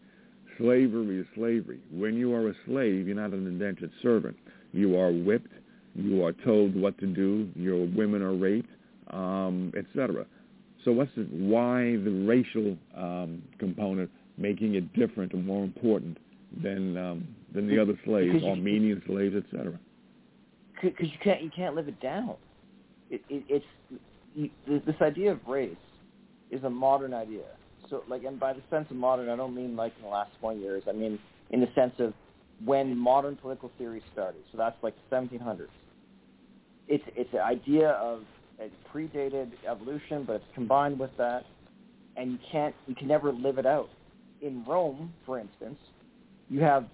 [0.57, 1.79] slavery is slavery.
[1.91, 4.35] When you are a slave, you're not an indentured servant.
[4.73, 5.51] You are whipped.
[5.95, 7.49] You are told what to do.
[7.55, 8.69] Your women are raped,
[9.11, 10.25] um, etc.
[10.85, 16.17] So what's the, why the racial um, component making it different and more important
[16.63, 19.77] than um, than the other slaves, you- Armenian slaves, etc.
[20.81, 22.35] because you can't you can't live it down.
[23.09, 23.65] It, it, it's
[24.35, 25.75] you, this idea of race
[26.51, 27.43] is a modern idea.
[27.89, 30.31] So like, and by the sense of modern, I don't mean like in the last
[30.39, 30.83] 20 years.
[30.87, 31.19] I mean
[31.51, 32.13] in the sense of
[32.63, 34.41] when modern political theory started.
[34.51, 35.67] So that's like the 1700s.
[36.87, 38.21] It's it's an idea of
[38.59, 41.43] it predated evolution, but it's combined with that,
[42.15, 43.89] and you can't you can never live it out.
[44.41, 45.77] In Rome, for instance,
[46.49, 46.85] you have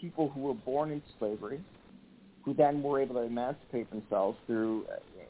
[0.00, 1.60] people who were born into slavery
[2.44, 4.84] who then were able to emancipate themselves through.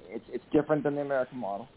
[0.09, 1.69] It's it's different than the American model,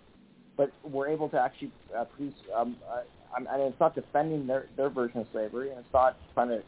[0.56, 2.34] but were able to actually uh, produce.
[2.56, 3.02] Um, uh,
[3.34, 6.64] I'm- and it's not defending their their version of slavery, and it's not trying to.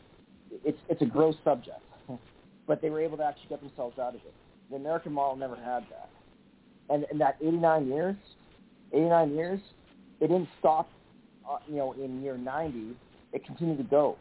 [0.64, 1.82] It's it's a gross subject,
[2.68, 4.34] but they were able to actually get themselves out of it.
[4.70, 6.10] The American model never had that,
[6.90, 8.16] and in that 89 years,
[8.94, 9.60] 89 years,
[10.20, 10.90] it didn't stop.
[11.50, 12.96] Uh, you know, in year 90,
[13.34, 14.18] it continued to go.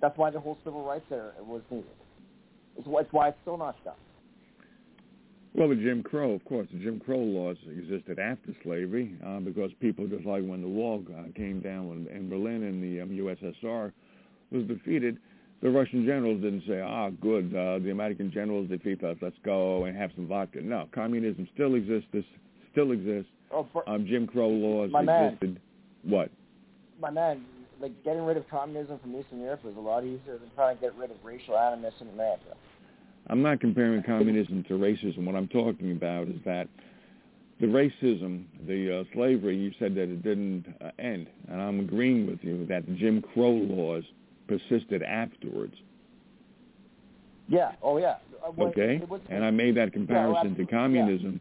[0.00, 1.86] That's why the whole civil rights era was needed.
[2.78, 3.94] It's why, it's why it's still not done.
[5.56, 9.70] Well, the Jim Crow, of course, the Jim Crow laws existed after slavery uh, because
[9.80, 13.08] people, just like when the wall uh, came down when, in Berlin and the um,
[13.08, 13.90] USSR
[14.50, 15.16] was defeated,
[15.62, 19.86] the Russian generals didn't say, ah, good, uh, the American generals defeat us, let's go
[19.86, 20.60] and have some vodka.
[20.60, 22.08] No, communism still exists,
[22.72, 23.30] still exists.
[23.50, 25.24] Oh, Ber- Um, Jim Crow laws My man.
[25.32, 25.60] existed.
[26.02, 26.30] What?
[27.00, 27.44] my man,
[27.80, 30.80] like getting rid of communism from Eastern Europe was a lot easier than trying to
[30.80, 32.56] get rid of racial animus in America.
[33.28, 35.24] I'm not comparing communism to racism.
[35.24, 36.68] What I'm talking about is that
[37.60, 42.26] the racism, the uh, slavery, you said that it didn't uh, end, and I'm agreeing
[42.26, 44.04] with you that the Jim Crow laws
[44.46, 45.74] persisted afterwards.
[47.48, 47.72] Yeah.
[47.82, 48.16] Oh, yeah.
[48.44, 50.70] Uh, Okay, was- and I made that comparison to absolutely, yeah.
[50.70, 51.40] communism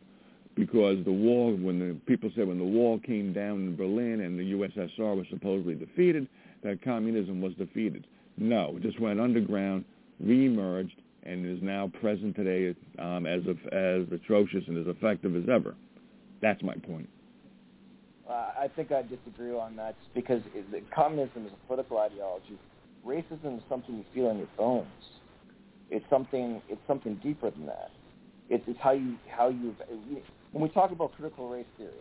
[0.56, 4.40] because the wall, when the people said when the wall came down in Berlin and
[4.40, 6.28] the USSR was supposedly defeated,
[6.64, 8.08] that communism was defeated.
[8.38, 9.84] No, it just went underground,
[10.24, 10.96] reemerged,
[11.26, 15.76] and is now present today um, as of, as atrocious and as effective as ever.
[16.42, 17.10] That's my point.
[18.30, 22.58] Uh, I think I disagree on that because it, communism is a political ideology.
[23.06, 24.88] Racism is something you feel in your bones.
[25.92, 26.62] It's something.
[26.68, 27.92] It's something deeper than that.
[28.50, 29.76] It's, it's how you how you
[30.52, 31.92] when we talk about critical race theory,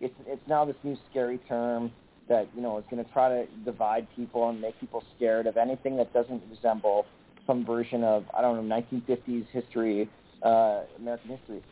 [0.00, 1.90] it's it's now this new scary term
[2.28, 5.56] that you know is going to try to divide people and make people scared of
[5.56, 7.04] anything that doesn't resemble
[7.46, 10.08] some version of I don't know 1950s history,
[10.42, 11.62] uh, American history.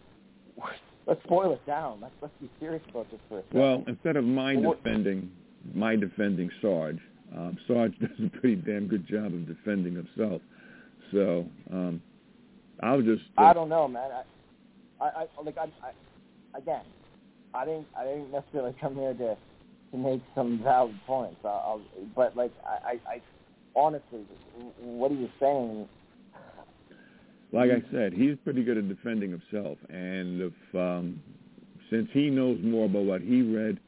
[1.06, 2.00] Let's boil it down.
[2.00, 3.60] Let's let's be serious about this for a second.
[3.60, 5.30] Well, instead of my Well, defending,
[5.74, 6.98] my defending Sarge,
[7.36, 10.40] um, Sarge does a pretty damn good job of defending himself.
[11.12, 12.02] So um,
[12.80, 13.22] I'll just.
[13.38, 14.10] uh, I don't know, man.
[14.10, 16.84] I, I, I like, I, I, again,
[17.52, 19.36] I didn't, I didn't necessarily come here to,
[19.90, 21.40] to make some valid points.
[21.44, 21.82] I'll, I'll
[22.16, 23.22] but like, I, I, I,
[23.76, 24.24] honestly,
[24.78, 25.88] what are you saying?
[27.54, 31.20] like I said, he's pretty good at defending himself, and if um,
[31.88, 33.78] since he knows more about what he read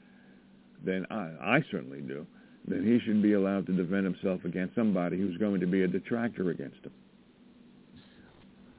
[0.85, 2.25] than I, I certainly do,
[2.69, 5.89] then he should be allowed to defend himself against somebody who's going to be a
[5.89, 6.93] detractor against him.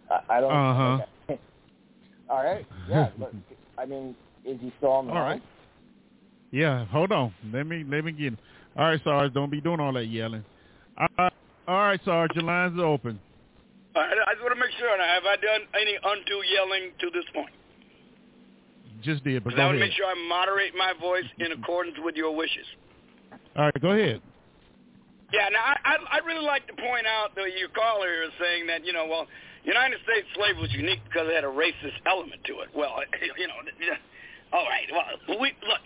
[0.10, 0.52] I, I don't.
[0.52, 1.06] Uh-huh.
[1.30, 1.42] okay.
[2.30, 2.66] All right.
[2.90, 3.10] Yeah.
[3.20, 3.34] But,
[3.78, 4.16] I mean,
[4.46, 5.32] is he still on the All right.
[5.32, 5.42] line?
[6.52, 7.34] Yeah, hold on.
[7.52, 8.38] Let me let me get him.
[8.78, 10.46] All right, Sarge, don't be doing all that yelling.
[10.98, 11.34] All right,
[11.68, 13.20] all right Sarge, your lines are open.
[13.96, 14.90] I, I just want to make sure.
[14.98, 17.54] Now, have I done any undue yelling to this point?
[19.02, 21.98] Just did, but Because I want to make sure I moderate my voice in accordance
[22.02, 22.66] with your wishes.
[23.56, 24.22] All right, go ahead.
[25.34, 28.66] Yeah, now I, I'd, I'd really like to point out that your caller is saying
[28.68, 29.28] that you know, well,
[29.66, 32.72] United States slavery was unique because it had a racist element to it.
[32.74, 32.96] Well,
[33.38, 33.60] you know,
[34.56, 34.88] all right.
[34.90, 35.84] Well, we look.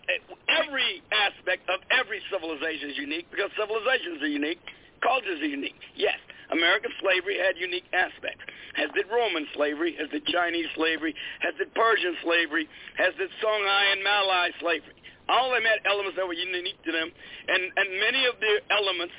[0.47, 4.61] Every aspect of every civilization is unique because civilizations are unique,
[5.01, 5.79] cultures are unique.
[5.95, 6.17] Yes,
[6.51, 8.43] American slavery had unique aspects.
[8.77, 12.67] As did Roman slavery, as did Chinese slavery, as did Persian slavery,
[12.99, 14.95] as did Songhai and Malay slavery.
[15.29, 17.11] All of them had elements that were unique to them,
[17.47, 19.13] and and many of the elements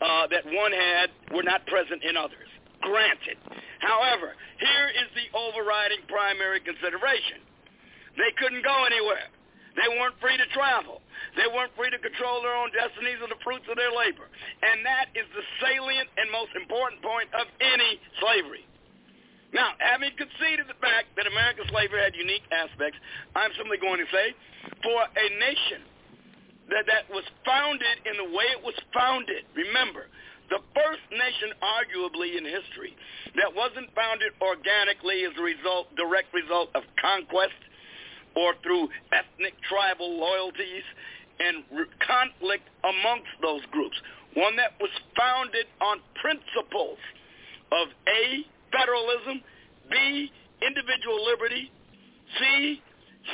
[0.00, 2.48] uh, that one had were not present in others.
[2.80, 3.36] Granted.
[3.80, 7.44] However, here is the overriding primary consideration.
[8.16, 9.28] They couldn't go anywhere.
[9.80, 11.00] They weren't free to travel.
[11.40, 14.28] They weren't free to control their own destinies or the fruits of their labor.
[14.60, 18.68] And that is the salient and most important point of any slavery.
[19.56, 23.00] Now, having conceded the fact that American slavery had unique aspects,
[23.34, 24.36] I'm simply going to say,
[24.84, 25.82] for a nation
[26.70, 30.06] that, that was founded in the way it was founded, remember,
[30.54, 32.94] the first nation arguably in history
[33.38, 37.58] that wasn't founded organically as a result, direct result of conquest
[38.36, 40.84] or through ethnic tribal loyalties
[41.40, 41.64] and
[42.04, 43.96] conflict amongst those groups.
[44.34, 46.98] One that was founded on principles
[47.72, 49.42] of A, federalism,
[49.90, 50.30] B,
[50.62, 51.72] individual liberty,
[52.38, 52.82] C,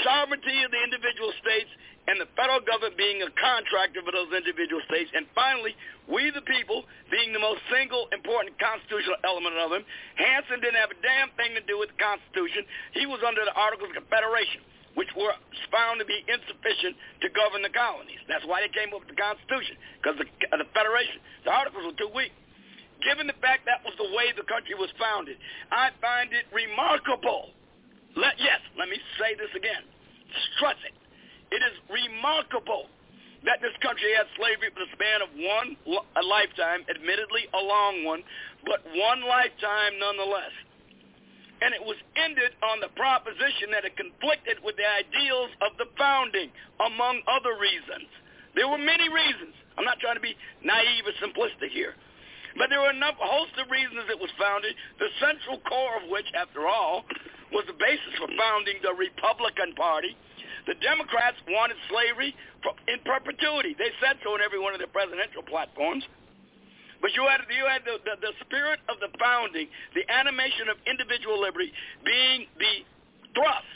[0.05, 1.69] sovereignty of the individual states,
[2.07, 5.11] and the federal government being a contractor for those individual states.
[5.11, 5.75] And finally,
[6.07, 9.83] we the people being the most single important constitutional element of them.
[10.15, 12.63] Hanson didn't have a damn thing to do with the Constitution.
[12.95, 14.63] He was under the Articles of Confederation,
[14.97, 15.37] which were
[15.69, 18.21] found to be insufficient to govern the colonies.
[18.27, 21.99] That's why they came up with the Constitution, because the, the Federation, the Articles were
[22.01, 22.33] too weak.
[23.05, 25.37] Given the fact that was the way the country was founded,
[25.69, 27.53] I find it remarkable.
[28.17, 29.85] Let, yes, let me say this again.
[30.57, 30.97] Stress it.
[31.53, 32.89] It is remarkable
[33.45, 35.77] that this country had slavery for the span of one
[36.17, 38.25] a lifetime, admittedly a long one,
[38.65, 40.51] but one lifetime nonetheless.
[41.63, 45.89] And it was ended on the proposition that it conflicted with the ideals of the
[45.97, 46.53] founding,
[46.85, 48.09] among other reasons.
[48.53, 49.57] There were many reasons.
[49.77, 51.97] I'm not trying to be naive or simplistic here.
[52.57, 56.09] But there were enough, a host of reasons it was founded, the central core of
[56.09, 57.05] which, after all,
[57.53, 60.17] was the basis for founding the Republican Party.
[60.65, 62.35] The Democrats wanted slavery
[62.89, 63.77] in perpetuity.
[63.77, 66.03] They said so in every one of their presidential platforms.
[67.01, 70.77] But you had, you had the, the, the spirit of the founding, the animation of
[70.87, 71.73] individual liberty
[72.05, 72.85] being the
[73.37, 73.69] thrust,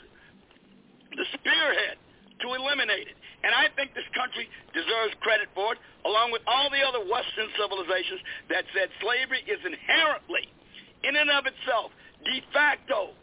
[1.15, 2.01] the spearhead
[2.41, 3.19] to eliminate it.
[3.45, 7.49] And I think this country deserves credit for it, along with all the other Western
[7.57, 8.21] civilizations
[8.53, 10.45] that said slavery is inherently,
[11.05, 11.93] in and of itself,
[12.25, 13.17] de facto,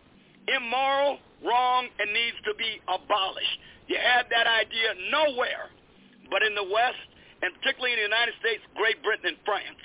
[0.49, 3.57] immoral, wrong, and needs to be abolished.
[3.85, 5.69] You had that idea nowhere
[6.29, 7.07] but in the West,
[7.41, 9.81] and particularly in the United States, Great Britain, and France.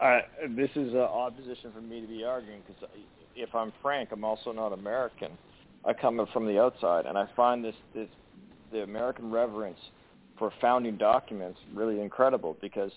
[0.00, 0.20] Uh,
[0.56, 2.90] this is an odd position for me to be arguing because
[3.34, 5.32] if I'm frank, I'm also not American.
[5.84, 8.08] I come from the outside, and I find this this
[8.72, 9.78] the American reverence
[10.38, 12.92] for founding documents really incredible because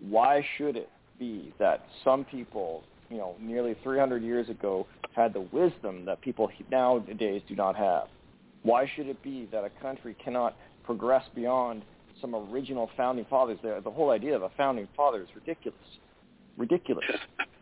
[0.00, 5.40] why should it be that some people, you know, nearly 300 years ago had the
[5.40, 8.08] wisdom that people nowadays do not have?
[8.62, 11.82] Why should it be that a country cannot progress beyond
[12.20, 13.58] some original founding fathers?
[13.62, 15.74] The, the whole idea of a founding father is ridiculous
[16.56, 17.04] ridiculous.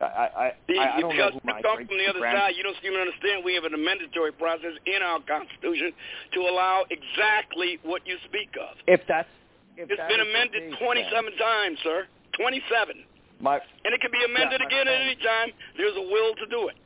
[0.01, 2.55] I, I, See, I, I don't because know who my come from the other side,
[2.57, 3.45] you don't seem to understand.
[3.45, 5.93] We have an amendatory process in our Constitution
[6.35, 8.77] to allow exactly what you speak of.
[8.87, 9.29] If that's
[9.77, 12.05] if It's that been amended case, 27 then times, sir.
[12.37, 13.05] 27.
[13.41, 15.49] My, And it can be amended Yeah, again at any time.
[15.77, 16.77] There's a will to do it.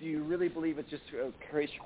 [0.00, 1.30] Do you really believe it's just a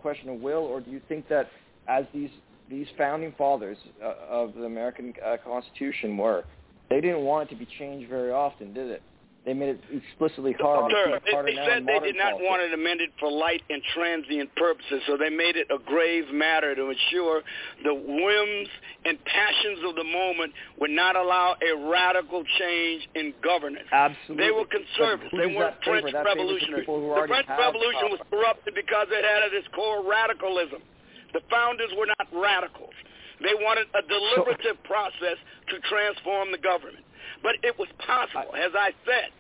[0.00, 1.48] question of will, or do you think that
[1.88, 2.30] as these
[2.68, 6.44] these founding fathers uh, of the American uh, Constitution were,
[6.88, 9.02] they didn't want it to be changed very often, did it?
[9.44, 10.92] They made it explicitly hard.
[10.94, 12.46] Sir, They, they, they said they did not politics.
[12.46, 16.76] want it amended for light and transient purposes, so they made it a grave matter
[16.78, 17.42] to ensure
[17.82, 18.68] the whims
[19.04, 23.88] and passions of the moment would not allow a radical change in governance.
[23.90, 24.46] Absolutely.
[24.46, 25.34] They were But conservative.
[25.34, 26.06] They weren't that favor?
[26.06, 26.86] French the revolutionaries.
[26.86, 28.30] The French Revolution was power.
[28.38, 30.86] corrupted because it had at its core radicalism.
[31.34, 32.94] The founders were not radicals.
[33.42, 35.34] They wanted a deliberative process
[35.74, 37.02] to transform the government.
[37.42, 39.30] But it was possible, as I said.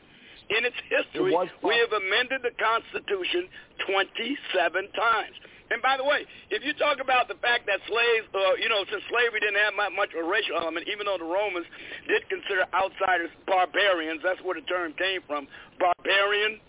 [0.50, 3.48] In its history, It we have amended the Constitution
[3.86, 5.36] 27 times.
[5.70, 8.84] And by the way, if you talk about the fact that slaves, uh, you know,
[8.92, 11.64] since slavery didn't have much of a racial element, even though the Romans
[12.04, 15.48] did consider outsiders barbarians, that's where the term came from,
[15.80, 16.60] barbarian.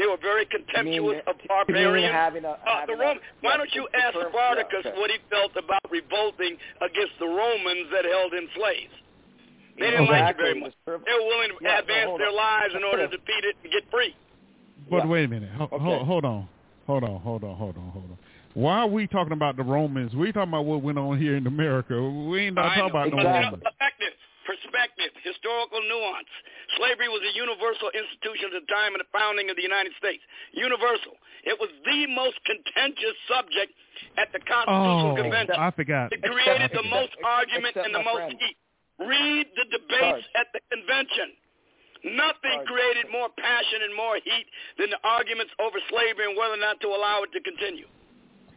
[0.00, 2.12] They were very contemptuous mean- of barbarians.
[2.12, 5.00] having a- Uh, the having a- Why don't you ask Spartacus yeah, okay.
[5.00, 8.94] what he felt about revolting against the Romans that held him slaves?
[9.78, 10.72] They didn't like it very much.
[10.86, 13.72] They were willing to Yeah, advance hold their lives in order to defeat it and
[13.72, 14.14] get free.
[14.90, 15.06] But Yeah.
[15.06, 15.50] wait a minute.
[15.52, 15.84] Ho- Okay.
[15.84, 16.48] ho- hold on.
[16.86, 17.20] Hold on.
[17.20, 17.54] Hold on.
[17.56, 17.90] Hold on.
[17.90, 18.18] Hold on.
[18.54, 20.14] Why are we talking about the Romans?
[20.16, 22.00] We talking about what went on here in America.
[22.00, 23.62] We ain't not talking about But, no Romans.
[23.62, 24.14] Perspective,
[24.46, 26.28] perspective, historical nuance.
[26.76, 30.22] Slavery was a universal institution at the time of the founding of the United States.
[30.52, 31.18] Universal.
[31.44, 33.72] It was the most contentious subject
[34.16, 35.56] at the Constitutional Oh, Convention.
[35.58, 36.12] I forgot.
[36.12, 38.40] It created the most except- argument except and the most friend.
[38.40, 38.56] heat.
[38.98, 40.24] Read the debates Sarge.
[40.36, 41.32] at the convention.
[42.04, 42.66] Nothing Sarge.
[42.66, 44.46] created more passion and more heat
[44.78, 47.86] than the arguments over slavery and whether or not to allow it to continue.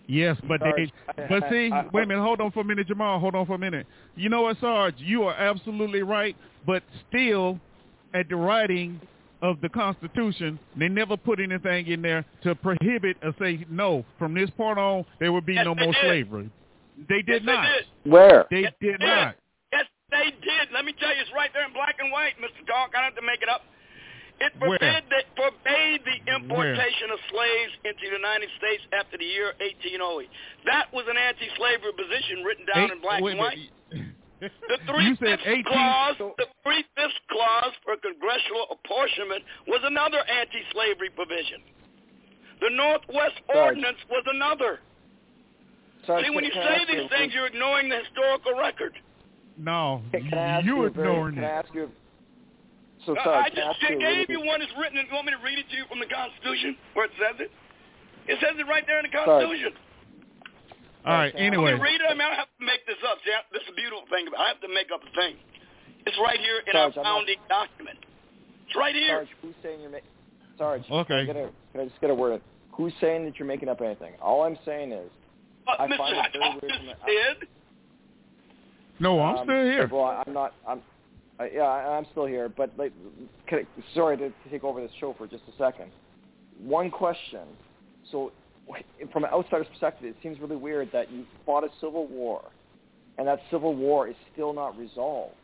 [0.07, 0.91] Yes, but they,
[1.30, 3.53] but see, I- wait a minute, hold on for a minute, Jamal, hold on for
[3.56, 3.86] a minute.
[4.16, 6.36] You know what, Sarge, you are absolutely right,
[6.66, 7.60] but still,
[8.14, 8.99] at the writing
[9.44, 14.03] of the Constitution, they never put anything in there to prohibit or say no.
[14.18, 16.02] From this point on, there will be Yes, no more did.
[16.02, 16.49] slavery.
[17.07, 17.64] They did yes, not.
[17.66, 18.11] They did.
[18.11, 18.45] Where?
[18.49, 19.36] They Yes, did they not.
[20.20, 20.66] Yes, they did.
[20.76, 22.60] Let me tell you, it's right there in black and white, Mr.
[22.68, 22.91] Talk.
[22.94, 23.64] I don't have to make it up.
[24.40, 29.52] It forbade the, forbade the importation of slaves into the United States after the year
[29.60, 30.32] 1808.
[30.64, 33.60] That was an anti-slavery position written down Eight- in black wait and white.
[34.40, 35.64] The three-fifths 18.
[35.68, 41.60] clause, the three-fifths clause for congressional apportionment was another anti-slavery provision.
[42.64, 43.76] The Northwest Sarge.
[43.76, 44.80] Ordinance was another.
[46.08, 48.96] Sarge, See, when you say these things, you're ignoring the historical record.
[49.60, 51.65] No, Can, can I ask you you a ignoring Can I it.
[51.68, 51.91] ask you?
[53.06, 54.95] So, Uh, I can I just ask you gave you one that's written.
[55.03, 57.52] You want me to read it to you from the Constitution where it says it?
[58.31, 59.26] It says it right there in the Sorry.
[59.44, 59.73] Constitution.
[61.06, 61.44] All right, Okay.
[61.44, 61.76] anyway.
[61.76, 62.07] Want me read it?
[62.07, 63.19] I mean, I don't have to make this up.
[63.23, 64.27] See, I- this is a beautiful thing.
[64.38, 65.36] I have to make up a thing.
[66.06, 67.99] It's right here in Sarge, our I'm not- founding document.
[68.68, 69.27] It's right here.
[69.27, 70.10] Sarge, who's saying you're making?
[70.57, 71.26] Sarge, Okay.
[71.26, 72.41] Can I, get a, can I just get a word?
[72.73, 74.14] Who's saying that you're making up anything?
[74.22, 75.10] All I'm saying is,
[75.68, 75.98] Uh, I Mr.
[75.98, 77.48] find it very Hutchins weird from the- did.
[78.99, 79.89] No, I'm um, still here.
[79.91, 80.53] Well, I'm not.
[80.67, 80.81] I'm.
[81.39, 82.49] I, yeah, I- I'm still here.
[82.49, 82.91] But like,
[83.47, 85.91] can I, sorry to take over this show for just a second.
[86.59, 87.41] One question.
[88.11, 88.31] So,
[89.11, 92.43] from an outsider's perspective, it seems really weird that you fought a civil war,
[93.17, 95.35] and that civil war is still not resolved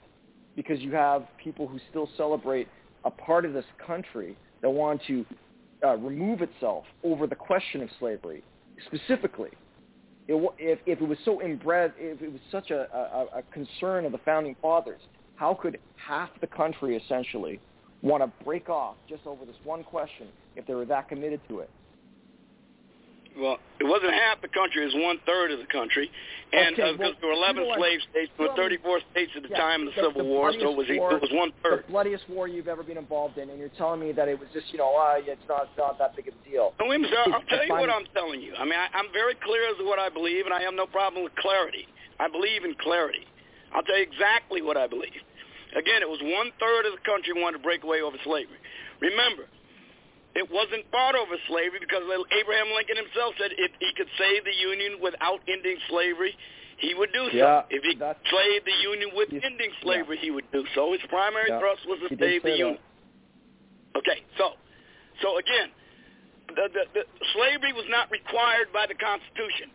[0.55, 2.67] because you have people who still celebrate
[3.03, 5.25] a part of this country that want to
[5.83, 8.43] uh, remove itself over the question of slavery,
[8.87, 9.51] specifically.
[10.27, 14.05] It, if, if it was so inbred, if it was such a, a, a concern
[14.05, 15.01] of the founding fathers,
[15.35, 17.59] how could half the country essentially
[18.01, 21.59] want to break off just over this one question if they were that committed to
[21.59, 21.69] it?
[23.37, 26.09] Well, it wasn't half the country; it was one third of the country,
[26.55, 29.31] and Okay, because well, there were 11 you know slave states, there were 34 states
[29.35, 31.21] at the Yeah, time of the the- Civil the War, so it was war- it
[31.21, 31.83] was one third.
[31.83, 34.47] the bloodiest war you've ever been involved in, and you're telling me that it was
[34.55, 36.73] just, you know, uh, it's not, it's not that big of a deal.
[36.79, 37.11] No, minute.
[37.11, 38.55] I'll I tell you what I'm telling you.
[38.55, 40.85] I mean, I, I'm very clear as to what I believe, and I have no
[40.87, 41.87] problem with clarity.
[42.19, 43.27] I believe in clarity.
[43.73, 45.19] I'll tell you exactly what I believe.
[45.75, 48.55] Again, it was one third of the country wanted to break away over slavery.
[49.01, 49.43] Remember,
[50.35, 54.53] it wasn't fought over slavery because Abraham Lincoln himself said if he could save the
[54.55, 56.35] Union without ending slavery,
[56.77, 57.39] he would do so.
[57.39, 60.91] Yeah, if he slaved the Union with ending slavery, he would do so.
[60.91, 62.59] His primary Yeah, thrust was to he save the that.
[62.59, 62.83] Union.
[63.95, 64.59] Okay, so
[65.23, 65.71] so again,
[66.51, 69.71] the, the, the slavery was not required by the Constitution.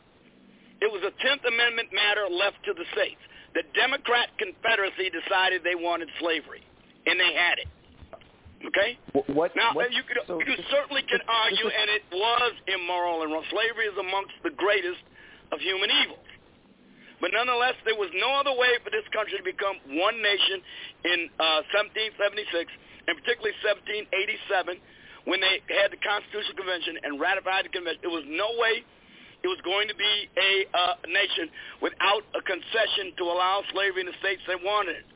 [0.85, 3.21] It was a Tenth Amendment matter left to the states.
[3.57, 6.61] The Democrat Confederacy decided they wanted slavery,
[7.09, 7.69] and they had it.
[8.67, 8.99] Okay.
[9.33, 9.57] What?
[9.57, 13.23] Now what, you could so you just- certainly can argue, just- and it was immoral
[13.23, 13.45] and wrong.
[13.49, 15.01] Slavery is amongst the greatest
[15.53, 16.27] of human evils.
[17.21, 20.63] But nonetheless, there was no other way for this country to become one nation
[21.05, 22.73] in uh, 1776,
[23.09, 24.81] and particularly 1787,
[25.29, 28.01] when they had the Constitutional Convention and ratified the convention.
[28.01, 28.85] There was no way
[29.45, 31.49] it was going to be a uh, nation
[31.81, 35.07] without a concession to allow slavery in the states they wanted it.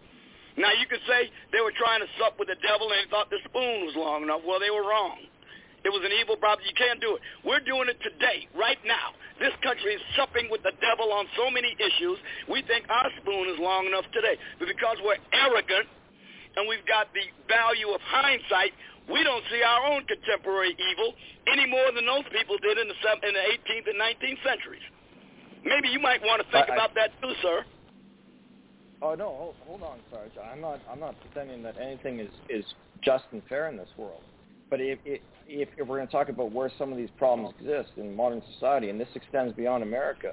[0.56, 3.31] Now you could say they were trying to sup with the devil and they thought
[3.31, 4.43] the spoon was long enough.
[4.47, 5.18] Well, they were wrong.
[5.85, 6.64] It was an evil problem.
[6.64, 7.20] You can't do it.
[7.44, 9.12] We're doing it today, right now.
[9.36, 12.16] This country is supping with the devil on so many issues.
[12.48, 14.40] We think our spoon is long enough today.
[14.56, 15.85] But because we're arrogant
[16.56, 18.72] and we've got the value of hindsight,
[19.12, 21.12] we don't see our own contemporary evil
[21.52, 22.97] any more than those people did in the,
[23.28, 24.86] in the 18th and 19th centuries.
[25.68, 27.64] Maybe you might want to think I- about that too, sir.
[29.05, 30.31] Oh no, hold, hold on, Sarge.
[30.51, 30.81] I'm not.
[30.90, 32.64] I'm not pretending that anything is is
[33.02, 34.22] just and fair in this world.
[34.70, 37.90] But if if if, we're going to talk about where some of these problems exist
[37.98, 40.32] in modern society, and this extends beyond America,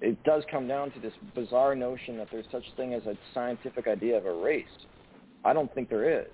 [0.00, 3.16] it does come down to this bizarre notion that there's such a thing as a
[3.32, 4.64] scientific idea of a race.
[5.44, 6.32] I don't think there is,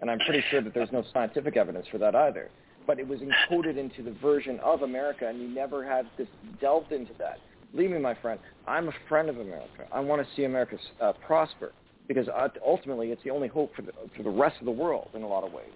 [0.00, 2.50] and I'm pretty sure that there's no scientific evidence for that either.
[2.88, 6.26] But it was encoded into the version of America, and you never had this
[6.60, 7.38] delved into that.
[7.72, 9.86] Believe me, my friend, I'm a friend of America.
[9.92, 11.72] I want to see America uh, prosper
[12.06, 15.08] because uh, ultimately it's the only hope for the, for the rest of the world
[15.14, 15.66] in a lot of ways.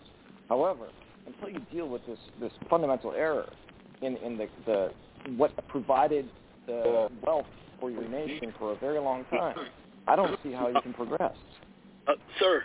[0.49, 0.89] However,
[1.27, 3.49] until you deal with this, this fundamental error
[4.01, 4.91] in, in the, the
[5.37, 6.29] what provided
[6.67, 7.47] the wealth
[7.79, 9.55] for your nation for a very long time,
[10.07, 11.37] I don't see how you can progress.
[12.09, 12.65] Uh, sir,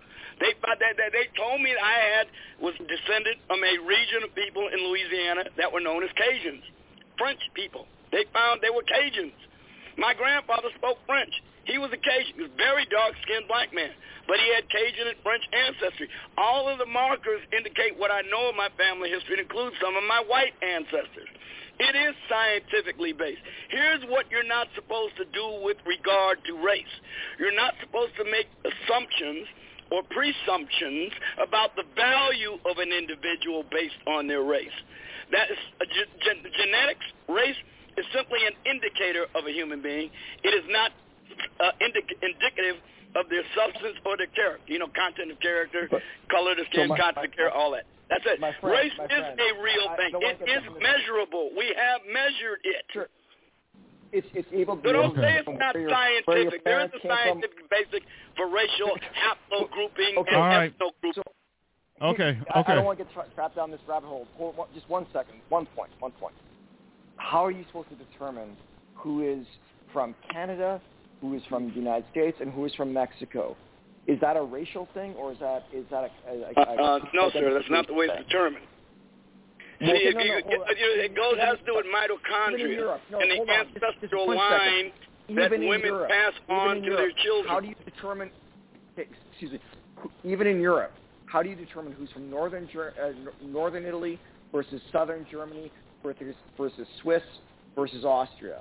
[0.41, 2.25] They, they, they, they told me that I had
[2.57, 6.65] was descended from a region of people in Louisiana that were known as Cajuns,
[7.17, 7.85] French people.
[8.09, 9.37] They found they were Cajuns.
[10.01, 11.31] My grandfather spoke French.
[11.69, 12.33] He was a Cajun.
[12.33, 13.93] He was a very dark-skinned black man,
[14.25, 16.09] but he had Cajun and French ancestry.
[16.41, 19.37] All of the markers indicate what I know of my family history.
[19.37, 21.29] It includes some of my white ancestors.
[21.77, 23.41] It is scientifically based.
[23.69, 26.93] Here's what you're not supposed to do with regard to race.
[27.37, 29.45] You're not supposed to make assumptions
[29.91, 34.73] or presumptions about the value of an individual based on their race.
[35.31, 37.59] That is ge- gen- genetics, race
[37.97, 40.09] is simply an indicator of a human being.
[40.43, 40.91] It is not
[41.59, 42.79] uh, indic- indicative
[43.15, 44.63] of their substance or their character.
[44.71, 46.01] You know, content of character, But-
[46.31, 47.83] color of skin, my- content of character, all that.
[48.09, 48.39] That's it.
[48.39, 50.11] Friend- Race is friend, a real I- I thing.
[50.11, 51.51] don't It is measurable.
[51.55, 52.83] We have measured it.
[52.91, 53.07] Sure.
[54.13, 56.63] It's it's able to So don't say it's not your- scientific.
[56.65, 57.09] There is a came from.
[57.41, 58.03] scientific basic
[58.35, 60.35] for racial haplogrouping Okay.
[60.35, 60.73] and All right.
[60.77, 61.15] ethnogrouping.
[61.15, 61.23] So-
[62.03, 64.27] Okay, I, I don't want to get tra- trapped down this rabbit hole.
[64.37, 65.35] Hold, just one second.
[65.49, 65.91] One point.
[65.99, 66.33] One point.
[67.17, 68.57] How are you supposed to determine
[68.95, 69.45] who is
[69.93, 70.81] from Canada,
[71.21, 73.55] who is from the United States, and who is from Mexico?
[74.07, 76.99] Is that a racial thing, or is that is that a, a, a, Uh, uh,
[77.13, 78.23] no, sir, that's not the way it's thing?
[78.27, 78.65] determined.
[79.81, 83.31] See, okay, if no, you, no, it, goes has to do with mitochondria No, and
[83.31, 83.47] the hold.
[83.49, 84.91] Just- just ancestral line
[85.35, 87.49] that women Europe, pass on to Europe, their children.
[87.49, 88.29] How do you determine?
[88.97, 89.59] Excuse me.
[90.23, 90.91] Even in Europe,
[91.25, 94.19] how do you determine who's from northern uh, northern Italy
[94.51, 95.71] versus southern Germany
[96.03, 97.23] versus versus Swiss
[97.75, 98.59] versus Austria?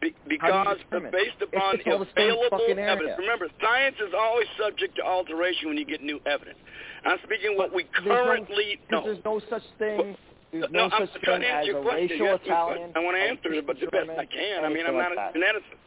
[0.00, 0.78] Be- you because
[1.10, 3.18] based upon It's- it's all the same available evidence.
[3.18, 6.58] Remember, science is always subject to alteration when you get new evidence.
[7.04, 9.02] I'm speaking what we There's no- currently know.
[9.02, 10.16] There's no such thing.
[10.52, 12.08] There's no, no I'm such trying thing to as answer a your question.
[12.12, 12.92] racial You asked me a Italian.
[12.94, 14.64] I want to answer it, but the best I can.
[14.64, 15.34] I mean, I'm not like that.
[15.34, 15.80] geneticist.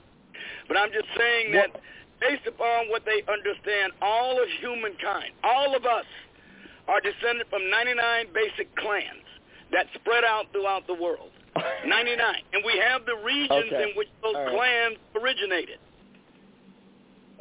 [0.68, 1.70] But I'm just saying that
[2.20, 6.06] based upon what they understand, all of humankind, all of us,
[6.88, 9.26] are descended from 99 basic clans
[9.72, 11.30] that spread out throughout the world.
[11.86, 12.18] 99.
[12.54, 13.90] And we have the regions Okay.
[13.90, 14.50] in which those right.
[14.54, 15.78] clans originated.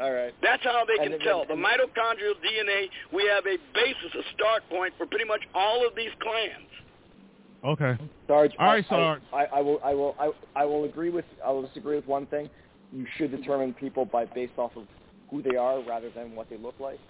[0.00, 0.34] All right.
[0.42, 1.44] That's how they can tell.
[1.44, 5.86] The and- mitochondrial DNA, we have a basis, a start point for pretty much all
[5.86, 6.68] of these clans.
[7.64, 7.96] Okay.
[8.26, 8.52] Sarge.
[8.58, 9.22] All right, I, I- Sarge.
[9.32, 9.80] I, I will.
[9.84, 10.14] I will.
[10.18, 11.24] I, I will agree with.
[11.44, 12.50] I will disagree with one thing.
[12.92, 14.84] You should determine people by based off of
[15.30, 17.00] who they are rather than what they look like.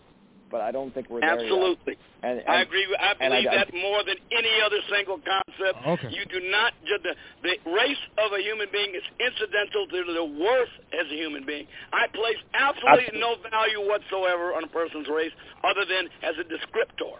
[0.50, 1.40] But I don't think we're there yet.
[1.42, 1.96] Absolutely.
[2.22, 2.86] And, and I agree.
[2.86, 5.76] with- I and I- believe I- that more than any other single concept.
[5.86, 6.08] Okay.
[6.14, 10.24] You do not ju- the the race of a human being is incidental to the
[10.24, 11.66] worth as a human being.
[11.92, 15.32] I place absolutely no value whatsoever on a person's race
[15.64, 17.18] other than as a descriptor.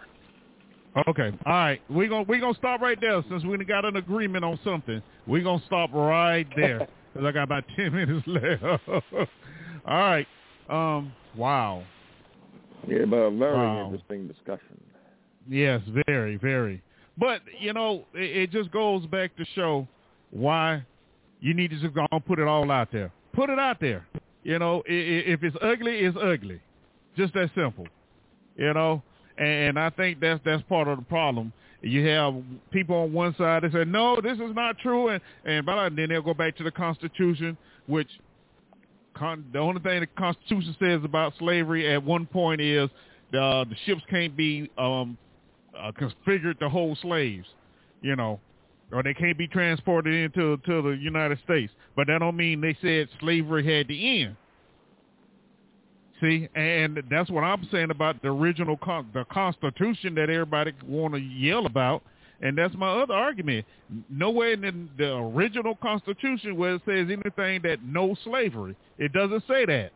[1.07, 1.31] Okay.
[1.45, 1.81] All right.
[1.89, 5.01] We're going we gonna stop right there since we got an agreement on something.
[5.27, 8.63] We're going to stop right there because I got about 10 minutes left.
[8.93, 9.25] All
[9.87, 10.27] right.
[10.69, 11.11] Um.
[11.35, 11.83] Wow.
[12.87, 13.85] Yeah, but a very Wow.
[13.85, 14.79] interesting discussion.
[15.49, 16.81] Yes, very, very.
[17.17, 19.87] But, you know, it, it just goes back to show
[20.31, 20.83] why
[21.39, 23.11] you need to just go and put it all out there.
[23.33, 24.07] Put it out there.
[24.43, 26.61] You know, i- i- if it's ugly, it's ugly.
[27.17, 27.87] Just that simple.
[28.57, 29.01] You know,
[29.37, 31.51] and I think that's that's part of the problem.
[31.81, 32.35] You have
[32.71, 35.85] people on one side that say, no, this is not true, and and blah, blah,
[35.85, 37.57] and then they'll go back to the Constitution,
[37.87, 38.09] which
[39.13, 42.89] con- the only thing the Constitution says about slavery at one point is
[43.31, 45.17] the the ships can't be um,
[45.77, 47.47] uh, configured to hold slaves,
[48.01, 48.39] you know,
[48.91, 51.71] or they can't be transported into to the United States.
[51.95, 54.37] But that don't mean they said slavery had to end.
[56.25, 61.13] See, and that's what I'm saying about the original con- the Constitution that everybody want
[61.13, 62.01] to yell about,
[62.41, 63.65] and that's my other argument.
[64.09, 68.75] Nowhere in the, original Constitution where it says anything that no slavery.
[68.97, 69.91] It doesn't say that.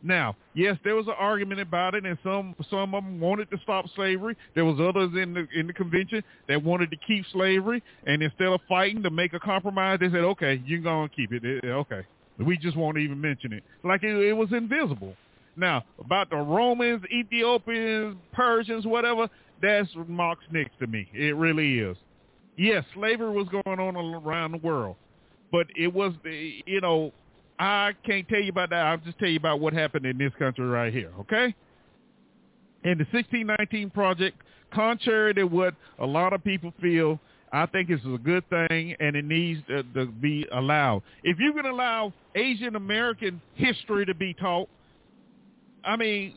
[0.00, 3.58] Now, yes, there was an argument about it, and some some of them wanted to
[3.64, 4.36] stop slavery.
[4.54, 8.46] There was others in the in the convention that wanted to keep slavery, and instead
[8.46, 11.42] of fighting to make a compromise, they said, "Okay, you're gonna keep it.
[11.44, 12.02] Eh, Okay,
[12.38, 15.16] we just won't even mention it, like it, it was invisible."
[15.58, 19.28] Now, about the Romans, Ethiopians, Persians, whatever,
[19.60, 21.08] that's marks next to me.
[21.12, 21.96] It really is.
[22.56, 24.96] Yes, slavery was going on around the world,
[25.50, 27.12] but it was, you know,
[27.58, 28.86] I can't tell you about that.
[28.86, 31.54] I'll just tell you about what happened in this country right here, okay?
[32.84, 34.40] In the 1619 Project,
[34.72, 37.18] contrary to what a lot of people feel,
[37.52, 41.02] I think it's a good thing and it needs to, to be allowed.
[41.24, 44.68] If you can allow Asian American history to be taught,
[45.84, 46.32] I mean,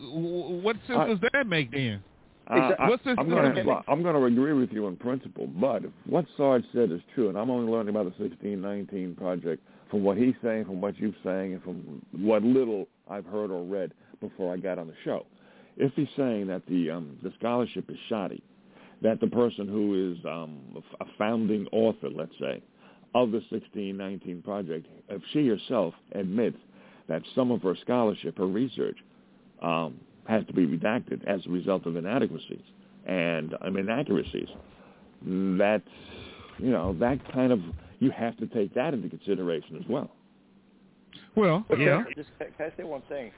[0.64, 2.04] what sense I- does that make then?
[2.50, 5.48] Uh, I, What's this I'm going to I'm going to agree with you in principle,
[5.48, 9.64] but if what Sarge said is true, and I'm only learning about the 1619 project
[9.90, 13.64] from what he's saying, from what you're saying, and from what little I've heard or
[13.64, 15.26] read before I got on the show.
[15.78, 18.44] If he's saying that the um, the scholarship is shoddy,
[19.02, 22.62] that the person who is um, a founding author, let's say,
[23.16, 26.58] of the 1619 project, if she herself admits
[27.08, 28.98] that some of her scholarship, her research,
[29.62, 32.62] um, has to be redacted as a result of inadequacies
[33.06, 34.50] and um, inaccuracies.
[35.24, 35.84] That's,
[36.58, 37.60] you know, that kind of,
[38.00, 40.12] you have to take that into consideration as well.
[41.36, 42.04] Well, But yeah.
[42.04, 43.32] Can, just, can I say one thing?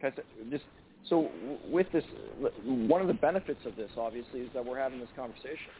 [0.00, 0.64] Can I say, just
[1.08, 1.30] so
[1.68, 2.04] with this,
[2.64, 5.72] one of the benefits of this, obviously, is that we're having this conversation.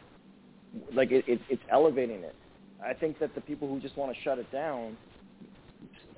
[0.93, 2.35] Like it, it, it's elevating it.
[2.83, 4.97] I think that the people who just want to shut it down,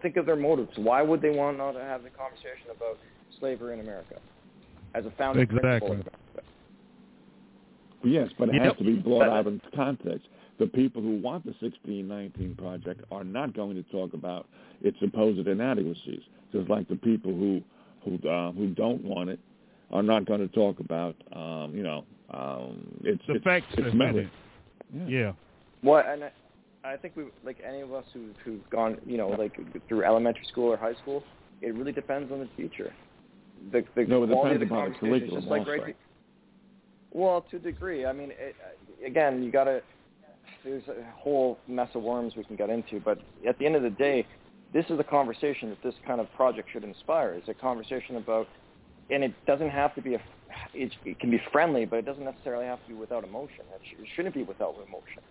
[0.02, 0.72] think of their motives.
[0.78, 2.98] Why would they want not to have the conversation about
[3.40, 4.16] slavery in America
[4.96, 5.98] as a founding principle Exactly.
[6.00, 6.08] of
[8.04, 8.64] Yes, but it Yep.
[8.64, 10.28] has to be brought out in context.
[10.58, 14.48] The people who want the 1619 project are not going to talk about
[14.82, 17.62] its supposed inadequacies, just like the people who
[18.04, 19.40] who uh, who don't want it
[19.92, 23.84] are not going to talk about, um, you know, um, it's The it's, facts it's
[23.84, 24.28] that's merit.
[24.94, 25.10] it.
[25.10, 25.32] Yeah.
[25.82, 26.32] Well, and I,
[26.84, 29.58] I think we like any of us who who've gone, you know, like
[29.88, 31.24] through elementary school or high school.
[31.62, 32.94] It really depends on the teacher.
[33.72, 35.96] The the No, quality of the conversation is just like right.
[37.12, 38.06] Well, to a degree.
[38.06, 38.56] I mean, it,
[39.06, 39.82] again, you got to.
[40.64, 43.84] There's a whole mess of worms we can get into, but at the end of
[43.84, 44.26] the day,
[44.74, 47.34] this is the conversation that this kind of project should inspire.
[47.34, 48.48] It's a conversation about,
[49.10, 50.22] and it doesn't have to be a.
[50.74, 53.66] It, it can be friendly, but it doesn't necessarily have to be without emotion.
[53.74, 55.24] It, sh- it shouldn't be without emotion.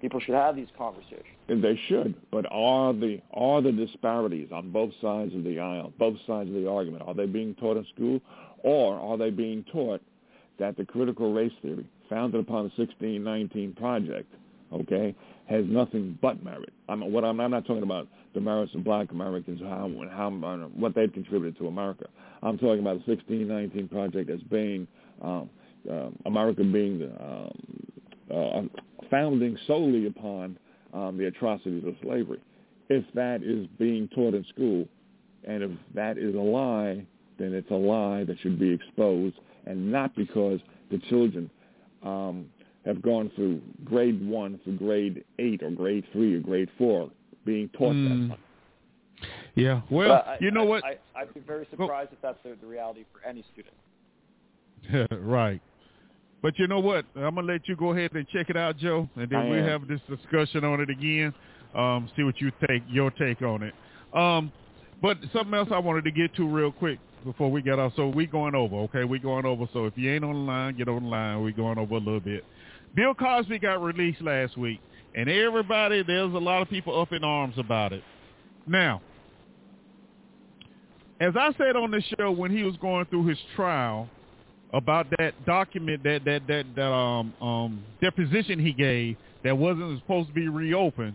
[0.00, 1.24] People should have these conversations.
[1.48, 5.92] And they should, but are the are the disparities on both sides of the aisle,
[5.98, 8.20] both sides of the argument, are they being taught in school,
[8.62, 10.02] or are they being taught
[10.58, 14.32] that the critical race theory, founded upon the 1619 Project,
[14.72, 15.14] okay,
[15.48, 16.72] has nothing but merit.
[16.88, 20.30] I'm what I'm, I'm not talking about the merits of Black Americans, how how
[20.76, 22.06] what they've contributed to America.
[22.42, 24.86] I'm talking about the 1619 Project as being
[25.22, 25.48] um,
[25.90, 27.50] uh, America being the, um,
[28.30, 30.58] uh, founding solely upon
[30.92, 32.40] um, the atrocities of slavery.
[32.88, 34.86] If that is being taught in school,
[35.44, 37.04] and if that is a lie,
[37.38, 39.36] then it's a lie that should be exposed,
[39.66, 40.60] and not because
[40.90, 41.50] the children
[42.02, 42.46] um,
[42.84, 47.10] have gone through grade one through grade eight or grade three or grade four
[47.44, 48.30] being taught mm.
[48.30, 48.38] that.
[49.54, 50.84] Yeah, well, I, you know I, what?
[50.84, 53.74] I, I'd be very surprised if that's the, the reality for any student.
[55.22, 55.60] right.
[56.40, 57.04] But you know what?
[57.16, 59.88] I'm gonna let you go ahead and check it out, Joe, and then we'll have
[59.88, 61.34] this discussion on it again.
[61.74, 63.74] Um, see what you take your take on it.
[64.14, 64.52] Um,
[65.02, 67.92] but something else I wanted to get to real quick before we get off.
[67.96, 69.04] So we going over, okay?
[69.04, 69.66] We going over.
[69.72, 71.42] So if you ain't on the line, get on the line.
[71.42, 72.44] We going over a little bit.
[72.94, 74.80] Bill Cosby got released last week,
[75.14, 78.02] and everybody, there's a lot of people up in arms about it.
[78.66, 79.02] Now,
[81.20, 84.08] as I said on the show when he was going through his trial
[84.72, 90.28] about that document that that that, that um um deposition he gave that wasn't supposed
[90.28, 91.14] to be reopened,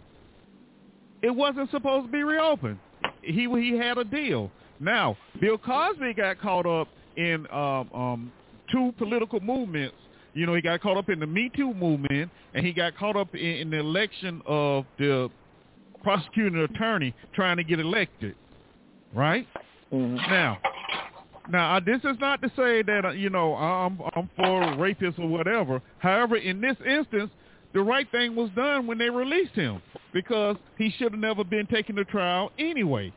[1.22, 2.80] it wasn't supposed to be reopened.
[3.22, 4.52] He he had a deal.
[4.80, 8.32] Now, Bill Cosby got caught up in um, um,
[8.72, 9.96] two political movements.
[10.34, 13.16] You know, he got caught up in the Me Too movement, and he got caught
[13.16, 15.30] up in, in the election of the
[16.02, 18.36] prosecuting attorney trying to get elected.
[19.14, 19.48] Right
[19.92, 20.16] mm-hmm.
[20.16, 20.58] now,
[21.49, 25.28] now this is not to say that uh, you know I'm I'm for rapists or
[25.28, 25.82] whatever.
[25.99, 27.32] However, in this instance,
[27.74, 29.82] the right thing was done when they released him
[30.14, 33.11] because he should have never been taken to trial anyway.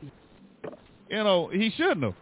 [1.09, 2.15] You know, he shouldn't have.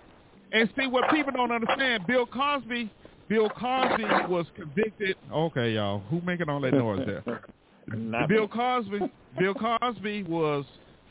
[0.51, 2.89] And see what people don't understand, Bill Cosby,
[3.27, 5.17] Bill Cosby was convicted.
[5.31, 7.41] Okay, y'all, who making all that noise there?
[8.27, 8.99] Bill Cosby,
[9.37, 10.65] Bill Cosby was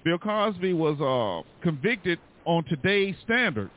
[0.05, 3.71] Bill Cosby was uh, convicted on today's standard,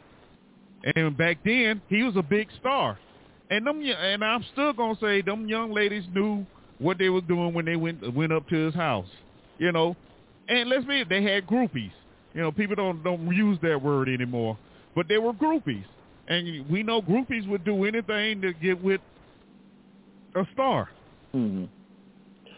[0.84, 2.98] and back then he was a big star.
[3.50, 6.46] And them, and I'm still gonna say them young ladies knew
[6.80, 9.08] what they were doing when they went went up to his house,
[9.58, 9.96] you know.
[10.50, 11.92] And let's be, they had groupies.
[12.34, 14.58] You know, people don't don't use that word anymore,
[14.96, 15.86] but they were groupies,
[16.28, 19.02] and we know groupies would do anything to get with
[20.36, 20.90] a star.
[21.34, 21.66] Mm-hmm.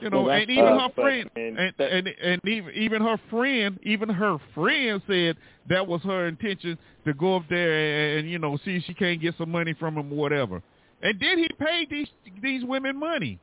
[0.01, 3.77] You know, well, and even uh, her friend, and, and and even even her friend,
[3.83, 5.35] even her friend said
[5.67, 8.93] that was her intention to go up there and, and you know see if she
[8.93, 10.61] can't get some money from him or whatever.
[11.01, 12.07] And then he paid these
[12.41, 13.39] these women money.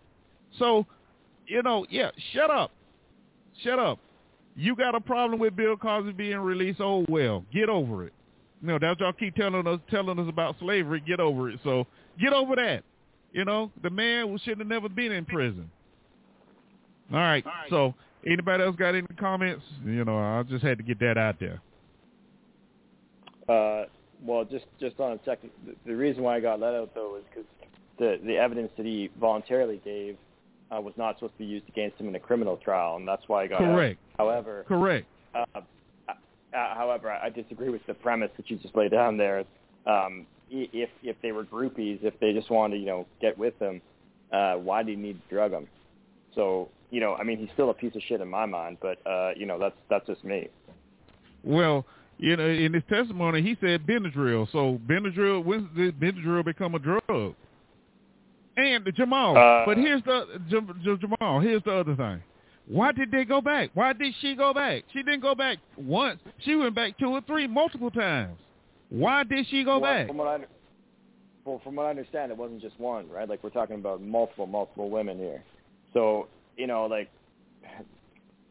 [0.59, 0.87] So,
[1.47, 2.70] you know, yeah, shut up,
[3.62, 3.99] shut up.
[4.57, 6.81] You got a problem with Bill Cosby being released?
[6.81, 8.12] Oh well, get over it.
[8.62, 11.03] You know that's y'all keep telling us telling us about slavery.
[11.07, 11.61] Get over it.
[11.62, 11.87] So
[12.19, 12.83] get over that.
[13.33, 15.70] You know the man should have never been in prison.
[17.12, 17.45] All right.
[17.47, 17.70] All right.
[17.70, 17.95] So
[18.27, 19.65] anybody else got any comments?
[19.85, 21.61] You know, I just had to get that out there.
[23.49, 23.85] Uh,
[24.24, 27.12] well, just just on a second, the, the reason why I got let out though
[27.12, 27.47] was because
[27.99, 30.16] the the evidence that he voluntarily gave
[30.74, 33.23] uh, was not supposed to be used against him in a criminal trial, and that's
[33.28, 34.01] why I got correct.
[34.19, 34.27] Out.
[34.27, 35.07] However, correct.
[35.35, 35.61] Uh, uh,
[36.09, 39.45] uh, however, I disagree with the premise that you just laid down there.
[39.87, 43.59] Um, if if they were groupies, if they just wanted to, you know, get with
[43.59, 43.81] him,
[44.33, 45.66] uh, why do you need to drug him?
[46.35, 48.98] So, you know, I mean, he's still a piece of shit in my mind, but
[49.06, 50.48] uh, you know, that's that's just me.
[51.42, 51.84] Well,
[52.18, 54.50] you know, in his testimony, he said Benadryl.
[54.52, 57.34] So Benadryl, when did Benadryl become a drug?
[58.56, 61.40] And Jamal, uh, but here's the Jamal.
[61.40, 62.22] Here's the other thing.
[62.68, 63.70] Why did they go back?
[63.74, 64.84] Why did she go back?
[64.92, 66.20] She didn't go back once.
[66.38, 68.38] She went back two or three, multiple times.
[68.88, 70.06] Why did she go well, back?
[70.08, 70.38] From what I,
[71.44, 73.28] well, from what I understand, it wasn't just one, right?
[73.28, 75.44] Like we're talking about multiple, multiple women here.
[75.92, 77.11] So you know, like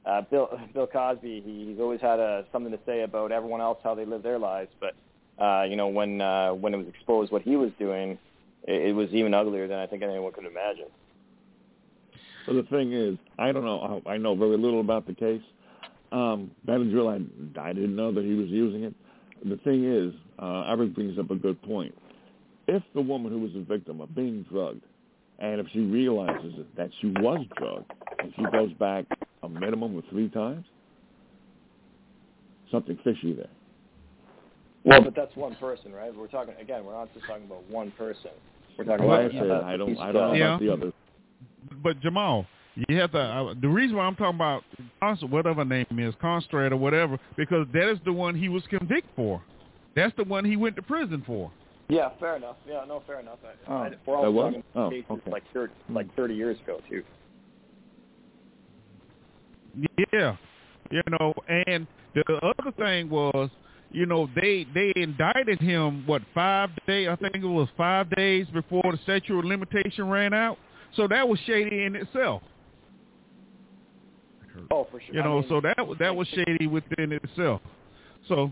[0.06, 3.80] uh, Bill Bill Cosby, he, he's always had a, something to say about everyone else
[3.84, 4.72] how they live their lives.
[4.80, 4.96] But
[5.44, 8.18] uh, you know, when uh, when it was exposed what he was doing,
[8.64, 10.88] it, it was even uglier than I think anyone could imagine.
[12.48, 14.02] Well, the thing is, I don't know.
[14.06, 15.42] I know very little about the case.
[16.12, 18.94] Um, Benadryl, I, I didn't know that he was using it.
[19.44, 21.96] The thing is, uh, Eric brings up a good point.
[22.68, 24.84] If the woman who was a victim of being drugged,
[25.40, 29.06] and if she realizes that she was drugged, and she goes back
[29.44, 30.66] a minimum of three times,
[32.72, 33.50] something fishy there.
[34.84, 36.16] Well, but that's one person, right?
[36.16, 36.86] We're talking again.
[36.86, 38.32] We're not just talking about one person.
[38.78, 39.36] We're talking well, about.
[39.36, 39.98] I, said, I don't.
[39.98, 40.46] I don't know yeah.
[40.46, 40.94] about the others.
[41.84, 42.46] But Jamal,
[42.88, 43.20] you have to.
[43.20, 44.64] Uh, the reason why I'm talking about
[45.30, 49.42] whatever name is, Constrate or whatever, because that is the one he was convicted for.
[49.96, 51.52] That's the one he went to prison for.
[51.88, 52.56] Yeah, fair enough.
[52.68, 53.38] Yeah, no, fair enough.
[53.44, 54.54] I, Oh, I, we're all that was?
[54.54, 55.32] talking Oh, cases okay.
[55.32, 55.96] like 30, hmm.
[55.96, 57.04] like 30 years ago too.
[60.14, 60.38] Yeah,
[60.90, 61.34] you know,
[61.68, 63.50] and the other thing was,
[63.92, 67.10] you know, they they indicted him what five days?
[67.10, 70.58] I think it was five days before the statute of limitation ran out.
[70.96, 72.42] So that was shady in itself.
[74.72, 75.16] Oh, for sure.
[75.16, 77.62] You I know, mean, so that was that was shady within itself.
[78.30, 78.52] So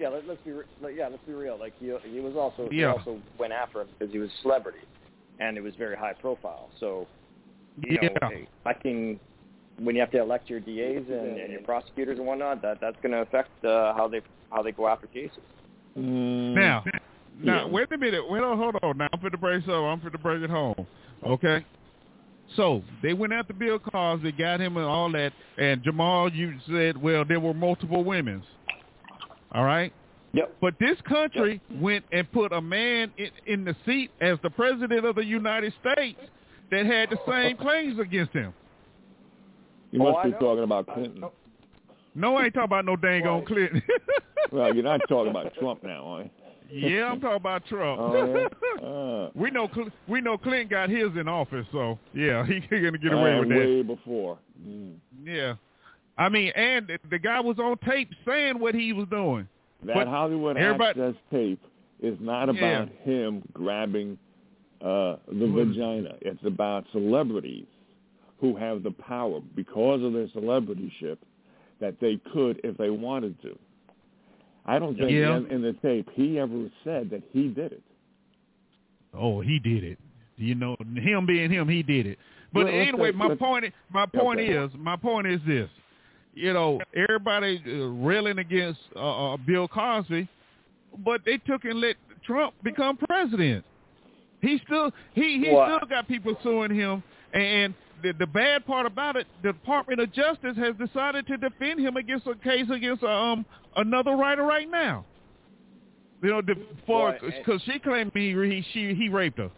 [0.00, 1.58] yeah, let, let's be re- like, yeah, let's be real.
[1.58, 4.78] Like he he was also he also went after him because he was a celebrity,
[5.38, 6.70] and it was very high profile.
[6.80, 7.06] So
[7.76, 8.28] you Yeah.
[8.64, 9.20] I can
[9.78, 12.96] when you have to elect your DAs and, and your prosecutors and whatnot, that that's
[13.02, 15.38] going to affect uh, how they how they go after cases.
[15.98, 16.84] Mm, now,
[17.38, 17.70] now yeah.
[17.70, 18.22] wait a minute.
[18.28, 18.96] Wait on, hold on.
[18.96, 19.64] Now I'm for the break.
[19.66, 20.86] So I'm for the break it home.
[21.26, 21.64] Okay.
[22.56, 25.32] So they went after Bill Cosby, got him and all that.
[25.56, 28.44] And Jamal, you said, well, there were multiple women's.
[29.52, 29.92] All right.
[30.32, 30.56] Yep.
[30.60, 35.04] But this country went and put a man in, in the seat as the president
[35.04, 36.20] of the United States
[36.70, 38.52] that had the same claims against him.
[39.90, 40.38] You Oh, must I be know.
[40.38, 41.20] talking about Clinton.
[41.20, 41.32] know.
[42.14, 43.82] No, I ain't talking about no dang on Clinton.
[44.52, 46.30] Well, you're not talking about Trump now, are you?
[46.88, 48.00] yeah, I'm talking about Trump.
[48.00, 48.48] Oh, yeah?
[48.84, 52.98] Uh, we know Cl- we know Clinton got his in office, so yeah, he gonna
[52.98, 53.54] get away with that.
[53.58, 54.38] way before.
[54.66, 54.94] Mm.
[55.22, 55.54] Yeah,
[56.20, 59.48] I mean, and the- guy was on tape saying what he was doing.
[59.84, 61.60] That But Hollywood access tape
[62.00, 62.82] is not Yeah.
[62.82, 64.18] about him grabbing
[64.82, 66.16] uh, the vagina.
[66.22, 67.66] It's about celebrities
[68.38, 71.18] who have the power because of their celebrityship
[71.80, 73.58] that they could if they wanted to.
[74.64, 75.36] I don't think Yeah.
[75.36, 77.82] in, in the tape he ever said that he did it.
[79.12, 79.98] Oh, he did it.
[80.36, 82.18] You know, him being him, he did it.
[82.52, 84.52] But Well, anyway, my point, my point Okay.
[84.52, 85.68] is, my point is this.
[86.34, 90.28] You know, everybody uh, railing against uh, uh, Bill Cosby,
[91.04, 93.64] but they took and let Trump become president.
[94.40, 97.02] He still he he still got people suing him,
[97.32, 101.80] and the the bad part about it, the Department of Justice has decided to defend
[101.80, 103.44] him against a case against um
[103.76, 105.04] another writer right now.
[106.22, 106.54] You know, the,
[106.86, 109.50] for because she claimed he he she he raped her.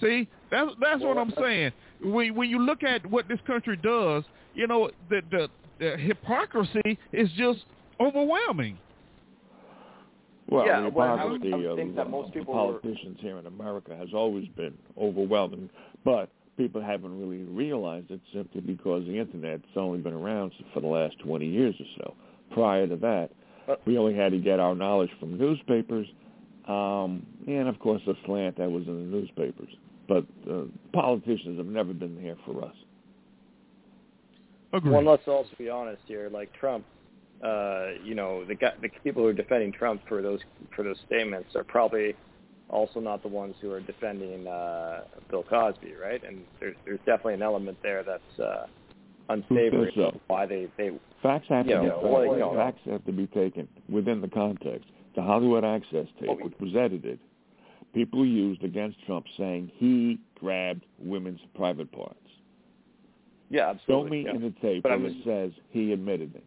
[0.00, 1.72] See, that's that's what I'm saying.
[2.02, 4.24] When when you look at what this country does,
[4.54, 5.48] you know the the,
[5.80, 7.64] the hypocrisy is just
[7.98, 8.78] overwhelming.
[10.48, 12.38] Well, Yeah, the well, I would- hypocrisy I would think of that uh, most the
[12.40, 15.70] people were- politicians here in America has always been overwhelming,
[16.04, 20.86] but people haven't really realized it simply because the Internet's only been around for the
[20.88, 22.14] last 20 years or so.
[22.50, 23.30] Prior to that,
[23.66, 26.08] But- we only had to get our knowledge from newspapers,
[26.66, 29.74] um, and of course the slant that was in the newspapers.
[30.08, 30.62] But uh,
[30.92, 32.74] politicians have never been there for us.
[34.72, 34.90] Agree.
[34.92, 36.28] Well, let's also be honest here.
[36.32, 36.84] Like Trump,
[37.44, 40.40] uh, you know, the guy, the people who are defending Trump for those
[40.74, 42.14] for those statements are probably
[42.68, 46.22] also not the ones who are defending uh, Bill Cosby, right?
[46.22, 48.66] And there's there's definitely an element there that's uh,
[49.28, 49.92] unsavory.
[49.96, 50.20] So?
[50.28, 50.90] Why they they
[51.22, 52.54] Facts have to Yeah, be well, you know.
[52.54, 54.88] facts have to be taken within the context.
[55.14, 57.18] The Hollywood Access tape, Well, which was edited,
[57.92, 62.16] people used against Trump saying he grabbed women's private parts.
[63.50, 64.34] Yeah Show me yeah.
[64.34, 66.44] in the tape But where I'm it says he admitted it.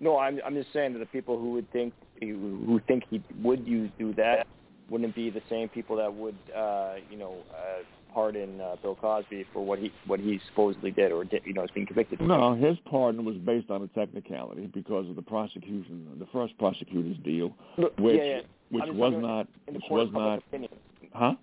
[0.00, 3.22] No, I'm I'm just saying that the people who would think who who think he
[3.42, 4.46] would use do that
[4.88, 9.46] wouldn't be the same people that would uh, you know uh, pardon uh, Bill Cosby
[9.52, 12.20] for what he what he supposedly did or did, you know is being convicted.
[12.20, 17.16] No, his pardon was based on a technicality because of the prosecution, the first prosecutor's
[17.24, 17.54] deal,
[17.98, 18.40] which yeah, yeah.
[18.70, 20.70] which was not which was not opinion.
[21.12, 21.34] huh?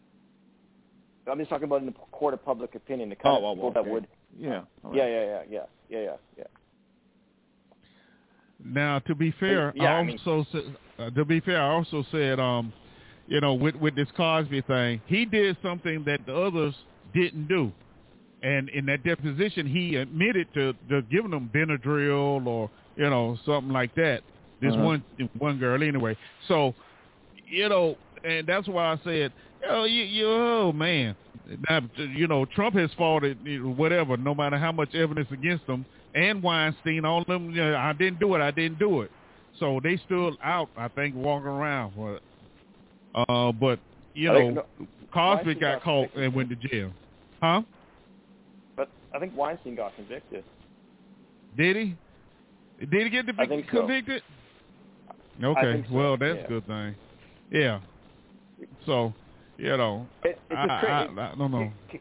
[1.29, 3.53] I'm just talking about in the court of public opinion, the kind Oh, of oh,
[3.55, 3.89] people that okay.
[3.91, 4.07] would.
[4.37, 4.61] Yeah.
[4.83, 4.97] all right.
[4.97, 6.43] Yeah, yeah, yeah, yeah, yeah, yeah, yeah.
[8.63, 11.69] Now, to be fair, Yeah, I I mean- also said, uh, to be fair, I
[11.69, 12.73] also said, um,
[13.27, 16.75] you know, with with this Cosby thing, he did something that the others
[17.13, 17.71] didn't do,
[18.43, 23.71] and in that deposition, he admitted to, to giving them Benadryl or you know something
[23.71, 24.23] like that.
[24.61, 24.83] This Uh-huh.
[24.83, 25.03] one
[25.37, 26.17] one girl anyway.
[26.49, 26.75] So,
[27.47, 29.31] you know, and that's why I said,
[29.67, 31.15] oh, you, you oh man,
[31.69, 35.85] now, you know, Trump has fought it, whatever, no matter how much evidence against him,
[36.13, 39.11] and Weinstein, all of them, you know, I didn't do it, I didn't do it.
[39.59, 41.93] So they still out, I think, walking around.
[41.95, 42.21] But,
[43.29, 43.79] uh, but
[44.13, 44.65] you know, no-
[45.13, 46.91] Cosby Weinstein got got caught and went to jail.
[47.41, 47.61] Huh?
[48.75, 50.43] But I think Weinstein got convicted.
[51.57, 51.97] Did he?
[52.85, 53.61] Did he get so.
[53.69, 54.21] convicted?
[55.43, 56.45] Okay, so, well that's yeah.
[56.45, 56.95] a good thing.
[57.51, 57.79] Yeah.
[58.85, 59.13] So,
[59.59, 61.71] you know, It, it's I, cra- I, I don't know.
[61.91, 61.99] Can,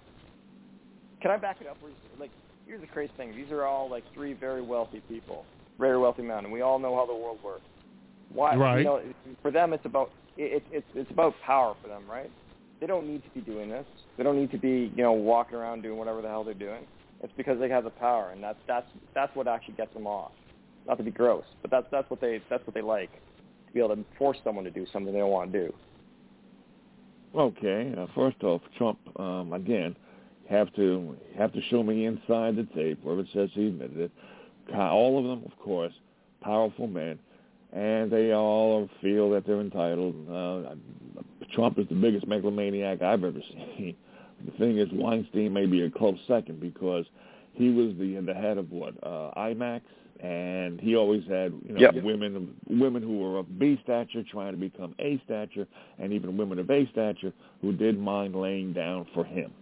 [1.20, 1.76] can I back it up?
[2.18, 2.30] Like,
[2.66, 5.44] here's the crazy thing: these are all like three very wealthy people,
[5.78, 7.64] very wealthy men, and we all know how the world works.
[8.32, 8.54] Why?
[8.54, 8.78] Right.
[8.78, 9.02] You know,
[9.42, 12.30] for them, it's about it, it's it's about power for them, right?
[12.80, 13.86] They don't need to be doing this.
[14.16, 16.86] They don't need to be you know walking around doing whatever the hell they're doing.
[17.22, 20.30] It's because they have the power, and that's that's that's what actually gets them off.
[20.86, 23.80] Not to be gross, but that's that's what they that's what they like to be
[23.80, 25.74] able to force someone to do something they don't want to do.
[27.34, 29.94] Okay, uh, first off, Trump um, again
[30.48, 34.10] have to have to show me inside the tape where it says he admitted it.
[34.74, 35.92] All of them, of course,
[36.42, 37.18] powerful men,
[37.72, 40.14] and they all feel that they're entitled.
[40.30, 40.74] Uh,
[41.52, 43.96] Trump is the biggest megalomaniac I've ever seen.
[44.44, 47.04] The thing is, Weinstein may be a close second because
[47.54, 49.80] he was the the head of what uh, IMAX,
[50.20, 52.02] and he always had you know Yep.
[52.02, 55.66] women women who were of B stature trying to become A stature,
[55.98, 57.32] and even women of A stature
[57.62, 59.52] who did mind laying down for him.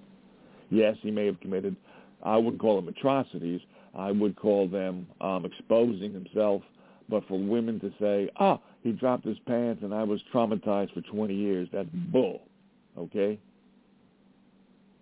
[0.70, 1.77] Yes, he may have committed,
[2.23, 3.61] I wouldn't call them atrocities.
[3.95, 6.62] I would call them um, exposing himself.
[7.09, 11.01] But for women to say, ah, he dropped his pants and I was traumatized for
[11.03, 12.43] 20 years, that's bull.
[12.99, 13.39] Okay?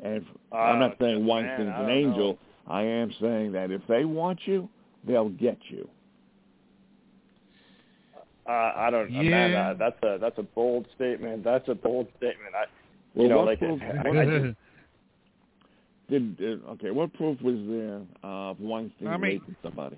[0.03, 2.33] And I'm not saying man, Weinstein's I an angel.
[2.33, 2.39] know.
[2.67, 4.69] I am saying that if they want you,
[5.07, 5.89] they'll get you.
[8.47, 9.11] Uh, I don't.
[9.11, 9.23] Yeah.
[9.23, 11.45] Man, uh, that's a that's a bold statement.
[11.45, 12.55] That's a bold statement.
[12.55, 12.65] I,
[13.15, 14.57] Well, you know, like proof- I, I just,
[16.11, 16.91] Did, did okay?
[16.91, 19.97] What proof was there uh, of Weinstein I mean- raping somebody?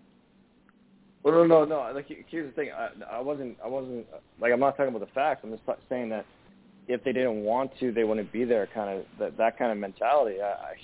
[1.24, 1.92] well, no, no, no.
[1.92, 2.70] Like here's the thing.
[2.70, 3.56] I, I wasn't.
[3.64, 4.06] I wasn't.
[4.40, 5.40] Like I'm not talking about the facts.
[5.42, 6.24] I'm just saying that
[6.86, 8.68] if they didn't want to, they wouldn't be there.
[8.72, 10.40] Kind of that that kind of mentality.
[10.40, 10.74] I, I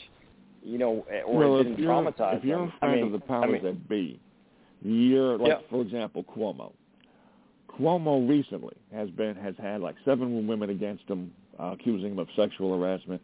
[0.62, 2.72] you know, eh, or well, it if didn't you're, traumatize if you're them.
[2.82, 4.20] I mean, of the powers I mean, that be,
[4.82, 5.58] you're like, Yeah.
[5.70, 6.72] for example, Cuomo.
[7.68, 12.28] Cuomo recently has been has had like seven women against him, uh, accusing him of
[12.36, 13.20] sexual harassment.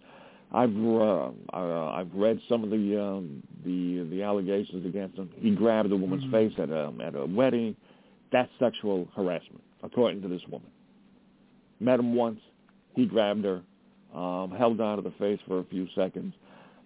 [0.52, 5.28] I've uh, uh, I've read some of the um, the the allegations against him.
[5.36, 6.30] He grabbed a woman's Mhm.
[6.30, 7.76] face at a at a wedding.
[8.32, 10.70] That's sexual harassment, according to this woman.
[11.80, 12.40] Met him once.
[12.94, 13.62] He grabbed her,
[14.14, 16.34] um, held on to the face for a few seconds.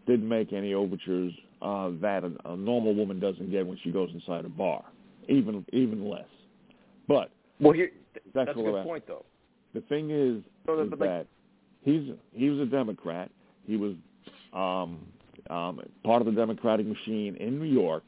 [0.06, 4.10] Didn't make any overtures uh, that a, a normal woman doesn't get when she goes
[4.12, 4.84] inside a bar,
[5.28, 6.24] even even less.
[7.06, 7.30] But
[7.60, 7.92] well, here
[8.34, 9.24] that's a sexual good point though.
[9.74, 11.26] The thing is, So, is like- that
[11.82, 13.30] he's he was a Democrat.
[13.66, 13.94] He was
[14.52, 14.98] um,
[15.50, 18.04] um, part of the Democratic machine in New York,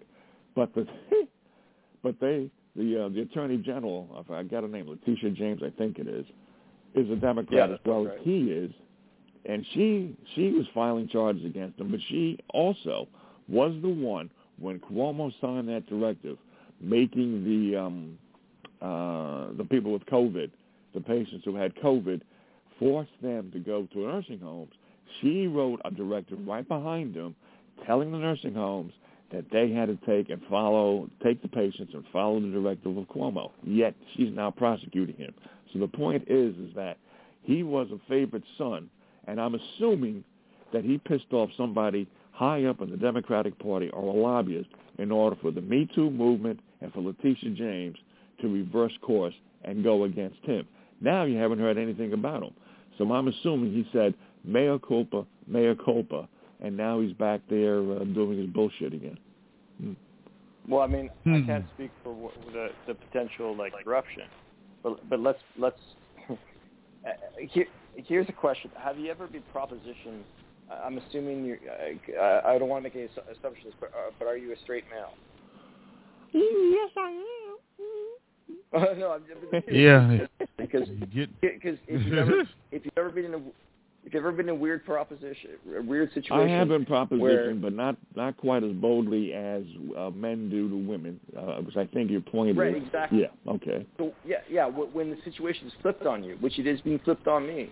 [0.55, 0.87] but the
[2.03, 5.71] but they the uh, the Attorney General, if I got a name, Letitia James, I
[5.71, 6.27] think it is,
[6.95, 8.73] is a Democrat Yeah, as well sounds as he is,
[9.47, 13.09] and she she was filing charges against him, but she also
[13.49, 16.39] was the one when Cuomo signed that directive,
[16.81, 18.19] making the um,
[18.81, 20.51] uh, the people with COVID,
[20.95, 22.21] the patients who had COVID,
[22.79, 24.73] forced them to go to nursing homes.
[25.21, 27.35] She wrote a directive right behind them,
[27.87, 28.93] telling the nursing homes
[29.33, 33.05] that they had to take and follow, take the patients and follow the directive of
[33.07, 33.51] Cuomo.
[33.62, 35.35] Yet she's now prosecuting him.
[35.73, 36.99] So the point is, is that
[37.43, 38.89] he was a favorite son,
[39.27, 40.25] and I'm assuming
[40.73, 44.69] that he pissed off somebody high up in the Democratic Party or a lobbyist
[44.99, 47.97] in order for the Me Too movement and for Letitia James
[48.41, 49.35] to reverse course
[49.65, 50.67] and go against him.
[51.01, 52.55] Now you haven't heard anything about him.
[52.99, 54.15] So I'm assuming he said,
[54.45, 56.29] mea culpa, mea culpa,
[56.61, 59.19] and now he's back there uh, doing his bullshit again.
[60.69, 61.35] Well, I mean, Hmm.
[61.35, 64.25] I can't speak for what, the the potential like corruption,
[64.83, 65.81] but but let's let's.
[66.31, 66.37] uh,
[67.51, 70.25] here, here's a question: Have you ever been propositioned?
[70.83, 71.59] I'm assuming you.
[72.19, 74.53] Uh, I I don't want to make any assu- assumptions, but uh, but are you
[74.53, 75.12] a straight male?
[76.33, 77.25] Yes, I am.
[78.99, 80.27] no, I'm just Yeah.
[80.59, 82.43] because You get because if you've ever
[82.73, 83.41] if you've ever been in a
[84.07, 87.19] if you've ever been in a weird proposition, a weird situation, I have been propositioned,
[87.21, 89.63] where- but not not quite as boldly as
[89.97, 92.75] uh, men do to women, uh, which I think your point Right, is.
[92.75, 93.21] Right, exactly.
[93.23, 93.53] Yeah.
[93.53, 93.87] Okay.
[93.99, 94.71] So yeah, yeah.
[94.71, 97.71] wh- When the situation is flipped on you, which it is being flipped on me,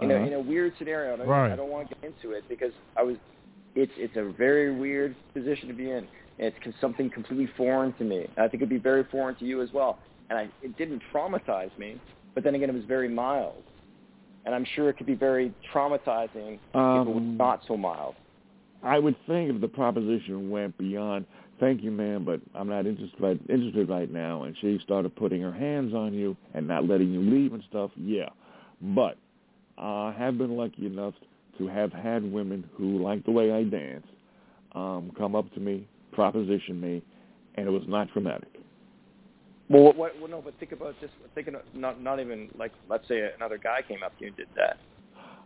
[0.00, 0.20] in Uh-huh.
[0.22, 1.14] a in a weird scenario.
[1.14, 1.52] I don't, Right.
[1.52, 3.16] I don't want to get into it because I was.
[3.74, 6.06] It's it's a very weird position to be in.
[6.40, 8.26] And it's something completely foreign to me.
[8.36, 9.98] I think it'd be very foreign to you as well.
[10.30, 12.00] And I, it didn't traumatize me,
[12.34, 13.64] but then again, it was very mild.
[14.44, 18.14] And I'm sure it could be very traumatizing if it was Um, not so mild.
[18.82, 21.26] I would think if the proposition went beyond,
[21.58, 25.42] thank you, ma'am, but I'm not interested right, interested right now, and she started putting
[25.42, 28.28] her hands on you and not letting you leave and stuff, yeah.
[28.80, 29.18] But
[29.76, 31.14] I have been lucky enough
[31.58, 34.06] to have had women who like the way I dance
[34.72, 37.02] um, come up to me, proposition me,
[37.56, 38.48] and it was not traumatic.
[39.70, 42.72] Well, what, what, well, no, but think about just thinking of not not even like
[42.88, 44.78] let's say another guy came up to you and did that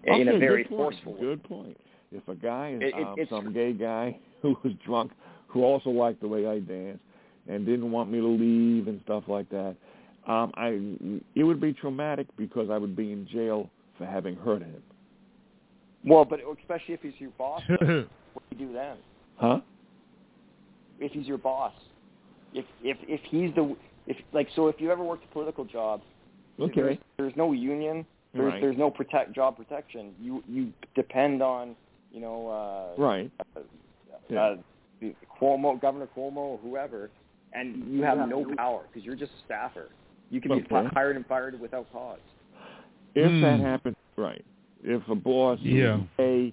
[0.05, 1.21] in a very good forceful way.
[1.21, 1.77] Good point.
[2.13, 5.13] If a guy, It- it- um, some gay guy who was drunk,
[5.49, 7.03] who also liked the way I danced
[7.49, 9.77] and didn't want me to leave and stuff like that,
[10.27, 10.69] Um, I
[11.35, 13.69] it would be traumatic because I would be in jail
[13.99, 14.83] for having hurt him.
[16.05, 18.07] Well, but especially if he's your boss, what do
[18.51, 18.99] you do then?
[19.37, 19.61] Huh?
[21.01, 21.73] If he's your boss,
[22.55, 23.77] if if if he's the
[24.07, 26.03] if like so if you ever worked a political job,
[26.61, 26.81] Okay.
[26.81, 28.61] there's, there's no union, there's Right.
[28.61, 30.15] there's no protect job protection.
[30.21, 31.77] You you depend on
[32.11, 33.31] you know uh, Right.
[33.57, 33.61] uh,
[34.29, 34.41] Yeah.
[34.41, 34.57] uh,
[35.41, 37.11] Cuomo, Governor Cuomo, or whoever,
[37.53, 39.91] and you have no power because you're just a staffer.
[40.31, 40.69] You can be Okay.
[40.69, 42.21] fi- hired and fired without cause.
[43.15, 43.65] If that Hmm.
[43.67, 44.45] happened, right.
[44.83, 46.01] If a boss Yeah.
[46.19, 46.53] would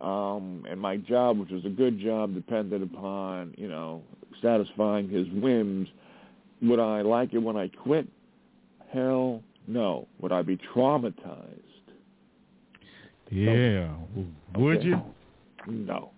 [0.00, 4.02] um, and my job, which was a good job, depended upon you know
[4.40, 5.88] satisfying his whims,
[6.62, 8.06] would I like it when I quit?
[8.92, 10.06] Hell no.
[10.20, 11.62] Would I be traumatized?
[13.30, 13.94] Yeah.
[14.56, 14.86] Would Okay.
[14.88, 15.00] you?
[15.68, 16.10] No.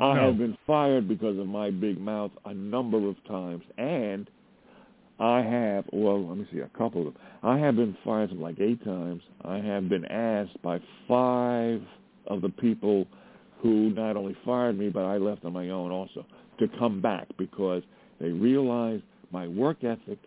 [0.00, 0.26] I No.
[0.26, 4.30] have been fired because of my big mouth a number of times, and
[5.18, 7.22] I have, well, let me see, a couple of them.
[7.42, 9.22] I have been fired like eight times.
[9.42, 11.82] I have been asked by five
[12.28, 13.06] of the people
[13.60, 16.24] who not only fired me, but I left on my own also,
[16.60, 17.82] to come back because
[18.20, 19.02] they realized
[19.32, 20.18] my work ethic,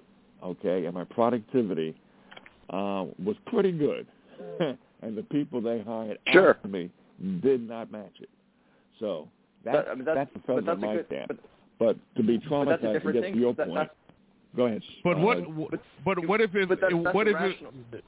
[0.44, 1.96] okay, and my productivity
[2.70, 4.06] uh, was pretty good.
[5.02, 6.52] and the people they hired Sure.
[6.52, 6.90] after me
[7.42, 8.30] did not match it.
[9.00, 9.28] So
[9.64, 11.28] that's, That- I mean, that's- that's the but federal that's a my good- stamp.
[11.28, 11.38] but-
[11.80, 13.34] But to be traumatized that's to get thing.
[13.34, 13.90] to your That- point,
[14.56, 14.84] go ahead.
[15.04, 15.72] But Uh, what?
[16.06, 16.70] But, what if it?
[16.70, 18.04] But that, that's what if it?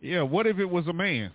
[0.00, 0.22] Yeah.
[0.22, 1.30] What if it was a man?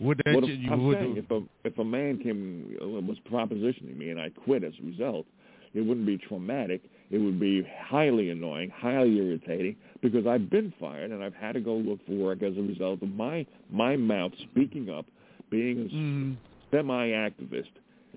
[0.00, 0.34] Would that?
[0.34, 3.16] What you, if, you I'm would, saying if a if a man came uh, was
[3.30, 5.26] propositioning me and I quit as a result,
[5.74, 6.82] it wouldn't be traumatic.
[7.14, 11.60] It would be highly annoying, highly irritating because I've been fired and I've had to
[11.60, 15.06] go look for work as a result of my my mouth speaking up,
[15.48, 16.36] being a Mm,
[16.72, 17.70] semi-activist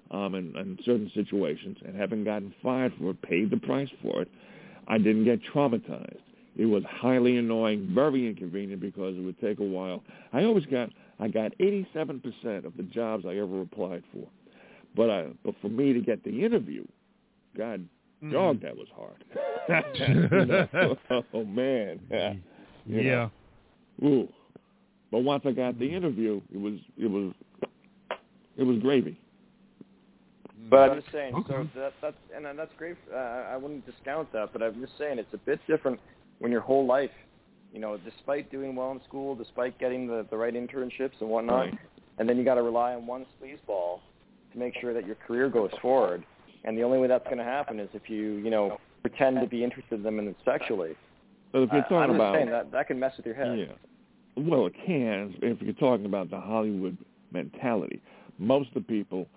[0.09, 4.23] um, in, in certain situations, and having gotten fired for it, paid the price for
[4.23, 4.29] it.
[4.87, 6.21] I didn't get traumatized.
[6.55, 10.03] It was highly annoying, very inconvenient because it would take a while.
[10.33, 14.27] I always got I got 87% of the jobs I ever applied for,
[14.95, 16.83] but I, but for me to get the interview,
[17.55, 17.87] God,
[18.23, 18.31] mm.
[18.31, 19.23] dog, that was hard.
[21.33, 22.33] Oh man, yeah.
[22.85, 23.29] You know.
[24.01, 24.07] yeah.
[24.07, 24.27] Ooh.
[25.11, 27.33] But once I got the interview, it was it was
[28.57, 29.19] it was gravy.
[30.69, 32.97] But I'm just saying, so that, that's and that's great.
[33.13, 35.99] Uh, I wouldn't discount that, but I'm just saying it's a bit different
[36.39, 37.11] when your whole life,
[37.73, 41.67] you know, despite doing well in school, despite getting the the right internships and whatnot,
[41.67, 41.77] Right.
[42.17, 43.99] and then you got to rely on one sleazeball
[44.51, 46.23] to make sure that your career goes forward.
[46.67, 49.47] And the only way that's going to happen is if you, you know, pretend to
[49.47, 50.95] be interested in them in sexually.
[51.53, 53.57] But if you're talking I'm about saying that that can mess with your head.
[53.57, 53.65] yeah,
[54.35, 56.97] well, it can if you're talking about the Hollywood
[57.31, 58.01] mentality.
[58.37, 59.27] Most of the people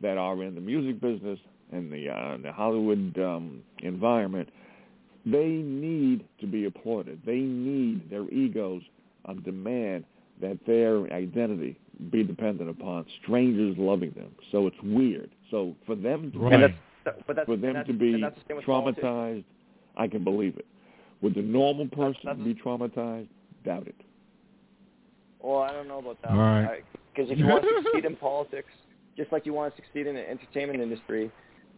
[0.00, 1.38] that are in the music business
[1.70, 4.48] and the uh, the Hollywood um, environment,
[5.24, 7.20] they need to be applauded.
[7.24, 8.82] They need their egos
[9.26, 10.04] um, demand
[10.40, 11.78] that their identity
[12.10, 14.32] be dependent upon strangers loving them.
[14.50, 15.30] So it's weird.
[15.50, 16.52] So for them to Right.
[16.54, 16.62] And
[17.04, 18.30] that's, but that's for them and to be and the
[18.64, 19.00] politics.
[19.02, 19.44] traumatized,
[19.96, 20.66] I can believe it.
[21.22, 23.28] Would the normal person that's- be traumatized?
[23.64, 23.94] Doubt it.
[25.42, 26.30] Well, I don't know about that.
[26.32, 26.84] All right.
[27.14, 28.68] Because if you want to succeed in politics,
[29.16, 31.30] just like you want to succeed in the entertainment industry,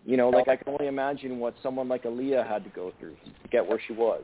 [0.05, 3.15] you know, like I can only imagine what someone like Aaliyah had to go through
[3.25, 4.23] to get where she was.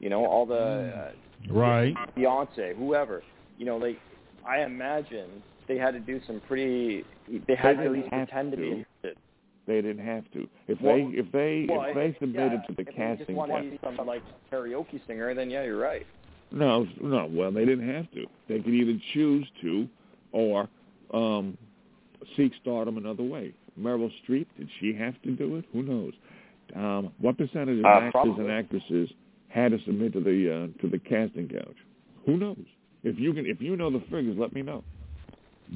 [0.00, 1.12] You know, all the uh,
[1.50, 1.94] Right.
[2.16, 3.22] Beyonce, whoever.
[3.58, 3.98] You know, like
[4.46, 7.04] I imagine they had to do some pretty.
[7.46, 9.16] They had to at least pretend to be interested.
[9.66, 10.48] They didn't have to.
[10.66, 12.96] If Well- they if they Well, if they submitted yeah, to the if they just
[12.96, 16.06] casting wanted to couch, be some like karaoke singer, then yeah, you're right.
[16.50, 17.26] no, no.
[17.30, 18.26] Well, they didn't have to.
[18.48, 19.86] They could either choose to,
[20.32, 20.68] or
[21.12, 21.58] um,
[22.36, 23.52] seek stardom another way.
[23.78, 25.64] Meryl Streep, did she have to do it?
[25.72, 26.12] Who knows?
[26.74, 28.44] Um, what percentage of Uh, actors probably.
[28.44, 29.10] and actresses
[29.48, 31.76] had to submit to the uh, to the casting couch?
[32.24, 32.64] Who knows?
[33.04, 34.82] If you can, if you know the figures, let me know.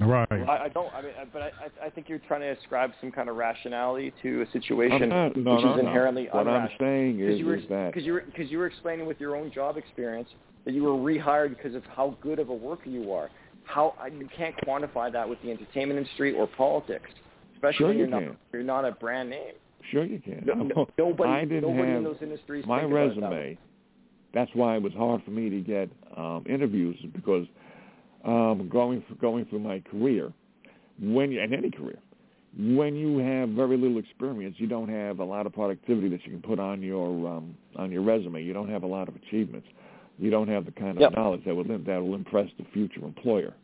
[0.00, 0.26] Right.
[0.30, 0.92] Well, I, I don't.
[0.94, 4.12] I mean, I- but I, I- think you're trying to ascribe some kind of rationality
[4.22, 5.88] to a situation not, no, which no, is no.
[5.88, 8.66] inherently What I'm saying is, you were is that because you were because you were
[8.66, 10.28] explaining with your own job experience
[10.64, 13.30] that you were rehired because of how good of a worker you are.
[13.64, 17.10] How you can't quantify that with the entertainment industry or politics,
[17.54, 18.26] especially Sure you you're can.
[18.26, 19.52] not you're not a brand name.
[19.90, 20.42] Sure, you can.
[20.46, 23.58] No, no, nobody I didn't nobody have in those industries my it that resume.
[24.32, 27.46] That's why it was hard for me to get um, interviews because
[28.24, 30.32] um, going going through my career,
[31.00, 31.98] when and any career,
[32.58, 36.32] when you have very little experience, you don't have a lot of productivity that you
[36.32, 38.42] can put on your um, on your resume.
[38.42, 39.66] You don't have a lot of achievements.
[40.18, 41.12] You don't have the kind of Yep.
[41.16, 43.54] knowledge that will that will impress the future employer.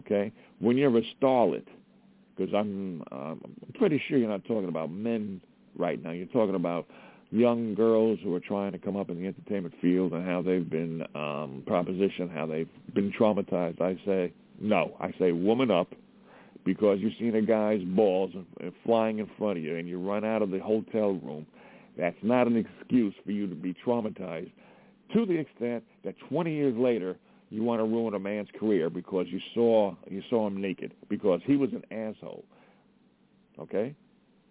[0.00, 1.66] Okay, when you're a starlet,
[2.36, 5.40] because I'm um, I'm pretty sure you're not talking about men
[5.76, 6.10] right now.
[6.10, 6.86] You're talking about
[7.30, 10.68] young girls who are trying to come up in the entertainment field and how they've
[10.68, 13.80] been um, propositioned, how they've been traumatized.
[13.80, 14.96] I say no.
[15.00, 15.94] I say woman up
[16.64, 18.32] because you've seen a guy's balls
[18.84, 21.46] flying in front of you and you run out of the hotel room.
[21.96, 24.50] That's not an excuse for you to be traumatized
[25.14, 27.16] to the extent that 20 years later
[27.50, 31.40] you want to ruin a man's career because you saw you saw him naked because
[31.44, 32.44] he was an asshole.
[33.58, 33.94] Okay?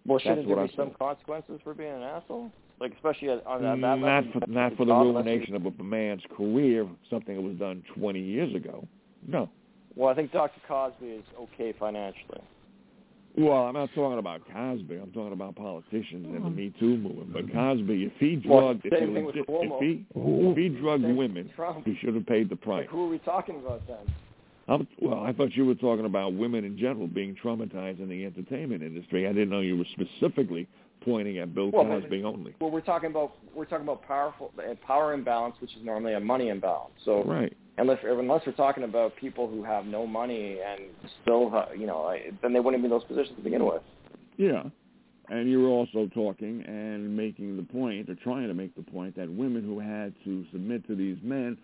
[0.06, 2.52] Well, shouldn't there be some consequences for being an asshole?
[2.80, 5.84] Like especially on that, that mm, not level, for not for the ruination of a
[5.84, 8.88] man's career, something that was done 20 years ago.
[9.28, 9.50] No.
[9.96, 10.62] Well, I think Dr.
[10.66, 12.42] Cosby is okay financially.
[13.38, 14.96] Well, I'm not talking about Cosby.
[14.96, 16.56] I'm talking about politicians and the hmm.
[16.56, 17.34] Me Too movement.
[17.34, 19.78] But Cosby, if he Well, drugged, same if, thing he, Cuomo.
[19.78, 21.86] if he if he drugged Same women, with Trump.
[21.86, 22.82] he should have paid the price.
[22.82, 24.14] Like, who are we talking about then?
[24.68, 28.26] I'm, well, I thought you were talking about women in general being traumatized in the
[28.26, 29.28] entertainment industry.
[29.28, 30.68] I didn't know you were specifically
[31.02, 32.56] pointing at Bill Well, Cosby only.
[32.60, 36.20] Well, we're talking about we're talking about powerful uh, power imbalance, which is normally a
[36.20, 36.94] money imbalance.
[37.06, 37.56] So Right.
[37.78, 40.82] unless unless we're talking about people who have no money and
[41.22, 43.82] still, ha- you know, then they wouldn't be in those positions to begin with.
[44.38, 44.64] Yeah.
[45.30, 49.16] And you were also talking and making the point, or trying to make the point,
[49.16, 51.56] that women who had to submit to these men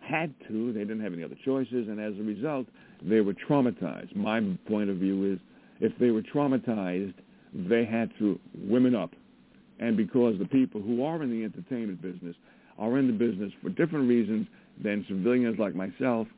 [0.00, 2.66] had to, they didn't have any other choices, and as a result,
[3.02, 4.16] they were traumatized.
[4.16, 5.38] My point of view is
[5.80, 7.14] if they were traumatized,
[7.54, 9.14] they had to women up.
[9.78, 12.36] And because the people who are in the entertainment business
[12.78, 14.46] are in the business for different reasons
[14.82, 16.28] than civilians like myself,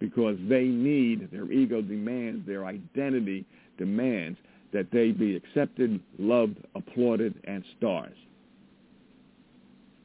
[0.00, 3.44] because they need, their ego demands, their identity
[3.78, 4.38] demands
[4.72, 8.16] that they be accepted, loved, applauded, and stars.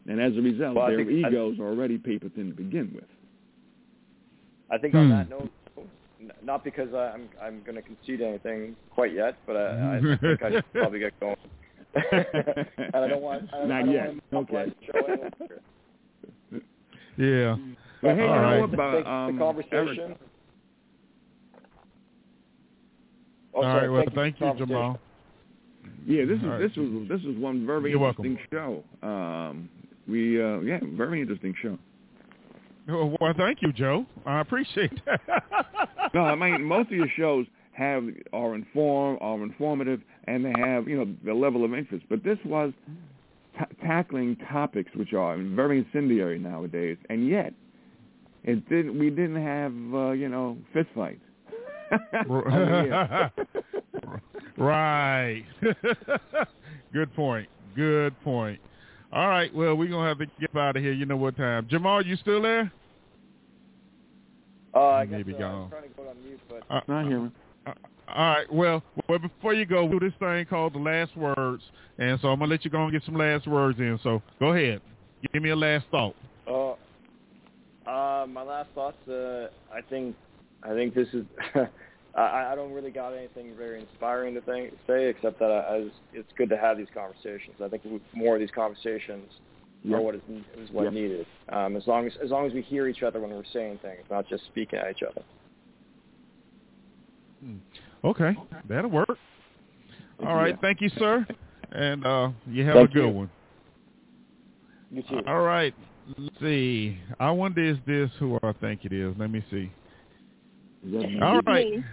[0.07, 2.91] And as a result, Well, their think- I- egos are already paper thin to begin
[2.93, 3.07] with.
[4.69, 4.99] I think Hmm.
[4.99, 5.51] on that note,
[6.43, 10.43] not because I- I'm I'm going to concede anything quite yet, but I, I think
[10.43, 11.35] I should probably get going.
[11.95, 14.07] and I don't want I, Not I don't yet.
[14.31, 14.69] want to Okay.
[14.69, 15.61] the show any longer.
[17.17, 17.55] Yeah.
[18.01, 18.59] But hey, All you know right.
[18.61, 20.03] what about Thanks um, the conversation.
[20.05, 20.17] Eric?
[23.53, 23.93] Oh, All sorry, right.
[23.93, 24.99] Well, thank thank you, you, Jamal.
[26.05, 26.59] Yeah, this is All right.
[26.59, 28.83] this was this was one very You're interesting show.
[29.03, 29.69] Um,
[30.07, 31.77] we uh, yeah, very interesting show.
[32.87, 34.05] Well, well, thank you, Joe.
[34.25, 35.21] I appreciate that.
[36.13, 38.03] No, I mean most of your shows have
[38.33, 42.05] are inform are informative and they have you know the level of interest.
[42.09, 42.73] But this was
[43.57, 47.53] ta tackling topics which are very incendiary nowadays, and yet
[48.43, 48.97] it didn't.
[48.97, 51.21] We didn't have uh, you know fist fights.
[52.11, 53.29] I mean, yeah.
[54.57, 55.43] right.
[56.93, 57.49] Good point.
[57.75, 58.59] Good point.
[59.11, 59.53] All right.
[59.53, 60.93] Well, we're gonna have to get out of here.
[60.93, 61.67] You know what time?
[61.69, 62.71] Jamal, you still there?
[64.79, 65.59] Uh, I He may guess, be uh, I gone.
[65.61, 67.31] was trying to go on mute, but Uh, Not hearing.
[67.67, 67.73] uh,
[68.07, 68.53] all right.
[68.53, 71.63] Well, well, before you go, we do this thing called the last words,
[71.97, 73.99] and so I'm gonna let you go and get some last words in.
[74.03, 74.81] So go ahead.
[75.33, 76.15] Give me a last thought.
[76.47, 76.71] Uh,
[77.89, 78.97] uh, my last thoughts.
[79.07, 80.15] Uh, I think,
[80.63, 81.25] I think this is.
[82.15, 85.77] I, I don't really got anything very inspiring to think, say, except that I, I
[85.77, 87.57] was, it's good to have these conversations.
[87.63, 87.83] I think
[88.13, 89.31] more of these conversations
[89.83, 89.97] Yeah.
[89.97, 90.21] are what is,
[90.57, 90.89] is what Yeah.
[90.89, 91.25] needed.
[91.49, 94.01] Um, as long as as long as we hear each other when we're saying things,
[94.09, 95.21] not just speaking at each other.
[98.03, 98.35] Okay,
[98.67, 99.17] that'll work.
[100.25, 100.49] All right.
[100.55, 100.61] Yeah.
[100.61, 101.25] Thank you, sir.
[101.71, 103.09] And uh, you have Thank a good you.
[103.09, 103.29] one.
[104.91, 105.21] You too.
[105.27, 105.73] All right.
[106.17, 106.97] Let's see.
[107.19, 109.15] I wonder is this who I think it is.
[109.17, 109.71] Let me see.
[110.85, 111.19] Is that me?
[111.21, 111.65] All right.
[111.69, 111.83] Me.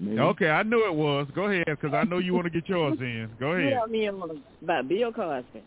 [0.00, 0.18] Me?
[0.20, 1.26] Okay, I knew it was.
[1.34, 3.28] Go ahead, because I know you want to get yours in.
[3.40, 3.72] Go You ahead.
[3.74, 5.62] tell me about Bill Cosby.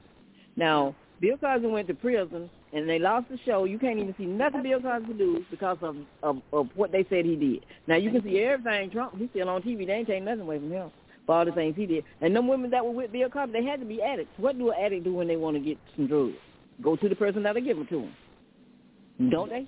[0.55, 3.65] Now, Bill Cosby went to prison, and they lost the show.
[3.65, 7.25] You can't even see nothing Bill Cosby do because of, of of what they said
[7.25, 7.65] he did.
[7.87, 9.15] Now you can see everything Trump.
[9.17, 9.85] He's still on TV.
[9.85, 10.91] They ain't taking nothing away from him
[11.27, 12.03] for all the things he did.
[12.21, 14.33] And them women that were with Bill Cosby, they had to be addicts.
[14.37, 16.33] What do an addict do when they want to get some drugs?
[16.81, 19.67] Go to the person that'll give them to them, don't they?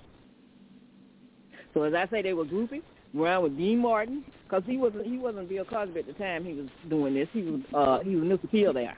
[1.72, 2.82] So as I say, they were groupies
[3.16, 6.54] around with Dean Martin because he wasn't he wasn't Bill Cosby at the time he
[6.54, 7.28] was doing this.
[7.32, 8.50] He was uh he was Mr.
[8.50, 8.96] Peel there.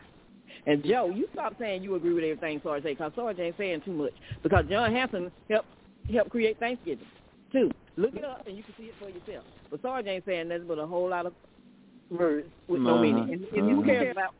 [0.66, 3.92] And Joe, you stop saying you agree with everything Sarge because Sarge ain't saying too
[3.92, 5.68] much because John Hanson helped
[6.12, 7.06] helped create Thanksgiving
[7.52, 7.70] too.
[7.96, 9.44] Look it up and you can see it for yourself.
[9.70, 11.32] But Sarge ain't saying nothing but a whole lot of
[12.10, 13.02] words with no Uh-huh.
[13.02, 13.30] meaning.
[13.32, 13.90] And, and who Uh-huh.
[13.90, 14.34] cares about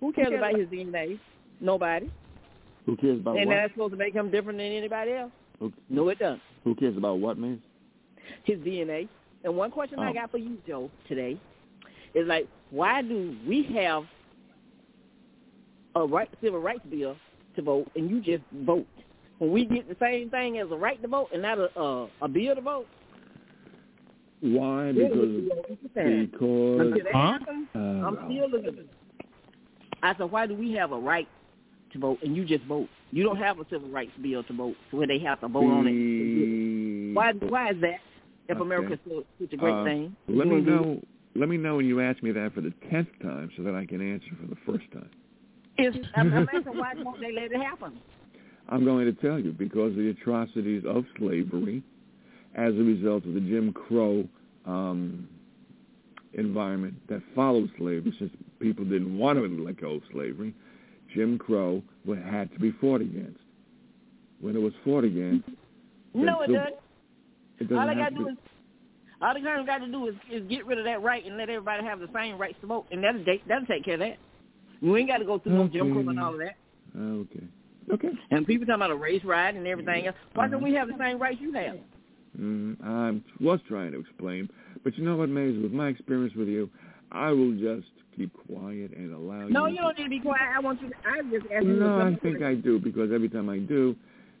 [0.00, 1.18] who cares about his DNA?
[1.60, 2.10] Nobody.
[2.86, 3.54] Who cares about and what?
[3.54, 5.32] that's supposed to make him different than anybody else.
[5.58, 6.42] Who, No, it doesn't.
[6.64, 7.60] who cares about what, man?
[8.44, 9.08] his DNA.
[9.44, 10.14] And one question I Oh.
[10.14, 11.38] got for you, Joe, today
[12.14, 14.04] is like, why do we have
[15.96, 17.16] a right civil rights bill
[17.56, 18.86] to vote and you just vote
[19.38, 22.08] when we get the same thing as a right to vote and not a a,
[22.22, 22.86] a bill to vote?
[24.40, 24.92] Why?
[24.92, 26.26] Because what you saying?
[26.32, 27.38] because Until Huh?
[27.74, 28.88] uh, I'm still looking.
[30.02, 31.28] I said, why do we have a right
[31.92, 32.88] to vote, and you just vote.
[33.10, 35.86] You don't have a civil rights bill to vote where they have to vote on
[35.88, 37.14] it.
[37.14, 37.32] Why?
[37.32, 37.98] Why is that?
[38.48, 38.62] If Okay.
[38.62, 38.98] America's
[39.40, 41.00] such a great Uh, thing, Let me know.
[41.36, 43.86] Let me know when you ask me that for the tenth time, so that I
[43.86, 45.10] can answer for the first time.
[45.86, 47.98] Is I'm, I'm why won't they let it happen?
[48.68, 51.82] I'm going to tell you because of the atrocities of slavery,
[52.54, 54.28] as a result of the Jim Crow
[54.66, 55.28] um,
[56.34, 60.54] environment that followed slavery, since people didn't want to let go of slavery,
[61.14, 63.38] Jim Crow wa- had to be fought against.
[64.40, 65.48] When it was fought against,
[66.14, 66.74] No, it so- doesn't.
[67.58, 68.36] it doesn't All I got to to do is
[69.22, 71.84] all they got to do is, is get rid of that right and let everybody
[71.84, 74.16] have the same rights to vote, and that'll take that'll take care of that.
[74.80, 76.56] You ain't got to go through no Jim Crow and all of that.
[76.98, 77.44] Okay.
[77.92, 78.10] Okay.
[78.30, 80.16] And people talking about a race riot and everything else.
[80.34, 81.76] Why don't we have the same rights you have?
[82.38, 84.48] Mm, I was trying to explain,
[84.84, 85.60] but you know what, Maze?
[85.60, 86.70] With my experience with you,
[87.10, 89.52] I will just keep quiet and allow No, you.
[89.52, 90.42] No, you don't need to be quiet.
[90.54, 90.90] I want you.
[90.90, 91.72] To, I just asked you.
[91.74, 93.96] No, I think I do because every time I do,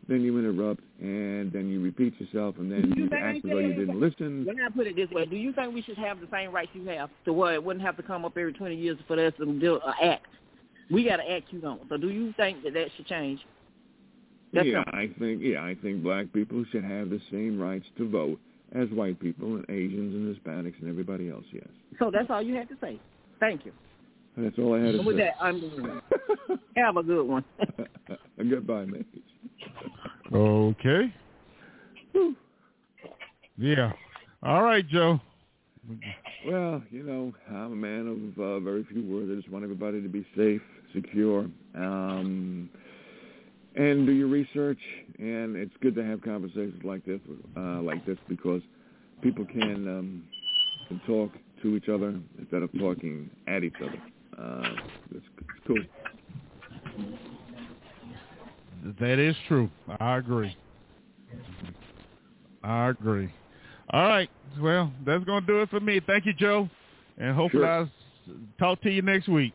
[0.08, 3.58] then you interrupt and then you repeat yourself and then You you act as though
[3.58, 4.44] you didn't listen.
[4.44, 6.70] Let me put it this way: Do you think we should have the same rights
[6.74, 9.32] you have, to where it wouldn't have to come up every twenty years for us
[9.38, 10.26] to do an act?
[10.90, 11.82] We got to act you don't.
[11.88, 13.40] So, do you think that that should change?
[14.52, 14.98] That's yeah, simple.
[14.98, 18.40] I think yeah, I think black people should have the same rights to vote
[18.74, 21.44] as white people and Asians and Hispanics and everybody else.
[21.52, 21.66] Yes,
[21.98, 23.00] So that's all you had to say.
[23.38, 23.72] Thank you.
[24.36, 25.24] That's all I had to And with say.
[25.24, 26.00] that, I'm moving.
[26.76, 27.44] Have a good one.
[28.38, 29.04] Goodbye, Maze.
[30.32, 31.12] Okay.
[33.58, 33.92] Yeah.
[34.42, 35.20] All right, Joe.
[36.46, 39.28] Well, you know, I'm a man of uh, very few words.
[39.30, 40.62] I just want everybody to be safe,
[40.94, 42.70] secure, um,
[43.76, 44.78] and do your research.
[45.18, 47.20] And it's good to have conversations like this,
[47.56, 48.62] uh, like this, because
[49.22, 50.24] people can um,
[50.88, 54.00] can talk to each other instead of talking at each other.
[54.40, 54.62] Uh,
[55.14, 55.82] it's, it's cool.
[59.00, 59.68] That is true.
[60.00, 60.56] I agree.
[62.62, 63.32] I agree.
[63.90, 64.30] All right.
[64.60, 66.00] Well, that's going to do it for me.
[66.06, 66.68] Thank you, Joe.
[67.18, 67.70] And hopefully Sure.
[67.70, 67.90] I'll
[68.58, 69.52] talk to you next week.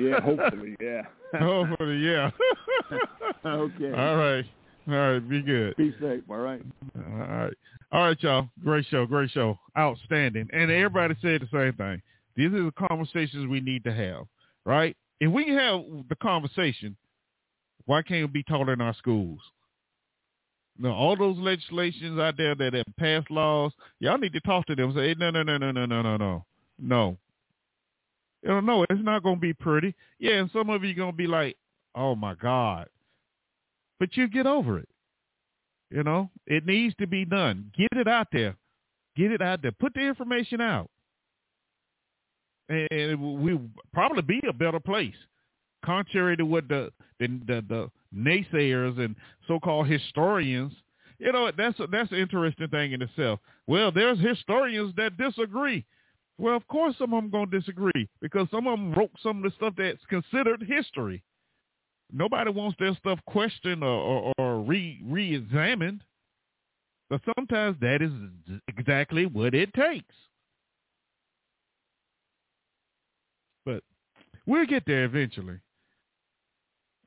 [0.00, 1.02] Yeah, hopefully, yeah.
[1.38, 2.30] hopefully, yeah.
[3.44, 3.92] Okay.
[3.92, 4.44] All right.
[4.88, 5.18] All right.
[5.28, 5.76] Be good.
[5.76, 6.22] Be safe.
[6.28, 6.62] All right.
[6.96, 7.54] All right.
[7.92, 8.48] All right, y'all.
[8.64, 9.06] Great show.
[9.06, 9.58] Great show.
[9.76, 10.48] Outstanding.
[10.52, 12.02] And everybody said the same thing.
[12.38, 14.26] These are the conversations we need to have,
[14.64, 14.96] right?
[15.18, 16.96] If we have the conversation,
[17.86, 19.40] why can't it be taught in our schools?
[20.78, 24.76] No, all those legislations out there that have passed laws, y'all need to talk to
[24.76, 24.94] them.
[24.94, 26.44] Say, no, no, no, no, no, no, no, no,
[26.78, 27.16] no.
[28.44, 29.92] You know, no, it's not going to be pretty.
[30.20, 31.56] Yeah, and some of you going to be like,
[31.96, 32.86] oh my God.
[33.98, 34.88] But you get over it.
[35.90, 37.72] You know, it needs to be done.
[37.76, 38.54] Get it out there.
[39.16, 39.72] Get it out there.
[39.72, 40.88] Put the information out.
[42.68, 43.58] And we
[43.92, 45.14] probably be a better place.
[45.84, 49.16] Contrary to what the the, the, the naysayers and
[49.46, 50.72] so-called historians,
[51.18, 53.40] you know, that's a, that's an interesting thing in itself.
[53.66, 55.84] Well, there's historians that disagree.
[56.38, 59.42] Well, of course some of them to disagree because some of them wrote some of
[59.42, 61.22] the stuff that's considered history.
[62.12, 66.02] Nobody wants their stuff questioned or, or, or re re-examined.
[67.10, 68.12] But sometimes that is
[68.68, 70.14] exactly what it takes.
[73.64, 73.82] But
[74.46, 75.58] we'll get there eventually.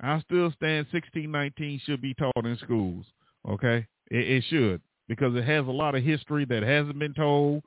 [0.02, 3.06] I still stand 1619 should be taught in schools.
[3.48, 7.64] Okay, it, it should because it has a lot of history that hasn't been told,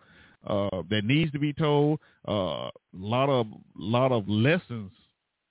[0.46, 2.00] uh, that needs to be told.
[2.26, 3.46] A uh, lot of
[3.76, 4.92] lot of lessons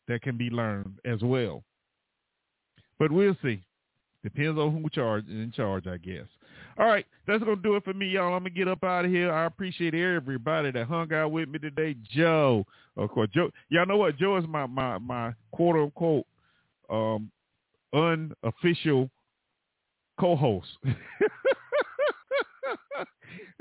[0.07, 1.63] that can be learned as well.
[2.99, 3.61] But we'll see.
[4.23, 6.27] Depends on who charge in charge, I guess.
[6.77, 8.33] All right, that's gonna do it for me, y'all.
[8.33, 9.31] I'm gonna get up out of here.
[9.31, 11.95] I appreciate everybody that hung out with me today.
[12.11, 12.65] Joe,
[12.97, 13.51] of course, Joe.
[13.69, 14.17] Y'all know what?
[14.17, 16.25] Joe is my my my quote unquote
[16.89, 17.31] um,
[17.93, 19.09] unofficial
[20.19, 20.67] co-host.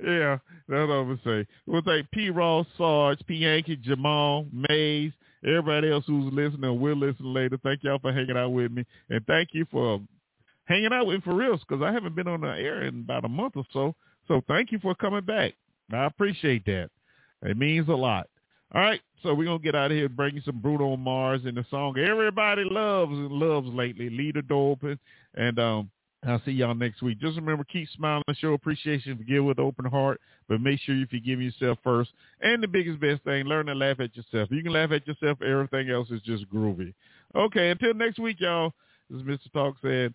[0.03, 1.47] yeah, that's what I'm gonna say.
[1.67, 2.31] We'll thank P.
[2.31, 5.13] Ross, Sarge, Pianki, Jamal, Mays,
[5.47, 6.81] everybody else who's listening.
[6.81, 7.59] We'll listen later.
[7.63, 10.01] Thank y'all for hanging out with me, and thank you for
[10.65, 13.29] hanging out with for real because I haven't been on the air in about a
[13.29, 13.95] month or so.
[14.29, 15.55] So thank you for coming back.
[15.93, 16.91] I appreciate that.
[17.43, 18.29] It means a lot.
[18.75, 21.43] All right, so we're gonna get out of here and bring you some Bruno Mars
[21.45, 24.09] and the song everybody loves and loves lately.
[24.09, 24.99] Leave the door open,
[25.35, 25.91] and um,
[26.27, 27.19] I'll see y'all next week.
[27.21, 31.43] Just remember, keep smiling, show appreciation, forgive with open heart, but make sure you forgive
[31.43, 32.11] yourself first.
[32.41, 34.49] And the biggest best thing, learn to laugh at yourself.
[34.51, 35.43] You can laugh at yourself.
[35.43, 36.95] Everything else is just groovy.
[37.35, 38.73] Okay, until next week, y'all.
[39.11, 39.53] This is Mr.
[39.53, 40.15] Talk said,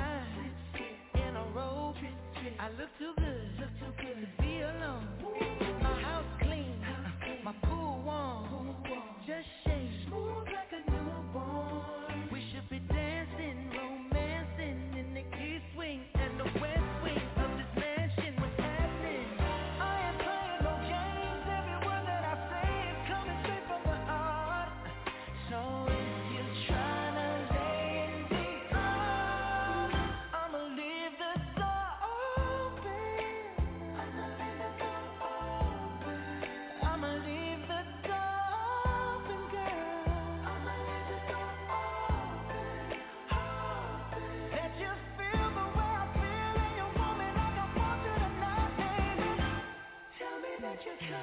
[2.61, 5.07] I look too good, look too good to be alone.
[5.81, 6.77] My house clean,
[7.23, 7.43] clean.
[7.43, 8.75] my pool warm.
[9.25, 12.29] just shake smooth like a newborn.
[12.31, 16.80] We should be dancing, romancing in the key swing and the.